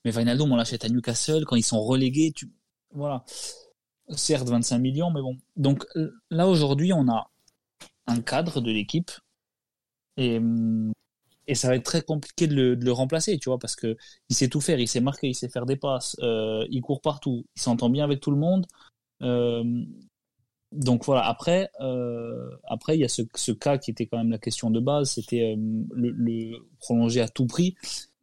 mais 0.05 0.15
Wijnaldum, 0.15 0.53
on 0.53 0.57
l'achète 0.57 0.85
à 0.85 0.89
Newcastle 0.89 1.45
quand 1.47 1.57
ils 1.57 1.63
sont 1.63 1.83
relégués. 1.83 2.33
Tu 2.35 2.51
voilà. 2.93 3.25
Certes, 4.17 4.49
25 4.49 4.79
millions, 4.79 5.11
mais 5.11 5.21
bon. 5.21 5.37
Donc 5.57 5.87
là 6.31 6.49
aujourd'hui, 6.49 6.93
on 6.93 7.09
a 7.09 7.31
un 8.09 8.21
cadre 8.21 8.61
de 8.61 8.71
l'équipe 8.71 9.11
et 10.17 10.41
et 11.49 11.55
ça 11.55 11.69
va 11.69 11.77
être 11.77 11.85
très 11.85 12.03
compliqué 12.03 12.47
de 12.47 12.77
le, 12.79 12.93
remplacer, 12.93 13.39
tu 13.39 13.49
vois, 13.49 13.59
parce 13.59 13.75
que 13.75 13.97
il 14.29 14.37
sait 14.37 14.49
tout 14.49 14.61
faire, 14.61 14.79
il 14.79 14.87
sait 14.87 15.01
marquer, 15.01 15.29
il 15.29 15.35
sait 15.35 15.49
faire 15.49 15.65
des 15.65 15.77
passes, 15.77 16.15
euh, 16.23 16.67
il 16.71 16.83
court 16.83 17.01
partout, 17.01 17.47
il 17.57 17.63
s'entend 17.63 17.89
bien 17.89 18.05
avec 18.05 18.21
tout 18.21 18.31
le 18.31 18.37
monde. 18.37 18.67
Euh, 19.23 19.65
donc 20.73 21.07
voilà. 21.07 21.25
Après, 21.27 21.71
euh, 21.81 22.51
après 22.65 22.97
il 22.97 23.01
y 23.01 23.05
a 23.05 23.09
ce, 23.09 23.53
cas 23.53 23.79
qui 23.79 23.91
était 23.91 24.07
quand 24.07 24.19
même 24.19 24.31
la 24.31 24.39
question 24.39 24.71
de 24.71 24.79
base, 24.79 25.13
c'était 25.13 25.57
le, 25.57 26.11
le 26.11 26.59
prolonger 26.81 27.23
à 27.23 27.29
tout 27.29 27.47
prix. 27.47 27.75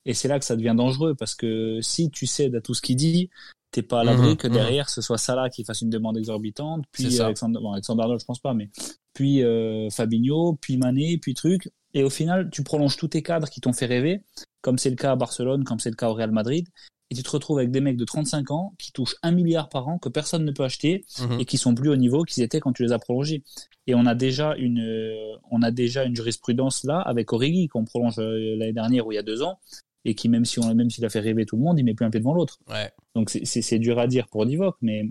Et 0.05 0.13
c'est 0.13 0.27
là 0.27 0.37
que 0.37 0.45
ça 0.45 0.55
devient 0.55 0.75
dangereux 0.77 1.15
parce 1.15 1.33
que 1.33 1.81
si 1.81 2.11
tu 2.11 2.27
cèdes 2.27 2.55
à 2.55 2.61
tout 2.61 2.75
ce 2.75 2.81
qu'il 2.83 2.95
dit, 2.95 3.31
t'es 3.71 3.81
pas 3.81 4.01
à 4.01 4.03
l'abri 4.03 4.29
Mhm, 4.29 4.37
que 4.37 4.47
mhm. 4.47 4.53
derrière 4.53 4.89
ce 4.89 5.01
soit 5.01 5.17
Salah 5.17 5.49
qui 5.49 5.63
fasse 5.63 5.81
une 5.81 5.89
demande 5.89 6.17
exorbitante, 6.17 6.83
puis. 6.91 7.03
Alexandre, 7.25 7.59
bon, 7.61 7.71
Alexandre 7.73 8.03
Arnold, 8.03 8.21
je 8.21 8.25
pense 8.25 8.39
pas, 8.39 8.53
mais 8.53 8.69
puis 9.13 9.43
euh, 9.43 9.89
Fabinho, 9.89 10.57
puis 10.61 10.77
Mané, 10.77 11.17
puis 11.17 11.33
truc. 11.33 11.69
Et 11.93 12.03
au 12.03 12.09
final, 12.09 12.49
tu 12.51 12.63
prolonges 12.63 12.97
tous 12.97 13.07
tes 13.09 13.21
cadres 13.21 13.49
qui 13.49 13.61
t'ont 13.61 13.71
fait 13.73 13.85
rêver, 13.85 14.21
comme 14.61 14.77
c'est 14.77 14.89
le 14.89 14.95
cas 14.97 15.11
à 15.11 15.15
Barcelone, 15.15 15.63
comme 15.63 15.79
c'est 15.79 15.89
le 15.89 15.95
cas 15.95 16.09
au 16.09 16.13
Real 16.13 16.31
Madrid, 16.31 16.67
et 17.11 17.15
tu 17.15 17.23
te 17.23 17.29
retrouves 17.29 17.59
avec 17.59 17.71
des 17.71 17.79
mecs 17.81 17.97
de 17.97 18.03
35 18.03 18.51
ans 18.51 18.73
qui 18.79 18.91
touchent 18.91 19.15
un 19.21 19.31
milliard 19.31 19.69
par 19.69 19.87
an 19.87 19.97
que 19.99 20.09
personne 20.09 20.43
ne 20.43 20.51
peut 20.51 20.63
acheter 20.63 21.05
Mhm. 21.21 21.39
et 21.39 21.45
qui 21.45 21.57
sont 21.57 21.73
plus 21.75 21.89
au 21.89 21.95
niveau 21.95 22.23
qu'ils 22.23 22.43
étaient 22.43 22.59
quand 22.59 22.73
tu 22.73 22.83
les 22.83 22.91
as 22.91 22.99
prolongés. 22.99 23.43
Et 23.87 23.93
on 23.95 24.05
a 24.07 24.15
déjà 24.15 24.55
une, 24.57 24.79
euh, 24.79 25.35
on 25.51 25.61
a 25.61 25.69
déjà 25.71 26.03
une 26.03 26.15
jurisprudence 26.15 26.83
là 26.83 26.99
avec 26.99 27.31
Origi 27.31 27.67
qu'on 27.67 27.85
prolonge 27.85 28.17
euh, 28.17 28.55
l'année 28.57 28.73
dernière 28.73 29.05
ou 29.05 29.11
il 29.11 29.15
y 29.15 29.19
a 29.19 29.23
deux 29.23 29.43
ans 29.43 29.59
et 30.05 30.15
qui 30.15 30.29
même 30.29 30.45
si 30.45 30.59
on 30.59 30.73
même 30.75 30.89
s'il 30.89 31.03
a 31.05 31.09
fait 31.09 31.19
rêver 31.19 31.45
tout 31.45 31.57
le 31.57 31.63
monde, 31.63 31.77
il 31.79 31.83
met 31.83 31.93
plus 31.93 32.05
un 32.05 32.09
pied 32.11 32.19
devant 32.19 32.33
l'autre. 32.33 32.59
Ouais. 32.69 32.91
Donc 33.15 33.29
c'est- 33.29 33.79
dur 33.79 33.99
à 33.99 34.07
dire 34.07 34.27
pour 34.27 34.45
Divock, 34.45 34.75
mais 34.81 35.09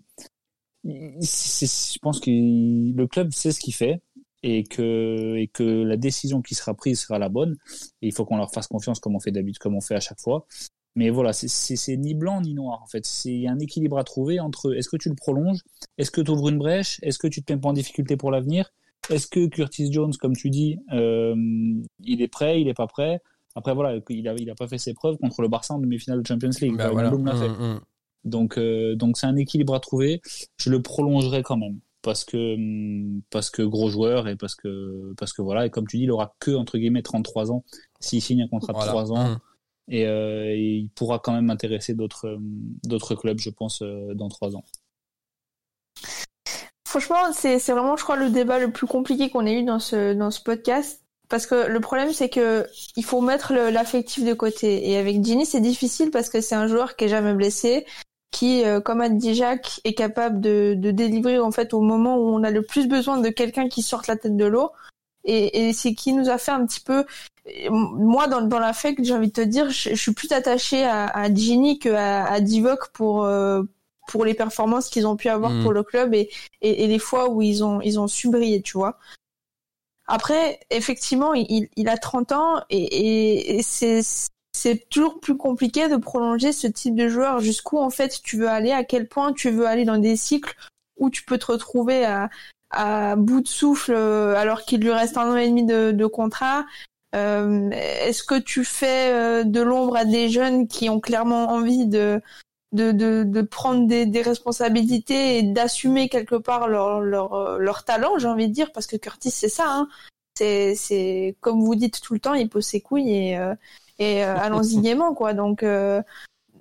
je 0.84 1.98
pense 2.00 2.20
que 2.20 2.30
le 2.30 3.06
club 3.06 3.32
sait 3.32 3.52
ce 3.52 3.60
qu'il 3.60 3.74
fait 3.74 4.00
et 4.42 4.64
que, 4.64 5.36
et 5.36 5.48
que 5.48 5.62
la 5.62 5.96
décision 5.96 6.42
qui 6.42 6.54
sera 6.54 6.74
prise 6.74 7.00
sera 7.00 7.18
la 7.18 7.28
bonne. 7.28 7.56
Et 8.02 8.08
il 8.08 8.12
faut 8.14 8.24
qu'on 8.24 8.36
leur 8.36 8.52
fasse 8.52 8.66
confiance 8.66 9.00
comme 9.00 9.14
on 9.16 9.20
fait 9.20 9.32
d'habitude, 9.32 9.58
comme 9.58 9.74
on 9.74 9.80
fait 9.80 9.94
à 9.94 10.00
chaque 10.00 10.20
fois. 10.20 10.46
Mais 10.96 11.10
voilà, 11.10 11.32
c'est- 11.32 11.96
ni 11.96 12.14
blanc 12.14 12.40
ni 12.40 12.54
noir 12.54 12.80
en 12.82 12.86
fait. 12.86 13.04
C'est 13.04 13.32
il 13.32 13.40
y 13.40 13.46
a 13.48 13.52
un 13.52 13.58
équilibre 13.58 13.98
à 13.98 14.04
trouver 14.04 14.38
entre 14.40 14.74
est-ce 14.76 14.88
que 14.88 14.96
tu 14.96 15.08
le 15.08 15.16
prolonges, 15.16 15.60
est-ce 15.98 16.10
que 16.10 16.20
tu 16.20 16.30
ouvres 16.30 16.50
une 16.50 16.58
brèche, 16.58 17.00
est-ce 17.02 17.18
que 17.18 17.26
tu 17.26 17.42
te 17.42 17.52
mets 17.52 17.58
pas 17.58 17.70
en 17.70 17.72
difficulté 17.72 18.16
pour 18.16 18.30
l'avenir, 18.30 18.70
est-ce 19.10 19.26
que 19.26 19.46
Curtis 19.46 19.92
Jones, 19.92 20.12
comme 20.20 20.36
tu 20.36 20.50
dis, 20.50 20.78
euh, 20.92 21.34
il 22.04 22.22
est 22.22 22.28
prêt, 22.28 22.60
il 22.60 22.68
est 22.68 22.74
pas 22.74 22.86
prêt. 22.86 23.20
Après 23.54 23.74
voilà, 23.74 23.98
il 24.08 24.28
a 24.28 24.34
il 24.34 24.50
a 24.50 24.54
pas 24.54 24.66
fait 24.66 24.78
ses 24.78 24.94
preuves 24.94 25.16
contre 25.16 25.42
le 25.42 25.48
Barça 25.48 25.74
en 25.74 25.78
demi-finale 25.78 26.22
de 26.22 26.26
Champions 26.26 26.50
League. 26.60 26.76
Bah, 26.76 26.90
voilà. 26.90 27.10
Wijnaldum 27.10 27.26
l'a 27.26 27.36
fait. 27.36 27.48
Mhm, 27.48 27.72
mhm. 27.72 27.80
Donc, 28.24 28.58
euh, 28.58 28.94
donc 28.96 29.18
c'est 29.18 29.26
un 29.26 29.36
équilibre 29.36 29.74
à 29.74 29.80
trouver. 29.80 30.20
Je 30.56 30.70
le 30.70 30.80
prolongerai 30.82 31.42
quand 31.42 31.56
même 31.56 31.78
parce 32.02 32.24
que 32.24 32.56
parce 33.30 33.50
que 33.50 33.62
gros 33.62 33.88
joueur 33.88 34.28
et 34.28 34.36
parce 34.36 34.54
que 34.54 35.14
parce 35.16 35.32
que 35.32 35.42
voilà 35.42 35.66
et 35.66 35.70
comme 35.70 35.86
tu 35.86 35.98
dis, 35.98 36.04
il 36.04 36.10
aura 36.10 36.34
que 36.38 36.50
entre 36.50 36.78
guillemets 36.78 37.02
33 37.02 37.52
ans 37.52 37.64
s'il 38.00 38.20
signe 38.20 38.42
un 38.42 38.48
contrat 38.48 38.72
de 38.72 38.78
Voilà. 38.78 38.92
3 38.92 39.12
ans 39.12 39.36
et, 39.88 40.06
euh, 40.06 40.46
et 40.46 40.76
il 40.78 40.88
pourra 40.90 41.18
quand 41.18 41.32
même 41.32 41.50
intéresser 41.50 41.94
d'autres 41.94 42.38
d'autres 42.84 43.14
clubs, 43.14 43.38
je 43.38 43.50
pense, 43.50 43.82
euh, 43.82 44.14
dans 44.14 44.28
3 44.28 44.56
ans. 44.56 44.64
Franchement, 46.86 47.32
c'est 47.32 47.58
c'est 47.58 47.72
vraiment, 47.72 47.96
je 47.96 48.04
crois, 48.04 48.16
le 48.16 48.30
débat 48.30 48.58
le 48.58 48.70
plus 48.70 48.86
compliqué 48.86 49.28
qu'on 49.28 49.46
ait 49.46 49.60
eu 49.60 49.64
dans 49.64 49.80
ce, 49.80 50.14
dans 50.14 50.30
ce 50.30 50.40
podcast. 50.40 51.03
Parce 51.28 51.46
que 51.46 51.66
le 51.68 51.80
problème, 51.80 52.12
c'est 52.12 52.28
que 52.28 52.66
il 52.96 53.04
faut 53.04 53.20
mettre 53.20 53.52
l'affectif 53.52 54.24
de 54.24 54.34
côté. 54.34 54.90
Et 54.90 54.96
avec 54.98 55.24
Ginny, 55.24 55.46
c'est 55.46 55.60
difficile 55.60 56.10
parce 56.10 56.28
que 56.28 56.40
c'est 56.40 56.54
un 56.54 56.66
joueur 56.66 56.96
qui 56.96 57.04
est 57.04 57.08
jamais 57.08 57.32
blessé, 57.34 57.86
qui, 58.30 58.64
euh, 58.64 58.80
comme 58.80 59.00
a 59.00 59.08
dit 59.08 59.34
Jacques, 59.34 59.80
est 59.84 59.94
capable 59.94 60.40
de, 60.40 60.74
de 60.76 60.90
délivrer 60.90 61.38
en 61.38 61.50
fait 61.50 61.72
au 61.72 61.80
moment 61.80 62.16
où 62.18 62.28
on 62.28 62.42
a 62.44 62.50
le 62.50 62.62
plus 62.62 62.86
besoin 62.88 63.18
de 63.18 63.28
quelqu'un 63.30 63.68
qui 63.68 63.82
sorte 63.82 64.06
la 64.06 64.16
tête 64.16 64.36
de 64.36 64.44
l'eau. 64.44 64.70
Et, 65.24 65.68
et 65.68 65.72
c'est 65.72 65.94
qui 65.94 66.12
nous 66.12 66.28
a 66.28 66.36
fait 66.36 66.52
un 66.52 66.66
petit 66.66 66.80
peu. 66.80 67.04
Moi, 67.70 68.26
dans, 68.28 68.42
dans 68.42 68.58
l'affect, 68.58 69.02
j'ai 69.02 69.14
envie 69.14 69.28
de 69.28 69.32
te 69.32 69.40
dire, 69.40 69.70
je, 69.70 69.90
je 69.90 69.94
suis 69.94 70.12
plus 70.12 70.30
attachée 70.32 70.84
à, 70.84 71.06
à 71.06 71.32
Ginny 71.32 71.78
que 71.78 71.88
à, 71.88 72.24
à 72.26 72.40
Divock 72.40 72.88
pour 72.92 73.24
euh, 73.24 73.62
pour 74.08 74.26
les 74.26 74.34
performances 74.34 74.90
qu'ils 74.90 75.06
ont 75.06 75.16
pu 75.16 75.28
avoir 75.30 75.52
Mhm. 75.52 75.62
pour 75.62 75.72
le 75.72 75.82
club 75.82 76.12
et, 76.14 76.28
et, 76.60 76.84
et 76.84 76.86
les 76.86 76.98
fois 76.98 77.30
où 77.30 77.40
ils 77.40 77.64
ont 77.64 77.80
ils 77.80 77.98
ont 77.98 78.06
su 78.08 78.28
briller, 78.28 78.60
tu 78.60 78.76
vois. 78.76 78.98
Après, 80.06 80.60
effectivement, 80.70 81.34
il, 81.34 81.68
il 81.76 81.88
a 81.88 81.96
30 81.96 82.32
ans 82.32 82.62
et, 82.70 83.56
et, 83.56 83.62
c'est 83.62 84.00
c'est 84.56 84.88
toujours 84.88 85.18
plus 85.18 85.36
compliqué 85.36 85.88
de 85.88 85.96
prolonger 85.96 86.52
ce 86.52 86.66
type 86.66 86.94
de 86.94 87.08
joueur. 87.08 87.40
Jusqu'où 87.40 87.78
en 87.78 87.90
fait 87.90 88.20
tu 88.22 88.36
veux 88.36 88.48
aller, 88.48 88.70
à 88.70 88.84
quel 88.84 89.08
point 89.08 89.32
tu 89.32 89.50
veux 89.50 89.66
aller 89.66 89.84
dans 89.84 89.98
des 89.98 90.16
cycles 90.16 90.54
où 90.96 91.10
tu 91.10 91.24
peux 91.24 91.38
te 91.38 91.50
retrouver 91.50 92.04
à, 92.04 92.30
à 92.70 93.16
bout 93.16 93.40
de 93.40 93.48
souffle 93.48 93.92
euh, 93.94 94.36
alors 94.36 94.62
qu'il 94.62 94.80
lui 94.80 94.92
reste 94.92 95.16
un 95.16 95.32
an 95.32 95.36
et 95.36 95.48
demi 95.48 95.64
de, 95.64 95.90
de 95.90 96.06
contrat. 96.06 96.66
Euh, 97.14 97.70
Est-ce 97.70 98.22
que 98.22 98.38
tu 98.38 98.64
fais 98.64 99.12
euh, 99.12 99.44
de 99.44 99.60
l'ombre 99.60 99.96
à 99.96 100.04
des 100.04 100.28
jeunes 100.28 100.68
qui 100.68 100.88
ont 100.88 101.00
clairement 101.00 101.50
envie 101.50 101.86
de 101.86 102.20
de, 102.74 102.92
de, 102.92 103.22
de 103.24 103.42
prendre 103.42 103.86
des, 103.86 104.04
des 104.04 104.22
responsabilités 104.22 105.38
et 105.38 105.42
d'assumer 105.42 106.08
quelque 106.08 106.34
part 106.34 106.68
leur, 106.68 107.00
leur, 107.00 107.34
euh, 107.34 107.58
leur 107.58 107.84
talent, 107.84 108.18
j'ai 108.18 108.28
envie 108.28 108.48
de 108.48 108.52
dire, 108.52 108.72
parce 108.72 108.86
que 108.86 108.96
Curtis, 108.96 109.30
c'est 109.30 109.48
ça. 109.48 109.64
Hein. 109.68 109.88
C'est, 110.36 110.74
c'est 110.74 111.36
comme 111.40 111.62
vous 111.62 111.76
dites 111.76 112.00
tout 112.00 112.14
le 112.14 112.20
temps, 112.20 112.34
il 112.34 112.48
pose 112.48 112.66
ses 112.66 112.80
couilles 112.80 113.10
et, 113.10 113.38
euh, 113.38 113.54
et 113.98 114.24
euh, 114.24 114.36
allons-y 114.38 114.80
gaiement, 114.80 115.14
quoi. 115.14 115.32
Donc, 115.32 115.62
euh, 115.62 116.02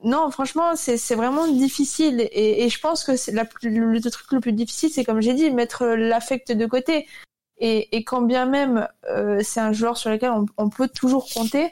non, 0.03 0.29
franchement, 0.31 0.75
c'est, 0.75 0.97
c'est 0.97 1.15
vraiment 1.15 1.47
difficile. 1.47 2.21
Et, 2.31 2.63
et 2.63 2.69
je 2.69 2.79
pense 2.79 3.03
que 3.03 3.15
c'est 3.15 3.31
la, 3.31 3.45
le, 3.63 3.93
le 3.93 4.01
truc 4.11 4.31
le 4.31 4.39
plus 4.39 4.53
difficile, 4.53 4.91
c'est 4.91 5.03
comme 5.03 5.21
j'ai 5.21 5.33
dit, 5.33 5.49
mettre 5.49 5.85
l'affect 5.85 6.51
de 6.51 6.65
côté. 6.67 7.07
Et, 7.57 7.95
et 7.95 8.03
quand 8.03 8.21
bien 8.21 8.45
même 8.45 8.87
euh, 9.09 9.39
c'est 9.43 9.59
un 9.59 9.71
joueur 9.71 9.97
sur 9.97 10.09
lequel 10.09 10.31
on, 10.31 10.45
on 10.57 10.69
peut 10.69 10.87
toujours 10.87 11.27
compter, 11.33 11.71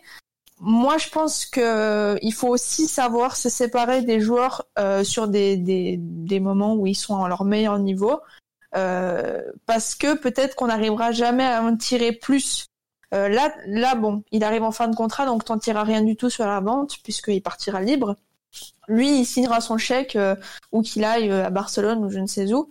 moi, 0.62 0.98
je 1.00 1.10
pense 1.10 1.46
que 1.46 2.18
il 2.22 2.34
faut 2.34 2.48
aussi 2.48 2.88
savoir 2.88 3.36
se 3.36 3.50
séparer 3.50 4.04
des 4.04 4.20
joueurs 4.20 4.66
euh, 4.78 5.04
sur 5.04 5.28
des, 5.28 5.58
des, 5.58 5.98
des 6.00 6.40
moments 6.40 6.76
où 6.76 6.86
ils 6.86 6.96
sont 6.96 7.24
à 7.24 7.28
leur 7.28 7.44
meilleur 7.44 7.80
niveau, 7.80 8.20
euh, 8.76 9.42
parce 9.66 9.96
que 9.96 10.16
peut-être 10.16 10.56
qu'on 10.56 10.68
n'arrivera 10.68 11.12
jamais 11.12 11.46
à 11.46 11.64
en 11.64 11.76
tirer 11.76 12.12
plus. 12.12 12.68
Euh, 13.14 13.28
là, 13.28 13.54
là, 13.66 13.96
bon, 13.96 14.24
il 14.32 14.44
arrive 14.44 14.64
en 14.64 14.72
fin 14.72 14.88
de 14.88 14.96
contrat, 14.96 15.26
donc 15.26 15.44
t'en 15.44 15.58
tireras 15.58 15.84
rien 15.84 16.04
du 16.04 16.16
tout 16.16 16.30
sur 16.30 16.46
la 16.46 16.60
vente 16.60 16.98
puisqu'il 17.04 17.42
partira 17.42 17.82
libre. 17.82 18.16
Lui, 18.88 19.22
il 19.22 19.26
signera 19.26 19.62
son 19.62 19.78
chèque 19.78 20.16
euh, 20.16 20.36
où 20.72 20.82
qu'il 20.82 21.04
aille 21.04 21.32
euh, 21.32 21.46
à 21.46 21.50
Barcelone 21.50 22.04
ou 22.06 22.10
je 22.10 22.20
ne 22.20 22.28
sais 22.28 22.54
où. 22.54 22.70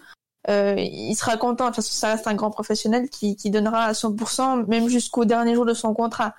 Euh, 0.49 0.75
il 0.79 1.15
sera 1.17 1.37
content. 1.37 1.67
Toute 1.67 1.77
façon, 1.77 1.93
ça 1.93 2.09
reste 2.13 2.27
un 2.27 2.35
grand 2.35 2.51
professionnel 2.51 3.09
qui, 3.11 3.37
qui 3.37 3.51
donnera 3.51 3.85
à 3.85 3.93
100%, 3.93 4.67
même 4.67 4.89
jusqu'au 4.89 5.25
dernier 5.25 5.55
jour 5.55 5.67
de 5.67 5.75
son 5.75 5.93
contrat. 5.95 6.35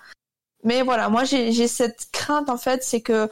Mais 0.64 0.82
voilà, 0.84 1.10
moi 1.10 1.24
j'ai 1.24 1.68
cette 1.68 2.10
crainte 2.12 2.50
en 2.50 2.58
fait, 2.58 2.84
c'est 2.84 3.02
que 3.02 3.30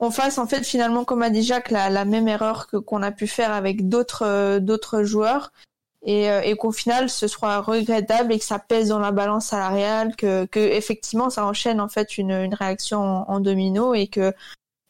on 0.00 0.10
fasse 0.10 0.38
en 0.38 0.46
fait 0.46 0.64
finalement 0.64 1.04
comme 1.04 1.22
a 1.22 1.30
dit 1.30 1.42
Jacques 1.42 1.70
la, 1.70 2.04
même 2.04 2.26
erreur 2.26 2.66
que 2.66 2.78
qu'on 2.78 3.02
a 3.02 3.12
pu 3.12 3.26
faire 3.26 3.52
avec 3.52 3.88
d'autres 3.88 4.24
euh, 4.26 4.60
d'autres 4.60 5.02
joueurs 5.02 5.52
et, 6.02 6.30
euh, 6.30 6.40
et 6.42 6.56
qu'au 6.56 6.72
final 6.72 7.10
ce 7.10 7.28
soit 7.28 7.60
regrettable 7.60 8.32
et 8.32 8.38
que 8.38 8.44
ça 8.44 8.58
pèse 8.58 8.88
dans 8.88 8.98
la 8.98 9.12
balance 9.12 9.46
salariale, 9.46 10.16
que, 10.16 10.46
que 10.46 10.60
effectivement 10.60 11.28
ça 11.28 11.44
enchaîne 11.44 11.80
en 11.80 11.88
fait 11.88 12.16
une, 12.18 12.30
une 12.32 12.54
réaction 12.54 13.00
en, 13.00 13.40
domino 13.40 13.94
et 13.94 14.06
que 14.06 14.32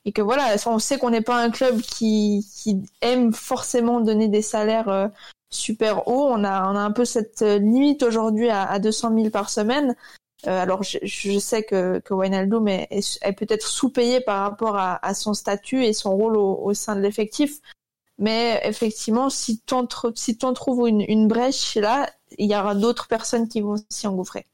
et 0.06 0.12
que 0.12 0.22
voilà, 0.22 0.56
on 0.66 0.78
sait 0.78 0.98
qu'on 0.98 1.10
n'est 1.10 1.20
pas 1.20 1.42
un 1.42 1.50
club 1.50 1.80
qui, 1.82 2.46
qui 2.54 2.78
aime 3.02 3.34
forcément 3.34 4.00
donner 4.00 4.28
des 4.28 4.40
salaires 4.42 4.88
euh, 4.88 5.08
super 5.50 6.08
hauts. 6.08 6.26
On 6.30 6.42
a 6.44 6.70
on 6.70 6.76
a 6.76 6.80
un 6.80 6.92
peu 6.92 7.04
cette 7.04 7.42
limite 7.42 8.02
aujourd'hui 8.02 8.48
à, 8.48 8.64
à 8.64 8.78
200 8.78 9.14
000 9.14 9.30
par 9.30 9.50
semaine. 9.50 9.96
Euh, 10.46 10.62
alors 10.62 10.82
je, 10.82 11.38
sais 11.38 11.64
que, 11.64 11.98
que 11.98 12.14
Wijnaldum 12.14 12.66
est, 12.68 12.88
est, 12.90 13.32
peut-être 13.32 13.66
sous-payé 13.66 14.20
par 14.20 14.42
rapport 14.42 14.76
à, 14.76 15.14
son 15.14 15.34
statut 15.34 15.84
et 15.84 15.92
son 15.92 16.16
rôle 16.16 16.36
au, 16.36 16.72
sein 16.72 16.96
de 16.96 17.00
l'effectif, 17.00 17.60
mais 18.18 18.60
effectivement, 18.64 19.28
si 19.30 19.60
tu 19.60 19.74
si 20.14 20.38
en 20.42 20.52
trouves 20.54 20.88
une, 20.88 21.28
brèche 21.28 21.74
là, 21.76 22.10
il 22.38 22.50
y 22.50 22.56
aura 22.56 22.74
d'autres 22.74 23.06
personnes 23.08 23.48
qui 23.48 23.60
vont 23.60 23.76
s'y 23.90 24.06
engouffrer. 24.06 24.46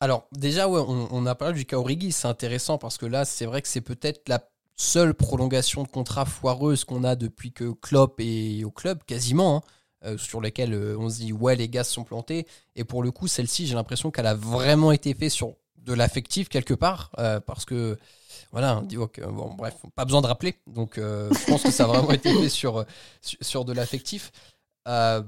Alors 0.00 0.26
déjà, 0.32 0.68
on, 0.68 1.26
a 1.26 1.34
parlé 1.34 1.54
du 1.54 1.64
cas 1.64 1.78
c'est 2.10 2.28
intéressant 2.28 2.78
parce 2.78 2.98
que 2.98 3.06
là, 3.06 3.24
c'est 3.24 3.46
vrai 3.46 3.62
que 3.62 3.68
c'est 3.68 3.80
peut-être 3.80 4.28
la 4.28 4.40
seule 4.76 5.14
prolongation 5.14 5.84
de 5.84 5.88
contrat 5.88 6.24
foireuse 6.24 6.84
qu'on 6.84 7.04
a 7.04 7.14
depuis 7.14 7.52
que 7.52 7.72
Klopp 7.72 8.16
est 8.18 8.64
au 8.64 8.70
club, 8.70 9.02
quasiment. 9.04 9.56
Hein. 9.56 9.60
Euh, 10.04 10.18
sur 10.18 10.42
lesquels 10.42 10.74
euh, 10.74 10.96
on 10.98 11.08
se 11.08 11.20
dit 11.20 11.32
ouais 11.32 11.56
les 11.56 11.68
gaz 11.68 11.88
sont 11.88 12.04
plantés. 12.04 12.46
Et 12.76 12.84
pour 12.84 13.02
le 13.02 13.10
coup 13.10 13.26
celle-ci 13.26 13.66
j'ai 13.66 13.74
l'impression 13.74 14.10
qu'elle 14.10 14.26
a 14.26 14.34
vraiment 14.34 14.92
été 14.92 15.14
faite 15.14 15.30
sur 15.30 15.54
de 15.78 15.94
l'affectif 15.94 16.48
quelque 16.50 16.74
part 16.74 17.10
euh, 17.18 17.40
parce 17.40 17.64
que 17.64 17.96
voilà 18.52 18.78
on 18.78 18.82
dit 18.82 18.98
ok 18.98 19.22
bon 19.26 19.54
bref 19.56 19.74
pas 19.94 20.04
besoin 20.04 20.20
de 20.20 20.26
rappeler. 20.26 20.56
Donc 20.66 20.96
je 20.96 21.46
pense 21.46 21.62
que 21.62 21.70
ça 21.70 21.84
a 21.84 21.86
vraiment 21.86 22.10
été 22.10 22.34
fait 22.34 22.50
sur 22.50 22.84
sur 23.14 23.64
de 23.64 23.72
l'affectif. 23.72 24.30
Ah, 24.84 25.22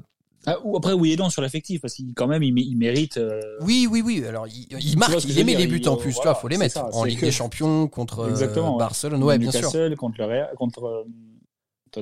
ou 0.63 0.77
après 0.77 0.93
oui 0.93 1.13
et 1.13 1.17
non 1.17 1.31
sur 1.31 1.41
l'affectif 1.41 1.81
parce 1.81 1.95
qu'il 1.95 2.13
quand 2.15 2.27
même 2.27 2.43
il, 2.43 2.77
mérite 2.77 3.19
oui 3.63 3.89
oui 3.91 4.03
oui. 4.05 4.25
Alors 4.27 4.47
il, 4.47 4.99
marque 4.99 5.25
il 5.25 5.45
met 5.47 5.55
les 5.55 5.67
buts 5.67 5.83
en 5.87 5.97
plus 5.97 6.19
il 6.23 6.35
faut 6.35 6.49
les 6.49 6.59
mettre 6.59 6.85
en 6.93 7.05
Ligue 7.05 7.21
des 7.21 7.33
Champions 7.33 7.89
contre 7.89 8.29
Barcelone. 8.79 9.23
Ouais 9.25 9.39
bien 9.39 9.51
sûr. 9.51 9.63
Contre 9.63 9.79
le 9.79 10.57
contre 10.57 11.07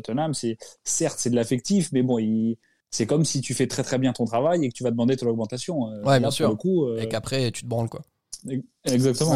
Tottenham, 0.00 0.34
c'est 0.34 0.56
certes 0.84 1.18
c'est 1.18 1.30
de 1.30 1.36
l'affectif, 1.36 1.90
mais 1.92 2.02
bon, 2.02 2.18
c'est 2.90 3.06
comme 3.06 3.24
si 3.24 3.40
tu 3.40 3.54
fais 3.54 3.66
très 3.66 3.82
très 3.82 3.98
bien 3.98 4.12
ton 4.12 4.24
travail 4.24 4.64
et 4.64 4.68
que 4.68 4.74
tu 4.74 4.84
vas 4.84 4.90
demander 4.90 5.16
ton 5.16 5.26
augmentation. 5.28 5.90
Euh, 5.90 6.02
ouais, 6.02 6.20
bien 6.20 6.30
sûr. 6.30 6.56
Euh, 6.64 6.98
et 6.98 7.08
qu'après 7.08 7.50
tu 7.50 7.62
te 7.62 7.68
branles 7.68 7.88
quoi. 7.88 8.02
Exactement. 8.84 9.34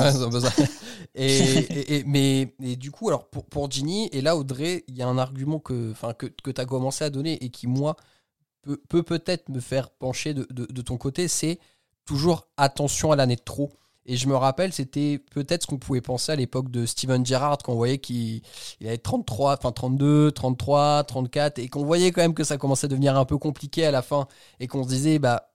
et, 1.14 2.04
mais 2.06 2.54
et 2.62 2.76
du 2.76 2.90
coup, 2.90 3.09
alors 3.09 3.28
pour, 3.28 3.46
pour 3.46 3.70
Ginny, 3.70 4.09
et 4.12 4.20
là 4.20 4.36
Audrey, 4.36 4.84
il 4.88 4.96
y 4.96 5.02
a 5.02 5.09
un 5.09 5.16
argument 5.16 5.59
que, 5.59 5.94
que, 6.18 6.26
que 6.26 6.50
tu 6.50 6.61
as 6.61 6.66
commencé 6.66 7.04
à 7.04 7.11
donner 7.11 7.42
et 7.42 7.48
qui, 7.48 7.66
moi, 7.66 7.96
peut 8.88 9.02
peut-être 9.02 9.48
me 9.48 9.61
faire 9.61 9.90
pencher 9.90 10.34
de, 10.34 10.46
de, 10.50 10.66
de 10.66 10.82
ton 10.82 10.98
côté, 10.98 11.28
c'est 11.28 11.59
toujours 12.04 12.48
attention 12.56 13.12
à 13.12 13.16
l'année 13.16 13.36
de 13.36 13.42
trop. 13.42 13.72
Et 14.11 14.16
je 14.16 14.26
me 14.26 14.34
rappelle, 14.34 14.72
c'était 14.72 15.20
peut-être 15.32 15.62
ce 15.62 15.66
qu'on 15.66 15.76
pouvait 15.76 16.00
penser 16.00 16.32
à 16.32 16.36
l'époque 16.36 16.70
de 16.70 16.86
Steven 16.86 17.24
Gerrard, 17.26 17.59
qu'on 17.59 17.74
voyait 17.74 17.98
qu'il 17.98 18.42
avait 18.80 18.96
33, 18.96 19.59
enfin 19.59 19.70
32, 19.70 20.32
33, 20.32 21.04
34, 21.04 21.59
et 21.59 21.68
qu'on 21.68 21.84
voyait 21.84 22.11
quand 22.11 22.22
même 22.22 22.32
que 22.32 22.42
ça 22.42 22.56
commençait 22.56 22.86
à 22.86 22.88
devenir 22.88 23.18
un 23.18 23.26
peu 23.26 23.36
compliqué 23.36 23.84
à 23.84 23.90
la 23.90 24.00
fin, 24.00 24.26
et 24.61 24.66
qu'on 24.66 24.82
se 24.82 24.88
disait, 24.88 25.18
bah, 25.18 25.50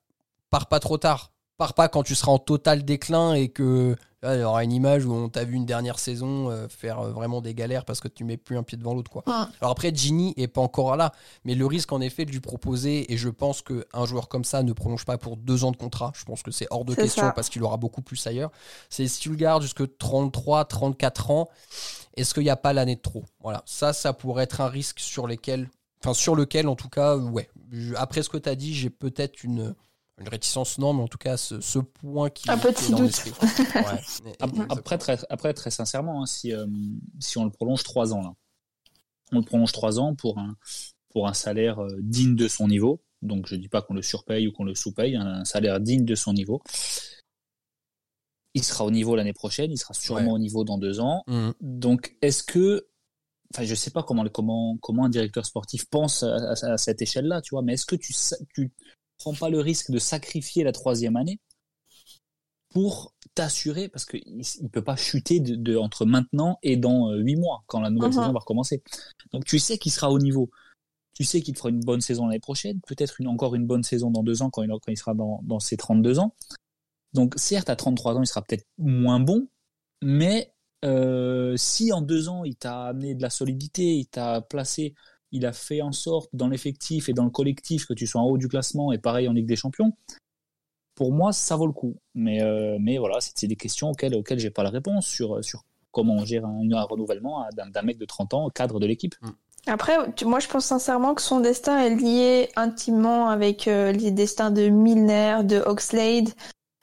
pars 0.52 0.68
pas 0.68 0.80
trop 0.80 1.00
tard, 1.00 1.32
pars 1.58 1.74
pas 1.74 1.88
quand 1.90 2.04
tu 2.04 2.14
seras 2.14 2.32
en 2.32 2.38
total 2.38 2.86
déclin 2.86 3.34
et 3.34 3.50
que 3.50 3.96
il 4.24 4.40
y 4.40 4.44
aura 4.44 4.64
une 4.64 4.72
image 4.72 5.06
où 5.06 5.14
on 5.14 5.30
t'a 5.30 5.44
vu 5.44 5.56
une 5.56 5.66
dernière 5.66 6.00
saison 6.00 6.50
euh, 6.50 6.68
faire 6.68 7.00
euh, 7.00 7.12
vraiment 7.12 7.42
des 7.42 7.54
galères 7.54 7.86
parce 7.86 8.00
que 8.00 8.08
tu 8.08 8.24
mets 8.24 8.38
plus 8.38 8.58
un 8.58 8.64
pied 8.64 8.78
devant 8.78 8.94
l'autre. 8.94 9.12
quoi. 9.12 9.24
Alors 9.60 9.72
après, 9.72 9.94
Ginny 9.94 10.34
est 10.38 10.48
pas 10.48 10.62
encore 10.62 10.96
là, 10.96 11.12
mais 11.44 11.56
le 11.56 11.66
risque 11.66 11.92
en 11.92 12.02
effet 12.02 12.26
de 12.26 12.32
lui 12.32 12.40
proposer, 12.40 13.12
et 13.12 13.18
je 13.18 13.30
pense 13.30 13.62
qu'un 13.62 14.06
joueur 14.06 14.30
comme 14.30 14.46
ça 14.46 14.64
ne 14.64 14.72
prolonge 14.74 15.06
pas 15.06 15.18
pour 15.18 15.38
deux 15.38 15.64
ans 15.64 15.72
de 15.72 15.78
contrat, 15.78 16.12
je 16.16 16.24
pense 16.24 16.42
que 16.42 16.52
c'est 16.52 16.68
hors 16.70 16.86
de 16.86 16.96
question 16.96 17.32
parce 17.36 17.50
qu'il 17.50 17.64
aura 17.64 17.78
beaucoup 17.78 18.02
plus 18.02 18.26
ailleurs, 18.28 18.52
c'est 18.90 19.08
si 19.08 19.20
tu 19.20 19.30
le 19.30 19.36
gardes 19.36 19.62
jusque 19.62 19.98
33, 19.98 20.66
34 20.66 21.32
ans, 21.32 21.50
est-ce 22.16 22.34
qu'il 22.34 22.44
n'y 22.44 22.50
a 22.50 22.56
pas 22.56 22.74
l'année 22.74 22.96
de 22.96 23.02
trop? 23.02 23.24
Voilà, 23.42 23.64
ça, 23.66 23.92
ça 23.94 24.14
pourrait 24.14 24.44
être 24.44 24.62
un 24.62 24.68
risque 24.68 25.00
sur 25.00 25.28
lesquels, 25.28 25.70
enfin 26.02 26.14
sur 26.14 26.36
lequel 26.36 26.68
en 26.68 26.76
tout 26.76 26.90
cas, 26.90 27.18
ouais. 27.18 27.50
Après 27.96 28.24
ce 28.24 28.30
que 28.30 28.38
tu 28.38 28.50
as 28.50 28.56
dit, 28.56 28.74
j'ai 28.74 28.90
peut-être 28.90 29.44
une 29.44 29.76
une 30.20 30.30
réticence 30.30 30.78
non, 30.78 30.94
mais 30.94 31.02
en 31.02 31.08
tout 31.08 31.18
cas 31.18 31.38
ce, 31.38 31.80
point 31.80 32.30
qui 32.30 32.50
un 32.50 32.58
petit 32.58 32.92
doute. 32.92 33.24
après, 34.70 34.98
très, 34.98 35.18
après 35.30 35.54
très 35.54 35.72
sincèrement, 35.72 36.22
hein, 36.22 36.26
si, 36.26 36.54
euh, 36.54 36.68
si 37.20 37.38
on 37.38 37.46
le 37.46 37.52
prolonge 37.52 37.84
trois 37.84 38.14
ans 38.14 38.22
là, 38.22 38.34
on 39.32 39.40
le 39.40 39.46
prolonge 39.46 39.72
trois 39.72 40.00
ans 40.00 40.14
pour 40.16 40.38
un 40.38 40.56
pour 41.10 41.28
un 41.28 41.34
salaire 41.34 41.80
euh, 41.80 41.98
digne 42.02 42.36
de 42.36 42.48
son 42.48 42.68
niveau. 42.68 43.02
Donc 43.22 43.48
je 43.48 43.56
dis 43.56 43.70
pas 43.70 43.82
qu'on 43.82 43.94
le 43.94 44.02
surpaye 44.02 44.48
ou 44.48 44.52
qu'on 44.52 44.66
le 44.66 44.76
sous-paye, 44.76 45.16
un 45.16 45.46
salaire 45.46 45.80
digne 45.80 46.06
de 46.06 46.16
son 46.16 46.34
niveau. 46.34 46.62
Il 48.54 48.64
sera 48.64 48.86
au 48.86 48.92
niveau 48.92 49.16
l'année 49.16 49.34
prochaine, 49.34 49.72
il 49.72 49.78
sera 49.78 49.94
sûrement 49.94 50.34
au 50.34 50.40
niveau 50.40 50.64
dans 50.64 50.78
deux 50.78 51.00
ans. 51.00 51.24
Mmh. 51.28 51.52
Donc 51.62 52.16
est-ce 52.22 52.44
que 52.44 52.88
enfin 53.54 53.64
je 53.64 53.74
sais 53.74 53.92
pas 53.92 54.04
comment 54.04 54.28
comment 54.30 54.78
comment 54.80 55.06
un 55.06 55.10
directeur 55.10 55.46
sportif 55.46 55.86
pense 55.90 56.24
à, 56.24 56.78
cette 56.78 57.02
échelle 57.02 57.26
là 57.26 57.40
tu 57.42 57.54
vois 57.54 57.62
mais 57.62 57.74
est-ce 57.74 57.86
que 57.86 57.96
tu, 57.96 58.14
tu 58.54 58.72
prends 59.24 59.34
pas 59.34 59.50
le 59.50 59.60
risque 59.60 59.92
de 59.92 60.00
sacrifier 60.00 60.64
la 60.64 60.72
troisième 60.72 61.16
année 61.16 61.40
pour 62.70 63.14
t'assurer, 63.36 63.88
parce 63.88 64.06
qu'il 64.06 64.22
ne 64.28 64.68
peut 64.68 64.84
pas 64.84 64.96
chuter 64.96 65.40
de, 65.40 65.78
entre 65.78 66.06
maintenant 66.06 66.58
et 66.64 66.76
dans 66.76 67.12
euh, 67.12 67.18
huit 67.18 67.36
mois, 67.36 67.64
quand 67.68 67.80
la 67.80 67.90
nouvelle 67.90 68.10
uh-huh. 68.10 68.16
saison 68.16 68.34
va 68.34 68.40
recommencer. 68.40 68.82
Donc 69.32 69.46
tu 69.46 69.60
sais 69.60 69.78
qu'il 69.78 69.92
sera 69.92 70.12
au 70.12 70.20
niveau. 70.20 70.50
Tu 71.14 71.24
sais 71.24 71.42
qu'il 71.42 71.56
fera 71.56 71.70
une 71.70 71.82
bonne 71.82 72.02
saison 72.02 72.26
l'année 72.26 72.40
prochaine, 72.40 72.82
peut-être 72.88 73.22
une, 73.22 73.28
encore 73.28 73.54
une 73.54 73.68
bonne 73.68 73.84
saison 73.84 74.10
dans 74.10 74.24
deux 74.24 74.42
ans, 74.42 74.50
quand 74.50 74.64
il, 74.64 74.70
quand 74.70 74.92
il 74.92 74.98
sera 74.98 75.14
dans, 75.14 75.42
dans 75.44 75.60
ses 75.60 75.78
32 75.78 76.18
ans. 76.18 76.36
Donc 77.14 77.36
certes, 77.38 77.70
à 77.70 77.76
33 77.76 78.16
ans, 78.16 78.24
il 78.24 78.28
sera 78.28 78.42
peut-être 78.42 78.66
moins 78.80 79.20
bon, 79.20 79.48
mais 80.02 80.52
euh, 80.84 81.56
si 81.56 81.94
en 81.94 82.02
deux 82.02 82.28
ans, 82.30 82.44
il 82.44 82.56
t'a 82.56 82.86
amené 82.86 83.14
de 83.14 83.22
la 83.22 83.30
solidité, 83.30 83.96
il 83.96 84.08
t'a 84.08 84.42
placé 84.42 84.96
il 85.34 85.46
a 85.46 85.52
fait 85.52 85.82
en 85.82 85.92
sorte 85.92 86.30
dans 86.32 86.48
l'effectif 86.48 87.10
et 87.10 87.14
dans 87.14 87.26
le 87.26 87.30
collectif 87.30 87.86
que 87.86 87.94
tu 87.94 88.08
sois 88.08 88.22
en 88.22 88.26
haut 88.26 88.38
du 88.38 88.48
classement 88.48 88.94
et 88.94 88.98
pareil 88.98 89.28
en 89.28 89.34
Ligue 89.34 89.48
des 89.48 89.58
Champions. 89.58 89.92
Pour 90.96 91.12
moi, 91.12 91.34
ça 91.34 91.56
vaut 91.56 91.68
le 91.68 91.74
coup. 91.74 91.98
Mais, 92.14 92.42
euh, 92.42 92.78
mais 92.80 93.00
voilà, 93.00 93.18
c'est 93.20 93.48
des 93.48 93.56
questions 93.56 93.90
auxquelles, 93.90 94.16
auxquelles 94.16 94.40
j'ai 94.40 94.52
pas 94.52 94.64
la 94.64 94.70
réponse 94.70 95.08
sur, 95.08 95.44
sur 95.44 95.64
comment 95.92 96.14
on 96.14 96.26
gère 96.26 96.46
un, 96.46 96.72
un 96.72 96.84
renouvellement 96.84 97.46
d'un 97.56 97.82
mec 97.82 97.98
de 97.98 98.06
30 98.06 98.34
ans 98.36 98.46
au 98.46 98.50
cadre 98.50 98.80
de 98.80 98.86
l'équipe. 98.86 99.16
Mm. 99.22 99.32
Après, 99.66 99.98
moi 100.26 100.40
je 100.40 100.48
pense 100.50 100.66
sincèrement 100.66 101.14
que 101.16 101.22
son 101.22 101.40
destin 101.40 101.80
est 101.80 101.96
lié 101.96 102.50
intimement 102.58 103.30
avec 103.30 103.68
euh, 103.68 103.94
les 103.94 104.12
destins 104.12 104.52
de 104.52 104.68
Milner, 104.68 105.38
de 105.44 105.58
Oxlade, 105.58 106.30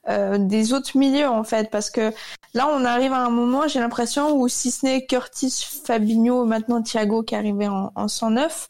euh, 0.08 0.38
des 0.38 0.72
autres 0.72 0.96
milieux 0.96 1.28
en 1.28 1.44
fait, 1.44 1.70
parce 1.70 1.90
que 1.90 2.12
là 2.54 2.68
on 2.68 2.84
arrive 2.84 3.12
à 3.12 3.24
un 3.24 3.30
moment, 3.30 3.68
j'ai 3.68 3.80
l'impression 3.80 4.34
où 4.36 4.48
si 4.48 4.70
ce 4.70 4.86
n'est 4.86 5.06
Curtis, 5.06 5.66
Fabinho, 5.84 6.44
maintenant 6.46 6.82
Thiago 6.82 7.22
qui 7.22 7.34
est 7.34 7.38
arrivé 7.38 7.68
en, 7.68 7.92
en 7.94 8.08
109, 8.08 8.68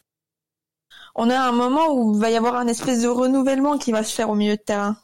on 1.15 1.29
a 1.29 1.39
un 1.39 1.51
moment 1.51 1.93
où 1.93 2.13
il 2.15 2.19
va 2.19 2.29
y 2.29 2.35
avoir 2.35 2.55
un 2.55 2.67
espèce 2.67 3.01
de 3.01 3.07
renouvellement 3.07 3.77
qui 3.77 3.91
va 3.91 4.03
se 4.03 4.13
faire 4.13 4.29
au 4.29 4.35
milieu 4.35 4.55
de 4.55 4.61
terrain. 4.61 4.97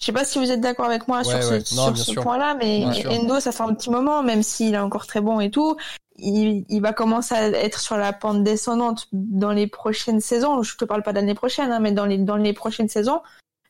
Je 0.00 0.06
sais 0.06 0.12
pas 0.12 0.24
si 0.24 0.38
vous 0.38 0.50
êtes 0.50 0.60
d'accord 0.60 0.86
avec 0.86 1.08
moi 1.08 1.24
sur 1.24 1.42
ce, 1.42 1.60
sur 1.60 1.96
ce 1.96 2.20
point-là, 2.20 2.54
mais 2.54 2.84
Endo, 3.06 3.40
ça 3.40 3.52
fait 3.52 3.62
un 3.62 3.74
petit 3.74 3.90
moment, 3.90 4.22
même 4.22 4.42
s'il 4.42 4.74
est 4.74 4.78
encore 4.78 5.06
très 5.06 5.20
bon 5.20 5.40
et 5.40 5.50
tout, 5.50 5.76
il, 6.16 6.64
il, 6.68 6.80
va 6.80 6.92
commencer 6.92 7.34
à 7.34 7.48
être 7.48 7.80
sur 7.80 7.96
la 7.96 8.12
pente 8.12 8.42
descendante 8.42 9.08
dans 9.12 9.52
les 9.52 9.66
prochaines 9.66 10.20
saisons. 10.20 10.62
Je 10.62 10.76
te 10.76 10.84
parle 10.84 11.02
pas 11.02 11.12
d'année 11.12 11.34
prochaine, 11.34 11.72
hein, 11.72 11.80
mais 11.80 11.92
dans 11.92 12.06
les 12.06 12.18
dans 12.18 12.36
les 12.36 12.52
prochaines 12.52 12.88
saisons, 12.88 13.22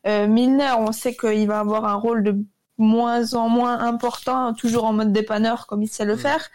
Milner, 0.04 0.74
on 0.78 0.92
sait 0.92 1.16
qu'il 1.16 1.46
va 1.46 1.60
avoir 1.60 1.86
un 1.86 1.94
rôle 1.94 2.22
de 2.22 2.36
moins 2.76 3.34
en 3.34 3.48
moins 3.48 3.78
important, 3.80 4.52
toujours 4.54 4.84
en 4.84 4.92
mode 4.92 5.12
dépanneur 5.12 5.66
comme 5.66 5.82
il 5.82 5.88
sait 5.88 6.04
le 6.04 6.16
mm. 6.16 6.18
faire. 6.18 6.50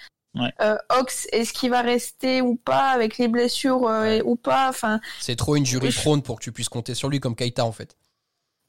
Euh, 0.62 0.78
Ox, 1.00 1.28
est-ce 1.32 1.52
qu'il 1.54 1.72
va 1.72 1.82
rester 1.82 2.42
ou 2.42 2.56
pas 2.56 2.90
avec 2.90 3.18
les 3.18 3.28
blessures 3.28 3.88
euh, 3.88 4.20
ou 4.24 4.36
pas? 4.36 4.70
Enfin, 4.70 5.02
c'est 5.20 5.36
trop 5.36 5.56
une 5.56 5.66
jury 5.66 5.90
pour 6.24 6.40
que 6.40 6.44
tu 6.44 6.52
puisses 6.52 6.70
compter 6.70 6.94
sur 6.94 7.10
lui 7.10 7.20
comme 7.20 7.36
Keita 7.36 7.66
en 7.66 7.72
fait. 7.72 7.98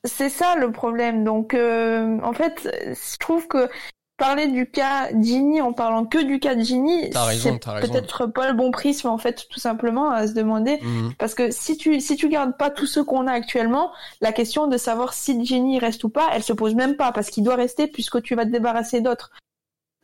C'est 0.05 0.31
ça 0.31 0.57
le 0.57 0.73
problème. 0.73 1.25
Donc, 1.25 1.53
en 1.55 2.33
fait, 2.33 2.69
je 2.87 3.19
trouve 3.19 3.47
que 3.47 3.69
parler 4.21 4.49
du 4.49 4.71
cas 4.71 5.09
Ginny 5.21 5.61
en 5.63 5.73
parlant 5.73 6.05
que 6.05 6.23
du 6.23 6.39
cas 6.39 6.57
Ginny, 6.57 7.11
c'est 7.11 7.59
peut-être 7.59 8.27
pas 8.27 8.49
le 8.49 8.55
bon 8.55 8.71
prisme 8.71 9.09
en 9.09 9.19
fait, 9.19 9.49
tout 9.51 9.59
simplement 9.59 10.11
à 10.11 10.29
se 10.29 10.35
demander, 10.35 10.79
mhm. 10.83 11.15
parce 11.19 11.35
que 11.35 11.51
si 11.51 11.77
tu 11.77 12.01
si 12.01 12.17
tu 12.17 12.29
gardes 12.29 12.57
pas 12.57 12.71
tout 12.71 12.87
ce 12.87 13.01
qu'on 13.01 13.27
a 13.27 13.33
actuellement, 13.33 13.91
la 14.21 14.33
question 14.33 14.67
de 14.69 14.77
savoir 14.77 15.15
si 15.15 15.45
Ginny 15.45 15.79
reste 15.79 16.05
ou 16.05 16.11
pas, 16.11 16.29
elle 16.35 16.43
se 16.43 16.53
pose 16.53 16.75
même 16.75 16.97
pas 16.97 17.11
parce 17.13 17.31
qu'il 17.31 17.43
doit 17.43 17.57
rester 17.57 17.89
puisque 17.89 18.23
tu 18.23 18.35
vas 18.35 18.45
te 18.45 18.51
débarrasser 18.51 19.01
d'autres. 19.01 19.33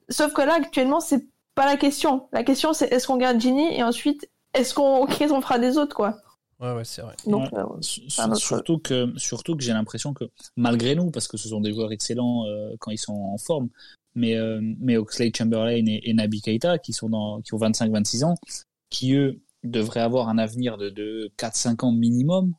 Sauf 0.08 0.32
que 0.32 0.42
là 0.42 0.54
actuellement 0.54 1.00
c'est 1.00 1.26
pas 1.54 1.66
la 1.66 1.76
question. 1.76 2.28
La 2.32 2.42
question 2.42 2.72
c'est 2.72 2.90
est-ce 2.92 3.06
qu'on 3.06 3.18
garde 3.18 3.38
Ginny 3.38 3.76
et 3.76 3.82
ensuite 3.82 4.28
est-ce 4.54 4.72
qu'on 4.72 5.06
qu'est-ce 5.10 5.32
qu'on 5.32 5.42
fera 5.42 5.58
des 5.58 5.76
autres 5.76 5.94
quoi. 5.94 6.16
Ouais, 6.58 6.72
ouais, 6.72 6.84
c'est 6.84 7.02
vrai. 7.02 7.14
Donc, 7.26 7.52
Ouais. 7.52 7.58
euh, 7.58 8.34
Surtout 8.34 8.78
que, 8.78 9.12
surtout 9.18 9.56
que 9.56 9.62
j'ai 9.62 9.74
l'impression 9.74 10.14
que, 10.14 10.24
malgré 10.56 10.94
nous, 10.94 11.10
parce 11.10 11.28
que 11.28 11.36
ce 11.36 11.50
sont 11.50 11.60
des 11.60 11.74
joueurs 11.74 11.92
excellents 11.92 12.46
euh, 12.46 12.74
quand 12.78 12.90
ils 12.90 12.98
sont 12.98 13.12
en 13.12 13.36
forme, 13.36 13.68
mais, 14.16 14.34
euh, 14.34 14.60
mais 14.80 14.96
Oxley 14.96 15.30
Chamberlain 15.36 15.70
et, 15.86 16.00
et 16.02 16.12
Naby 16.14 16.40
Keita, 16.40 16.78
qui, 16.78 16.92
sont 16.92 17.08
dans, 17.08 17.40
qui 17.42 17.54
ont 17.54 17.58
25-26 17.58 18.24
ans, 18.24 18.34
qui 18.90 19.14
eux 19.14 19.40
devraient 19.62 20.00
avoir 20.00 20.28
un 20.28 20.38
avenir 20.38 20.76
de, 20.78 20.90
de 20.90 21.30
4-5 21.38 21.84
ans 21.84 21.92
minimum 21.92 22.52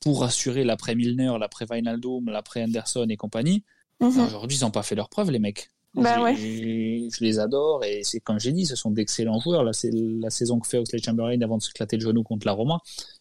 pour 0.00 0.24
assurer 0.24 0.64
l'après 0.64 0.94
Milner, 0.96 1.36
l'après 1.38 1.66
Wijnaldum, 1.70 2.26
l'après 2.26 2.62
Anderson 2.64 3.06
et 3.08 3.16
compagnie. 3.16 3.62
mhm. 4.00 4.18
Aujourd'hui, 4.26 4.58
ils 4.58 4.64
n'ont 4.64 4.70
pas 4.72 4.82
fait 4.82 4.94
leurs 4.96 5.08
preuves, 5.08 5.30
les 5.30 5.38
mecs. 5.38 5.68
Bah 5.94 6.16
je, 6.16 6.22
ouais. 6.22 6.34
je- 6.36 7.14
je 7.14 7.22
les 7.22 7.38
adore 7.38 7.84
et 7.84 8.00
c'est 8.02 8.18
comme 8.18 8.40
j'ai 8.40 8.52
dit, 8.52 8.64
ce 8.64 8.74
sont 8.76 8.90
d'excellents 8.90 9.38
joueurs. 9.40 9.62
Là, 9.62 9.74
c'est 9.74 9.90
la 9.92 10.30
saison 10.30 10.58
que 10.58 10.66
fait 10.66 10.78
Oxley 10.78 11.00
Chamberlain 11.04 11.38
avant 11.42 11.58
de 11.58 11.62
se 11.62 11.68
éclater 11.68 11.98
le 11.98 12.02
genou 12.02 12.22
contre 12.22 12.46
la 12.46 12.52
Roma. 12.54 12.78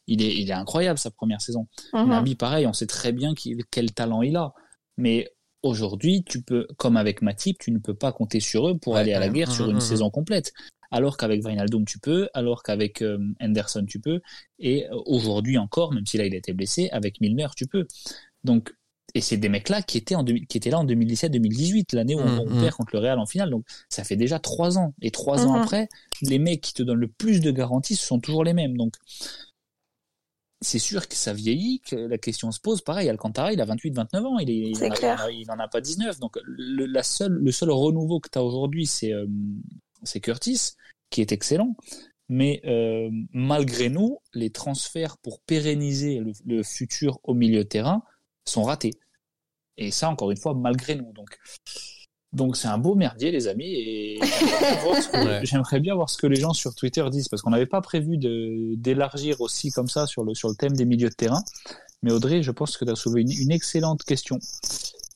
Il 0.08 0.22
est, 0.24 0.34
il 0.38 0.50
est 0.50 0.54
incroyable 0.54 0.98
sa 0.98 1.12
première 1.12 1.42
saison. 1.42 1.68
Mhm. 1.94 2.08
Nabi, 2.08 2.36
pareil, 2.36 2.66
on 2.68 2.72
sait 2.74 2.88
très 2.88 3.12
bien 3.12 3.34
quel 3.72 3.92
talent 3.92 4.22
il 4.22 4.38
a. 4.38 4.54
Mais 4.98 5.30
aujourd'hui, 5.64 6.24
tu 6.24 6.42
peux, 6.42 6.68
comme 6.78 6.98
avec 6.98 7.22
Matip, 7.22 7.58
tu 7.60 7.72
ne 7.72 7.78
peux 7.80 7.94
pas 7.94 8.12
compter 8.12 8.40
sur 8.40 8.68
eux 8.70 8.78
pour 8.78 8.94
Ouais, 8.94 9.02
aller 9.02 9.14
à 9.14 9.20
la 9.20 9.28
ouais. 9.28 9.34
guerre 9.34 9.52
sur 9.52 9.70
une 9.70 9.80
saison 9.80 10.10
complète. 10.10 10.54
Alors 10.94 11.16
qu'avec 11.16 11.46
Wijnaldum, 11.46 11.86
tu 11.86 12.00
peux, 12.00 12.28
alors 12.34 12.64
qu'avec 12.64 13.02
euh, 13.02 13.18
Henderson, 13.42 13.86
tu 13.88 14.00
peux. 14.00 14.22
Et 14.60 14.88
euh, 14.88 14.96
aujourd'hui 15.06 15.58
encore, 15.58 15.94
même 15.94 16.06
si 16.06 16.18
là 16.18 16.26
il 16.26 16.34
a 16.34 16.38
été 16.38 16.52
blessé, 16.54 16.90
avec 16.92 17.22
Milner, 17.22 17.48
tu 17.56 17.66
peux. 17.68 17.88
Donc, 18.44 18.74
et 19.14 19.22
c'est 19.22 19.38
des 19.38 19.50
mecs-là 19.50 19.82
qui 19.82 19.98
étaient, 19.98 20.16
en, 20.16 20.24
qui 20.26 20.58
étaient 20.58 20.70
là 20.70 20.80
en 20.80 20.86
2017-2018, 20.86 21.94
l'année 21.96 22.16
où 22.16 22.20
on, 22.20 22.40
on 22.40 22.46
Mhm. 22.50 22.60
perd 22.60 22.76
contre 22.76 22.94
le 22.94 23.00
Real 23.00 23.20
en 23.20 23.26
finale. 23.26 23.50
Donc, 23.50 23.66
ça 23.90 24.04
fait 24.04 24.16
déjà 24.18 24.40
trois 24.40 24.78
ans. 24.78 24.94
Et 25.02 25.12
trois 25.12 25.46
ans 25.48 25.56
Mhm. 25.56 25.62
après, 25.62 25.90
les 26.22 26.40
mecs 26.40 26.62
qui 26.62 26.74
te 26.74 26.84
donnent 26.84 27.00
le 27.00 27.08
plus 27.08 27.40
de 27.42 27.52
garanties, 27.52 27.96
ce 27.96 28.06
sont 28.06 28.20
toujours 28.20 28.44
les 28.44 28.54
mêmes. 28.54 28.76
Donc, 28.78 28.96
c'est 30.62 30.80
sûr 30.80 31.08
que 31.08 31.16
ça 31.16 31.34
vieillit, 31.34 31.80
que 31.82 31.96
la 31.96 32.18
question 32.18 32.52
se 32.52 32.60
pose. 32.60 32.82
Pareil, 32.82 33.10
Alcantara, 33.10 33.52
il 33.54 33.60
a 33.62 33.66
28-29 33.66 34.18
ans, 34.26 34.40
il, 34.40 34.50
est, 34.50 34.54
il, 34.72 34.78
en 34.84 34.92
a- 34.92 34.96
clair. 34.96 35.30
il 35.32 35.50
en 35.50 35.58
a 35.60 35.68
pas 35.68 35.82
19. 35.82 36.20
Donc, 36.20 36.38
le, 36.44 36.86
la 36.86 37.04
seule, 37.04 37.34
le 37.34 37.52
seul 37.52 37.72
renouveau 37.72 38.20
que 38.20 38.30
tu 38.30 38.38
as 38.38 38.44
aujourd'hui, 38.44 38.86
c'est 38.86 39.12
euh, 39.12 39.26
c'est 40.04 40.20
Curtis, 40.20 40.74
qui 41.10 41.22
est 41.22 41.32
excellent. 41.32 41.76
Mais 42.30 42.62
euh, 42.66 43.10
malgré 43.34 43.90
nous, 43.90 44.20
les 44.34 44.52
transferts 44.52 45.18
pour 45.18 45.42
pérenniser 45.42 46.20
le, 46.20 46.32
le 46.46 46.64
futur 46.64 47.20
au 47.24 47.34
milieu 47.34 47.64
de 47.64 47.68
terrain 47.70 48.04
sont 48.46 48.64
ratés. 48.64 48.94
Et 49.78 49.92
ça, 49.92 50.10
encore 50.10 50.32
une 50.32 50.38
fois, 50.38 50.54
malgré 50.54 50.96
nous. 50.96 51.12
Donc, 51.14 51.38
donc 52.34 52.56
c'est 52.58 52.68
un 52.68 52.78
beau 52.78 52.96
merdier, 52.96 53.32
les 53.32 53.48
amis. 53.48 53.74
Et 53.74 54.20
j'aimerais 55.44 55.80
bien 55.80 55.96
voir 55.96 56.10
ce 56.10 56.18
que- 56.18 56.28
les 56.28 56.40
gens 56.40 56.54
sur 56.54 56.74
Twitter 56.76 57.04
disent, 57.12 57.28
parce 57.28 57.42
qu'on 57.42 57.50
n'avait 57.52 57.66
pas 57.66 57.82
prévu 57.82 58.18
de- 58.18 58.76
d'élargir 58.76 59.42
aussi 59.42 59.72
comme 59.72 59.88
ça 59.90 60.08
sur 60.08 60.24
le, 60.24 60.34
sur 60.34 60.48
le 60.50 60.56
thème 60.56 60.74
des 60.76 60.86
milieux 60.86 61.10
de 61.10 61.14
terrain. 61.16 61.44
Mais 62.04 62.12
Audrey, 62.12 62.42
je 62.42 62.52
pense 62.52 62.78
que 62.78 62.86
tu 62.86 62.92
as 62.92 62.96
soulevé 62.96 63.22
une, 63.22 63.32
une 63.32 63.52
excellente 63.52 64.04
question. 64.04 64.40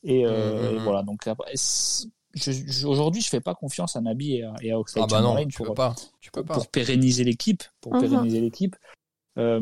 Et, 0.04 0.24
euh, 0.26 0.70
Mhm. 0.72 0.76
et 0.76 0.82
voilà. 0.84 1.02
Donc 1.02 1.22
aujourd'hui, 2.84 3.22
je 3.22 3.28
fais 3.28 3.40
pas 3.40 3.54
confiance 3.54 3.96
à 3.96 4.00
Nabi 4.00 4.34
et 4.36 4.42
à, 4.44 4.54
et 4.62 4.70
à 4.72 4.78
Oxlade 4.78 5.06
Ah 5.10 5.14
bah 5.16 5.20
non, 5.22 5.36
tu 5.46 5.56
pour, 5.56 5.66
peux 5.68 5.74
pas. 5.74 5.94
Tu 6.20 6.30
peux 6.30 6.42
pour, 6.42 6.48
pas. 6.48 6.54
pour 6.54 6.68
pérenniser 6.68 7.24
l'équipe, 7.24 7.62
pour 7.80 7.94
Mhm. 7.94 8.00
pérenniser 8.00 8.40
l'équipe. 8.40 8.76
Euh, 9.38 9.60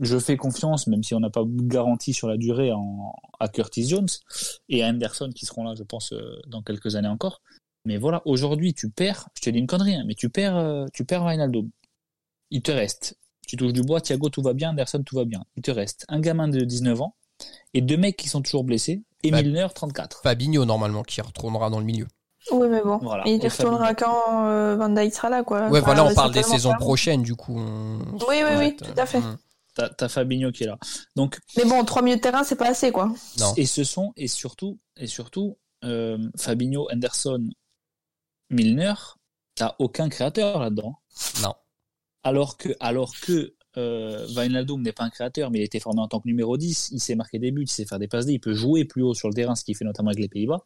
je 0.00 0.18
fais 0.18 0.36
confiance, 0.36 0.86
même 0.86 1.02
si 1.02 1.14
on 1.14 1.20
n'a 1.20 1.30
pas 1.30 1.42
de 1.44 1.62
garantie 1.68 2.12
sur 2.12 2.28
la 2.28 2.36
durée, 2.36 2.72
en, 2.72 3.14
à 3.40 3.48
Curtis 3.48 3.88
Jones 3.88 4.08
et 4.68 4.82
à 4.82 4.88
Anderson 4.88 5.30
qui 5.34 5.46
seront 5.46 5.64
là, 5.64 5.74
je 5.76 5.82
pense, 5.84 6.12
euh, 6.12 6.40
dans 6.46 6.62
quelques 6.62 6.96
années 6.96 7.08
encore. 7.08 7.42
Mais 7.86 7.96
voilà, 7.98 8.22
aujourd'hui, 8.24 8.72
tu 8.74 8.90
perds, 8.90 9.28
je 9.36 9.42
te 9.42 9.50
dis 9.50 9.58
une 9.58 9.66
connerie, 9.66 9.94
hein, 9.94 10.04
mais 10.06 10.14
tu 10.14 10.30
perds, 10.30 10.56
euh, 10.56 10.86
tu 10.92 11.04
perds 11.04 11.24
Wijnaldum. 11.24 11.70
Il 12.50 12.62
te 12.62 12.72
reste, 12.72 13.18
tu 13.46 13.56
touches 13.56 13.72
du 13.74 13.82
bois, 13.82 14.00
Thiago, 14.00 14.28
tout 14.30 14.42
va 14.42 14.52
bien, 14.54 14.70
Anderson, 14.70 15.02
tout 15.04 15.16
va 15.16 15.24
bien. 15.24 15.44
Il 15.56 15.62
te 15.62 15.70
reste 15.70 16.04
un 16.08 16.20
gamin 16.20 16.48
de 16.48 16.60
19 16.60 17.00
ans 17.02 17.14
et 17.74 17.80
deux 17.82 17.96
mecs 17.96 18.16
qui 18.16 18.28
sont 18.28 18.40
toujours 18.42 18.64
blessés 18.64 19.02
et 19.22 19.30
Bah, 19.30 19.42
Milner, 19.42 19.66
34. 19.74 20.22
Fabinho, 20.22 20.64
normalement, 20.64 21.02
qui 21.02 21.20
retournera 21.20 21.68
dans 21.70 21.78
le 21.78 21.84
milieu. 21.84 22.06
Oui, 22.50 22.68
mais 22.68 22.82
bon. 22.82 22.98
Voilà. 22.98 23.22
Il 23.26 23.42
y 23.42 23.48
retournera 23.48 23.94
quand 23.94 24.46
euh, 24.46 24.76
Van 24.76 24.90
Dijk 24.90 25.14
sera 25.14 25.30
là, 25.30 25.42
quoi. 25.42 25.60
Ouais, 25.70 25.80
Enfin, 25.80 25.80
voilà, 25.80 26.04
on 26.04 26.14
parle 26.14 26.32
des 26.32 26.42
saisons 26.42 26.74
prochaines, 26.74 27.22
du 27.22 27.34
coup. 27.34 27.58
on- 27.58 27.98
Oui, 28.28 28.36
oui, 28.44 28.56
oui, 28.58 28.76
tout 28.76 28.84
à 28.98 29.06
fait. 29.06 29.20
mm. 29.20 29.36
T'as 29.74 29.88
t'as 29.88 30.08
Fabinho 30.08 30.52
qui 30.52 30.64
est 30.64 30.66
là. 30.68 30.78
Donc, 31.16 31.38
Mais 31.56 31.64
bon, 31.64 31.84
trois 31.84 32.02
milieux 32.02 32.16
de 32.16 32.20
terrain, 32.20 32.44
c'est 32.44 32.56
pas 32.56 32.68
assez, 32.68 32.92
quoi. 32.92 33.12
Non. 33.38 33.54
Et 33.56 33.66
ce 33.66 33.84
sont, 33.84 34.12
et 34.16 34.28
surtout, 34.28 34.78
et 34.96 35.06
surtout 35.06 35.58
euh, 35.84 36.18
Fabinho, 36.36 36.88
Henderson, 36.92 37.48
Milner, 38.50 38.94
t'as 39.54 39.74
aucun 39.78 40.08
créateur 40.08 40.60
là-dedans. 40.60 40.96
Non. 41.42 41.54
Alors 42.22 42.56
que, 42.56 42.70
alors 42.80 43.12
que 43.20 43.54
euh, 43.76 44.26
Wijnaldum 44.28 44.82
n'est 44.82 44.92
pas 44.92 45.04
un 45.04 45.10
créateur, 45.10 45.50
mais 45.50 45.58
il 45.58 45.62
a 45.62 45.64
été 45.64 45.80
formé 45.80 46.00
en 46.00 46.08
tant 46.08 46.20
que 46.20 46.28
numéro 46.28 46.56
10, 46.56 46.90
il 46.92 47.00
sait 47.00 47.16
marquer 47.16 47.38
des 47.38 47.50
buts, 47.50 47.64
il 47.64 47.70
sait 47.70 47.84
faire 47.84 47.98
des 47.98 48.08
passes 48.08 48.26
il 48.28 48.40
peut 48.40 48.54
jouer 48.54 48.84
plus 48.84 49.02
haut 49.02 49.14
sur 49.14 49.28
le 49.28 49.34
terrain, 49.34 49.54
ce 49.54 49.64
qu'il 49.64 49.76
fait 49.76 49.84
notamment 49.84 50.10
avec 50.10 50.20
les 50.20 50.28
Pays-Bas. 50.28 50.64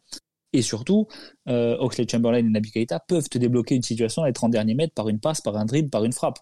Et 0.53 0.61
surtout, 0.61 1.07
euh, 1.47 1.77
Oxley 1.79 2.07
Chamberlain 2.09 2.39
et 2.39 2.43
Naby 2.43 2.71
Keita 2.71 2.99
peuvent 2.99 3.29
te 3.29 3.37
débloquer 3.37 3.75
une 3.75 3.83
situation 3.83 4.23
à 4.23 4.29
être 4.29 4.43
en 4.43 4.49
dernier 4.49 4.73
mètre 4.73 4.93
par 4.93 5.09
une 5.09 5.19
passe, 5.19 5.41
par 5.41 5.55
un 5.57 5.65
dribble, 5.65 5.89
par 5.89 6.05
une 6.05 6.13
frappe. 6.13 6.39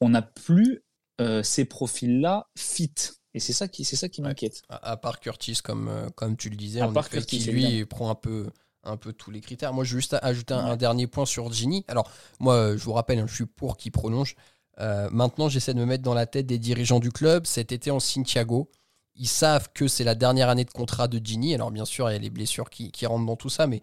On 0.00 0.10
n'a 0.10 0.22
plus 0.22 0.82
euh, 1.20 1.42
ces 1.42 1.64
profils-là 1.64 2.48
fit. 2.56 2.92
Et 3.34 3.40
c'est 3.40 3.52
ça 3.52 3.68
qui, 3.68 3.84
c'est 3.84 3.96
ça 3.96 4.08
qui 4.08 4.20
Ouais. 4.22 4.28
m'inquiète. 4.28 4.62
À, 4.68 4.90
à 4.92 4.96
part 4.96 5.20
Curtis, 5.20 5.58
comme, 5.62 5.88
euh, 5.88 6.08
comme 6.16 6.36
tu 6.36 6.50
le 6.50 6.56
disais, 6.56 6.80
À 6.80 6.88
part 6.88 7.08
Curtis, 7.08 7.38
qui 7.38 7.50
lui 7.50 7.84
prend 7.84 8.10
un 8.10 8.14
peu, 8.16 8.48
un 8.82 8.96
peu 8.96 9.12
tous 9.12 9.30
les 9.30 9.40
critères. 9.40 9.72
Moi, 9.72 9.84
je 9.84 9.94
veux 9.94 10.00
juste 10.00 10.16
ajouter 10.22 10.54
un, 10.54 10.64
Ouais. 10.64 10.70
un 10.70 10.76
dernier 10.76 11.06
point 11.06 11.26
sur 11.26 11.52
Gini. 11.52 11.84
Alors, 11.88 12.10
moi, 12.40 12.54
euh, 12.54 12.76
je 12.78 12.82
vous 12.84 12.92
rappelle, 12.92 13.18
hein, 13.20 13.26
je 13.28 13.34
suis 13.34 13.46
pour 13.46 13.76
qu'il 13.76 13.92
prolonge. 13.92 14.34
Euh, 14.80 15.08
maintenant, 15.12 15.48
j'essaie 15.48 15.74
de 15.74 15.78
me 15.78 15.84
mettre 15.86 16.02
dans 16.02 16.14
la 16.14 16.26
tête 16.26 16.46
des 16.46 16.58
dirigeants 16.58 17.00
du 17.00 17.12
club. 17.12 17.46
Cet 17.46 17.70
été, 17.72 17.90
en 17.90 18.00
signe 18.00 18.24
Thiago. 18.24 18.70
Ils 19.16 19.28
savent 19.28 19.68
que 19.74 19.86
c'est 19.86 20.04
la 20.04 20.14
dernière 20.14 20.48
année 20.48 20.64
de 20.64 20.70
contrat 20.70 21.06
de 21.06 21.20
Gini. 21.24 21.54
Alors, 21.54 21.70
bien 21.70 21.84
sûr, 21.84 22.08
il 22.08 22.14
y 22.14 22.16
a 22.16 22.18
les 22.18 22.30
blessures 22.30 22.70
qui, 22.70 22.90
qui 22.90 23.04
rentrent 23.04 23.26
dans 23.26 23.36
tout 23.36 23.50
ça, 23.50 23.66
mais 23.66 23.82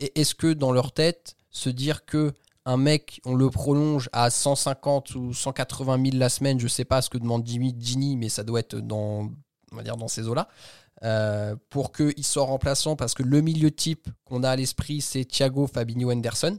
est-ce 0.00 0.34
que 0.34 0.52
dans 0.52 0.72
leur 0.72 0.90
tête, 0.92 1.36
se 1.50 1.70
dire 1.70 2.04
que 2.04 2.32
un 2.64 2.76
mec, 2.76 3.20
on 3.24 3.34
le 3.34 3.50
prolonge 3.50 4.08
à 4.12 4.30
150 4.30 5.14
ou 5.14 5.32
180 5.32 6.04
000 6.04 6.16
la 6.16 6.28
semaine, 6.28 6.60
je 6.60 6.68
sais 6.68 6.84
pas 6.84 7.02
ce 7.02 7.10
que 7.10 7.18
demande 7.18 7.46
Jimmy, 7.46 7.74
Gini, 7.78 8.16
mais 8.16 8.28
ça 8.28 8.44
doit 8.44 8.60
être 8.60 8.76
dans, 8.76 9.30
ces 10.06 10.28
eaux-là, 10.28 10.48
euh, 11.02 11.56
pour 11.70 11.92
qu'il 11.92 12.24
soit 12.24 12.44
remplaçant, 12.44 12.94
parce 12.94 13.14
que 13.14 13.22
le 13.22 13.40
milieu 13.40 13.70
type 13.70 14.08
qu'on 14.24 14.44
a 14.44 14.50
à 14.50 14.56
l'esprit, 14.56 15.00
c'est 15.00 15.24
Thiago, 15.24 15.66
Fabinho, 15.66 16.12
Henderson. 16.12 16.58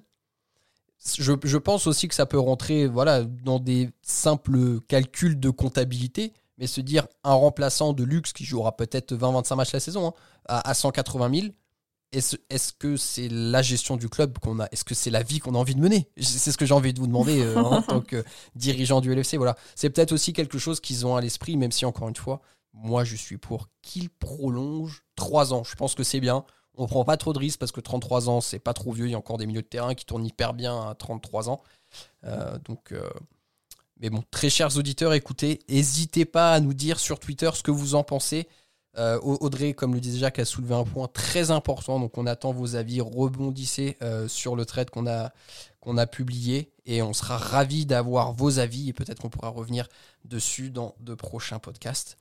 Je, 1.17 1.33
je 1.43 1.57
pense 1.57 1.87
aussi 1.87 2.07
que 2.07 2.15
ça 2.15 2.25
peut 2.25 2.39
rentrer 2.39 2.87
voilà, 2.87 3.23
dans 3.23 3.59
des 3.59 3.89
simples 4.01 4.79
calculs 4.87 5.39
de 5.39 5.49
comptabilité, 5.49 6.33
mais 6.57 6.67
se 6.67 6.81
dire 6.81 7.07
un 7.23 7.33
remplaçant 7.33 7.93
de 7.93 8.03
luxe 8.03 8.31
qui 8.31 8.45
jouera 8.45 8.75
peut-être 8.75 9.13
20-25 9.15 9.55
matchs 9.55 9.73
la 9.73 9.79
saison 9.79 10.07
hein, 10.07 10.13
à, 10.47 10.69
à 10.69 10.73
180 10.73 11.39
000, 11.41 11.53
est-ce 12.14 12.74
que 12.74 12.97
c'est 12.97 13.28
la 13.30 13.61
gestion 13.61 13.97
du 13.97 14.09
club 14.09 14.38
qu'on 14.39 14.59
a 14.59 14.68
Est-ce 14.72 14.84
que 14.84 14.95
c'est 14.95 15.09
la 15.09 15.24
vie 15.24 15.39
qu'on 15.39 15.55
a 15.55 15.57
envie 15.57 15.76
de 15.76 15.82
mener? 15.82 16.09
C'est 16.18 16.51
ce 16.51 16.57
que 16.57 16.66
j'ai 16.66 16.74
envie 16.74 16.93
de 16.93 16.99
vous 16.99 17.07
demander 17.07 17.41
euh, 17.41 17.57
en 17.57 17.82
tant 17.84 18.01
que 18.01 18.24
dirigeant 18.55 19.01
du 19.01 19.14
LFC. 19.14 19.38
Voilà, 19.38 19.55
c'est 19.76 19.89
peut-être 19.89 20.11
aussi 20.11 20.34
quelque 20.34 20.57
chose 20.57 20.80
qu'ils 20.80 21.05
ont 21.05 21.16
à 21.16 21.22
l'esprit, 21.22 21.57
même 21.57 21.72
si 21.72 21.86
encore 21.86 22.09
une 22.09 22.16
fois, 22.16 22.41
moi 22.74 23.03
je 23.03 23.16
suis 23.16 23.38
pour 23.38 23.70
qu'ils 23.82 24.09
prolongent 24.09 25.03
3 25.16 25.53
ans. 25.53 25.64
Je 25.64 25.76
pense 25.76 25.95
que 25.95 26.03
c'est 26.03 26.20
bien. 26.20 26.45
On 26.76 26.88
prend 26.88 27.05
pas 27.05 27.18
trop 27.18 27.34
de 27.34 27.39
risques 27.39 27.59
parce 27.59 27.72
que 27.72 27.82
33 27.82 28.30
ans, 28.30 28.41
c'est 28.41 28.59
pas 28.59 28.74
trop 28.74 28.91
vieux. 28.91 29.05
Il 29.05 29.11
y 29.11 29.16
a 29.16 29.18
encore 29.18 29.38
des 29.38 29.45
milieux 29.45 29.61
de 29.61 29.68
terrain 29.68 29.93
qui 29.93 30.05
tournent 30.05 30.26
hyper 30.26 30.53
bien 30.53 30.89
à 30.89 30.95
33 30.95 31.49
ans. 31.49 31.61
Euh, 32.26 32.57
donc, 32.66 32.91
euh, 32.91 33.07
mais 33.99 34.09
bon, 34.09 34.24
très 34.32 34.49
chers 34.49 34.76
auditeurs, 34.78 35.14
écoutez, 35.14 35.59
n'hésitez 35.70 36.26
pas 36.26 36.53
à 36.53 36.59
nous 36.59 36.74
dire 36.74 36.99
sur 36.99 37.20
Twitter 37.20 37.49
ce 37.53 37.61
que 37.61 37.72
vous 37.72 37.95
en 37.95 38.03
pensez. 38.03 38.47
Euh, 38.97 39.19
Audrey, 39.21 39.73
comme 39.73 39.93
le 39.93 39.99
disait 39.99 40.19
Jacques, 40.19 40.39
a 40.39 40.45
soulevé 40.45 40.75
un 40.75 40.83
point 40.83 41.07
très 41.07 41.51
important. 41.51 41.99
Donc, 41.99 42.17
on 42.17 42.27
attend 42.27 42.51
vos 42.51 42.75
avis. 42.75 43.01
Rebondissez 43.01 43.97
euh, 44.01 44.27
sur 44.27 44.55
le 44.55 44.65
trade 44.65 44.89
qu'on 44.89 45.07
a, 45.07 45.31
qu'on 45.79 45.97
a 45.97 46.05
publié 46.05 46.71
et 46.85 47.01
on 47.01 47.13
sera 47.13 47.37
ravis 47.37 47.85
d'avoir 47.85 48.33
vos 48.33 48.59
avis 48.59 48.89
et 48.89 48.93
peut-être 48.93 49.21
qu'on 49.21 49.29
pourra 49.29 49.49
revenir 49.49 49.87
dessus 50.25 50.69
dans 50.69 50.95
de 50.99 51.15
prochains 51.15 51.59
podcasts. 51.59 52.17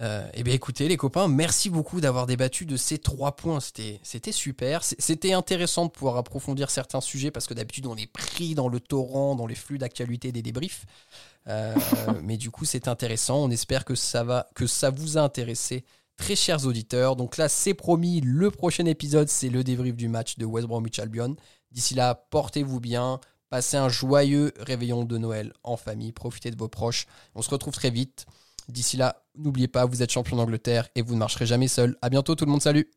Euh, 0.00 0.26
eh 0.34 0.42
bien, 0.42 0.54
écoutez, 0.54 0.88
les 0.88 0.96
copains, 0.96 1.28
merci 1.28 1.70
beaucoup 1.70 2.00
d'avoir 2.00 2.26
débattu 2.26 2.66
de 2.66 2.76
ces 2.76 2.98
trois 2.98 3.36
points. 3.36 3.60
C'était, 3.60 4.00
c'était 4.02 4.32
super. 4.32 4.82
C'était 4.82 5.32
intéressant 5.32 5.86
de 5.86 5.90
pouvoir 5.90 6.16
approfondir 6.16 6.70
certains 6.70 7.00
sujets 7.00 7.30
parce 7.30 7.46
que 7.46 7.54
d'habitude, 7.54 7.86
on 7.86 7.96
est 7.96 8.10
pris 8.10 8.54
dans 8.54 8.68
le 8.68 8.80
torrent, 8.80 9.36
dans 9.36 9.46
les 9.46 9.54
flux 9.54 9.78
d'actualité 9.78 10.32
des 10.32 10.42
débriefs. 10.42 10.86
Euh, 11.46 11.74
mais 12.22 12.36
du 12.36 12.50
coup, 12.50 12.64
c'est 12.64 12.88
intéressant. 12.88 13.44
On 13.44 13.50
espère 13.50 13.84
que 13.84 13.94
ça 13.94 14.24
va, 14.24 14.48
que 14.54 14.66
ça 14.66 14.90
vous 14.90 15.16
a 15.16 15.20
intéressé, 15.20 15.84
très 16.16 16.36
chers 16.36 16.66
auditeurs. 16.66 17.16
Donc 17.16 17.36
là, 17.36 17.48
c'est 17.48 17.74
promis. 17.74 18.20
Le 18.20 18.50
prochain 18.50 18.86
épisode, 18.86 19.28
c'est 19.28 19.48
le 19.48 19.64
débrief 19.64 19.96
du 19.96 20.08
match 20.08 20.38
de 20.38 20.44
West 20.44 20.66
Bromwich 20.66 20.98
Albion. 20.98 21.36
D'ici 21.70 21.94
là, 21.94 22.14
portez-vous 22.30 22.80
bien. 22.80 23.20
Passez 23.50 23.76
un 23.76 23.88
joyeux 23.88 24.52
réveillon 24.58 25.04
de 25.04 25.18
Noël 25.18 25.52
en 25.62 25.76
famille. 25.76 26.12
Profitez 26.12 26.50
de 26.50 26.56
vos 26.56 26.68
proches. 26.68 27.06
On 27.34 27.42
se 27.42 27.50
retrouve 27.50 27.74
très 27.74 27.90
vite. 27.90 28.26
D'ici 28.68 28.96
là, 28.96 29.22
n'oubliez 29.36 29.68
pas, 29.68 29.84
vous 29.84 30.02
êtes 30.02 30.10
champion 30.10 30.36
d'Angleterre 30.36 30.88
et 30.94 31.02
vous 31.02 31.14
ne 31.14 31.18
marcherez 31.18 31.46
jamais 31.46 31.68
seul. 31.68 31.96
À 32.02 32.08
bientôt 32.08 32.34
tout 32.34 32.46
le 32.46 32.50
monde, 32.50 32.62
salut. 32.62 32.90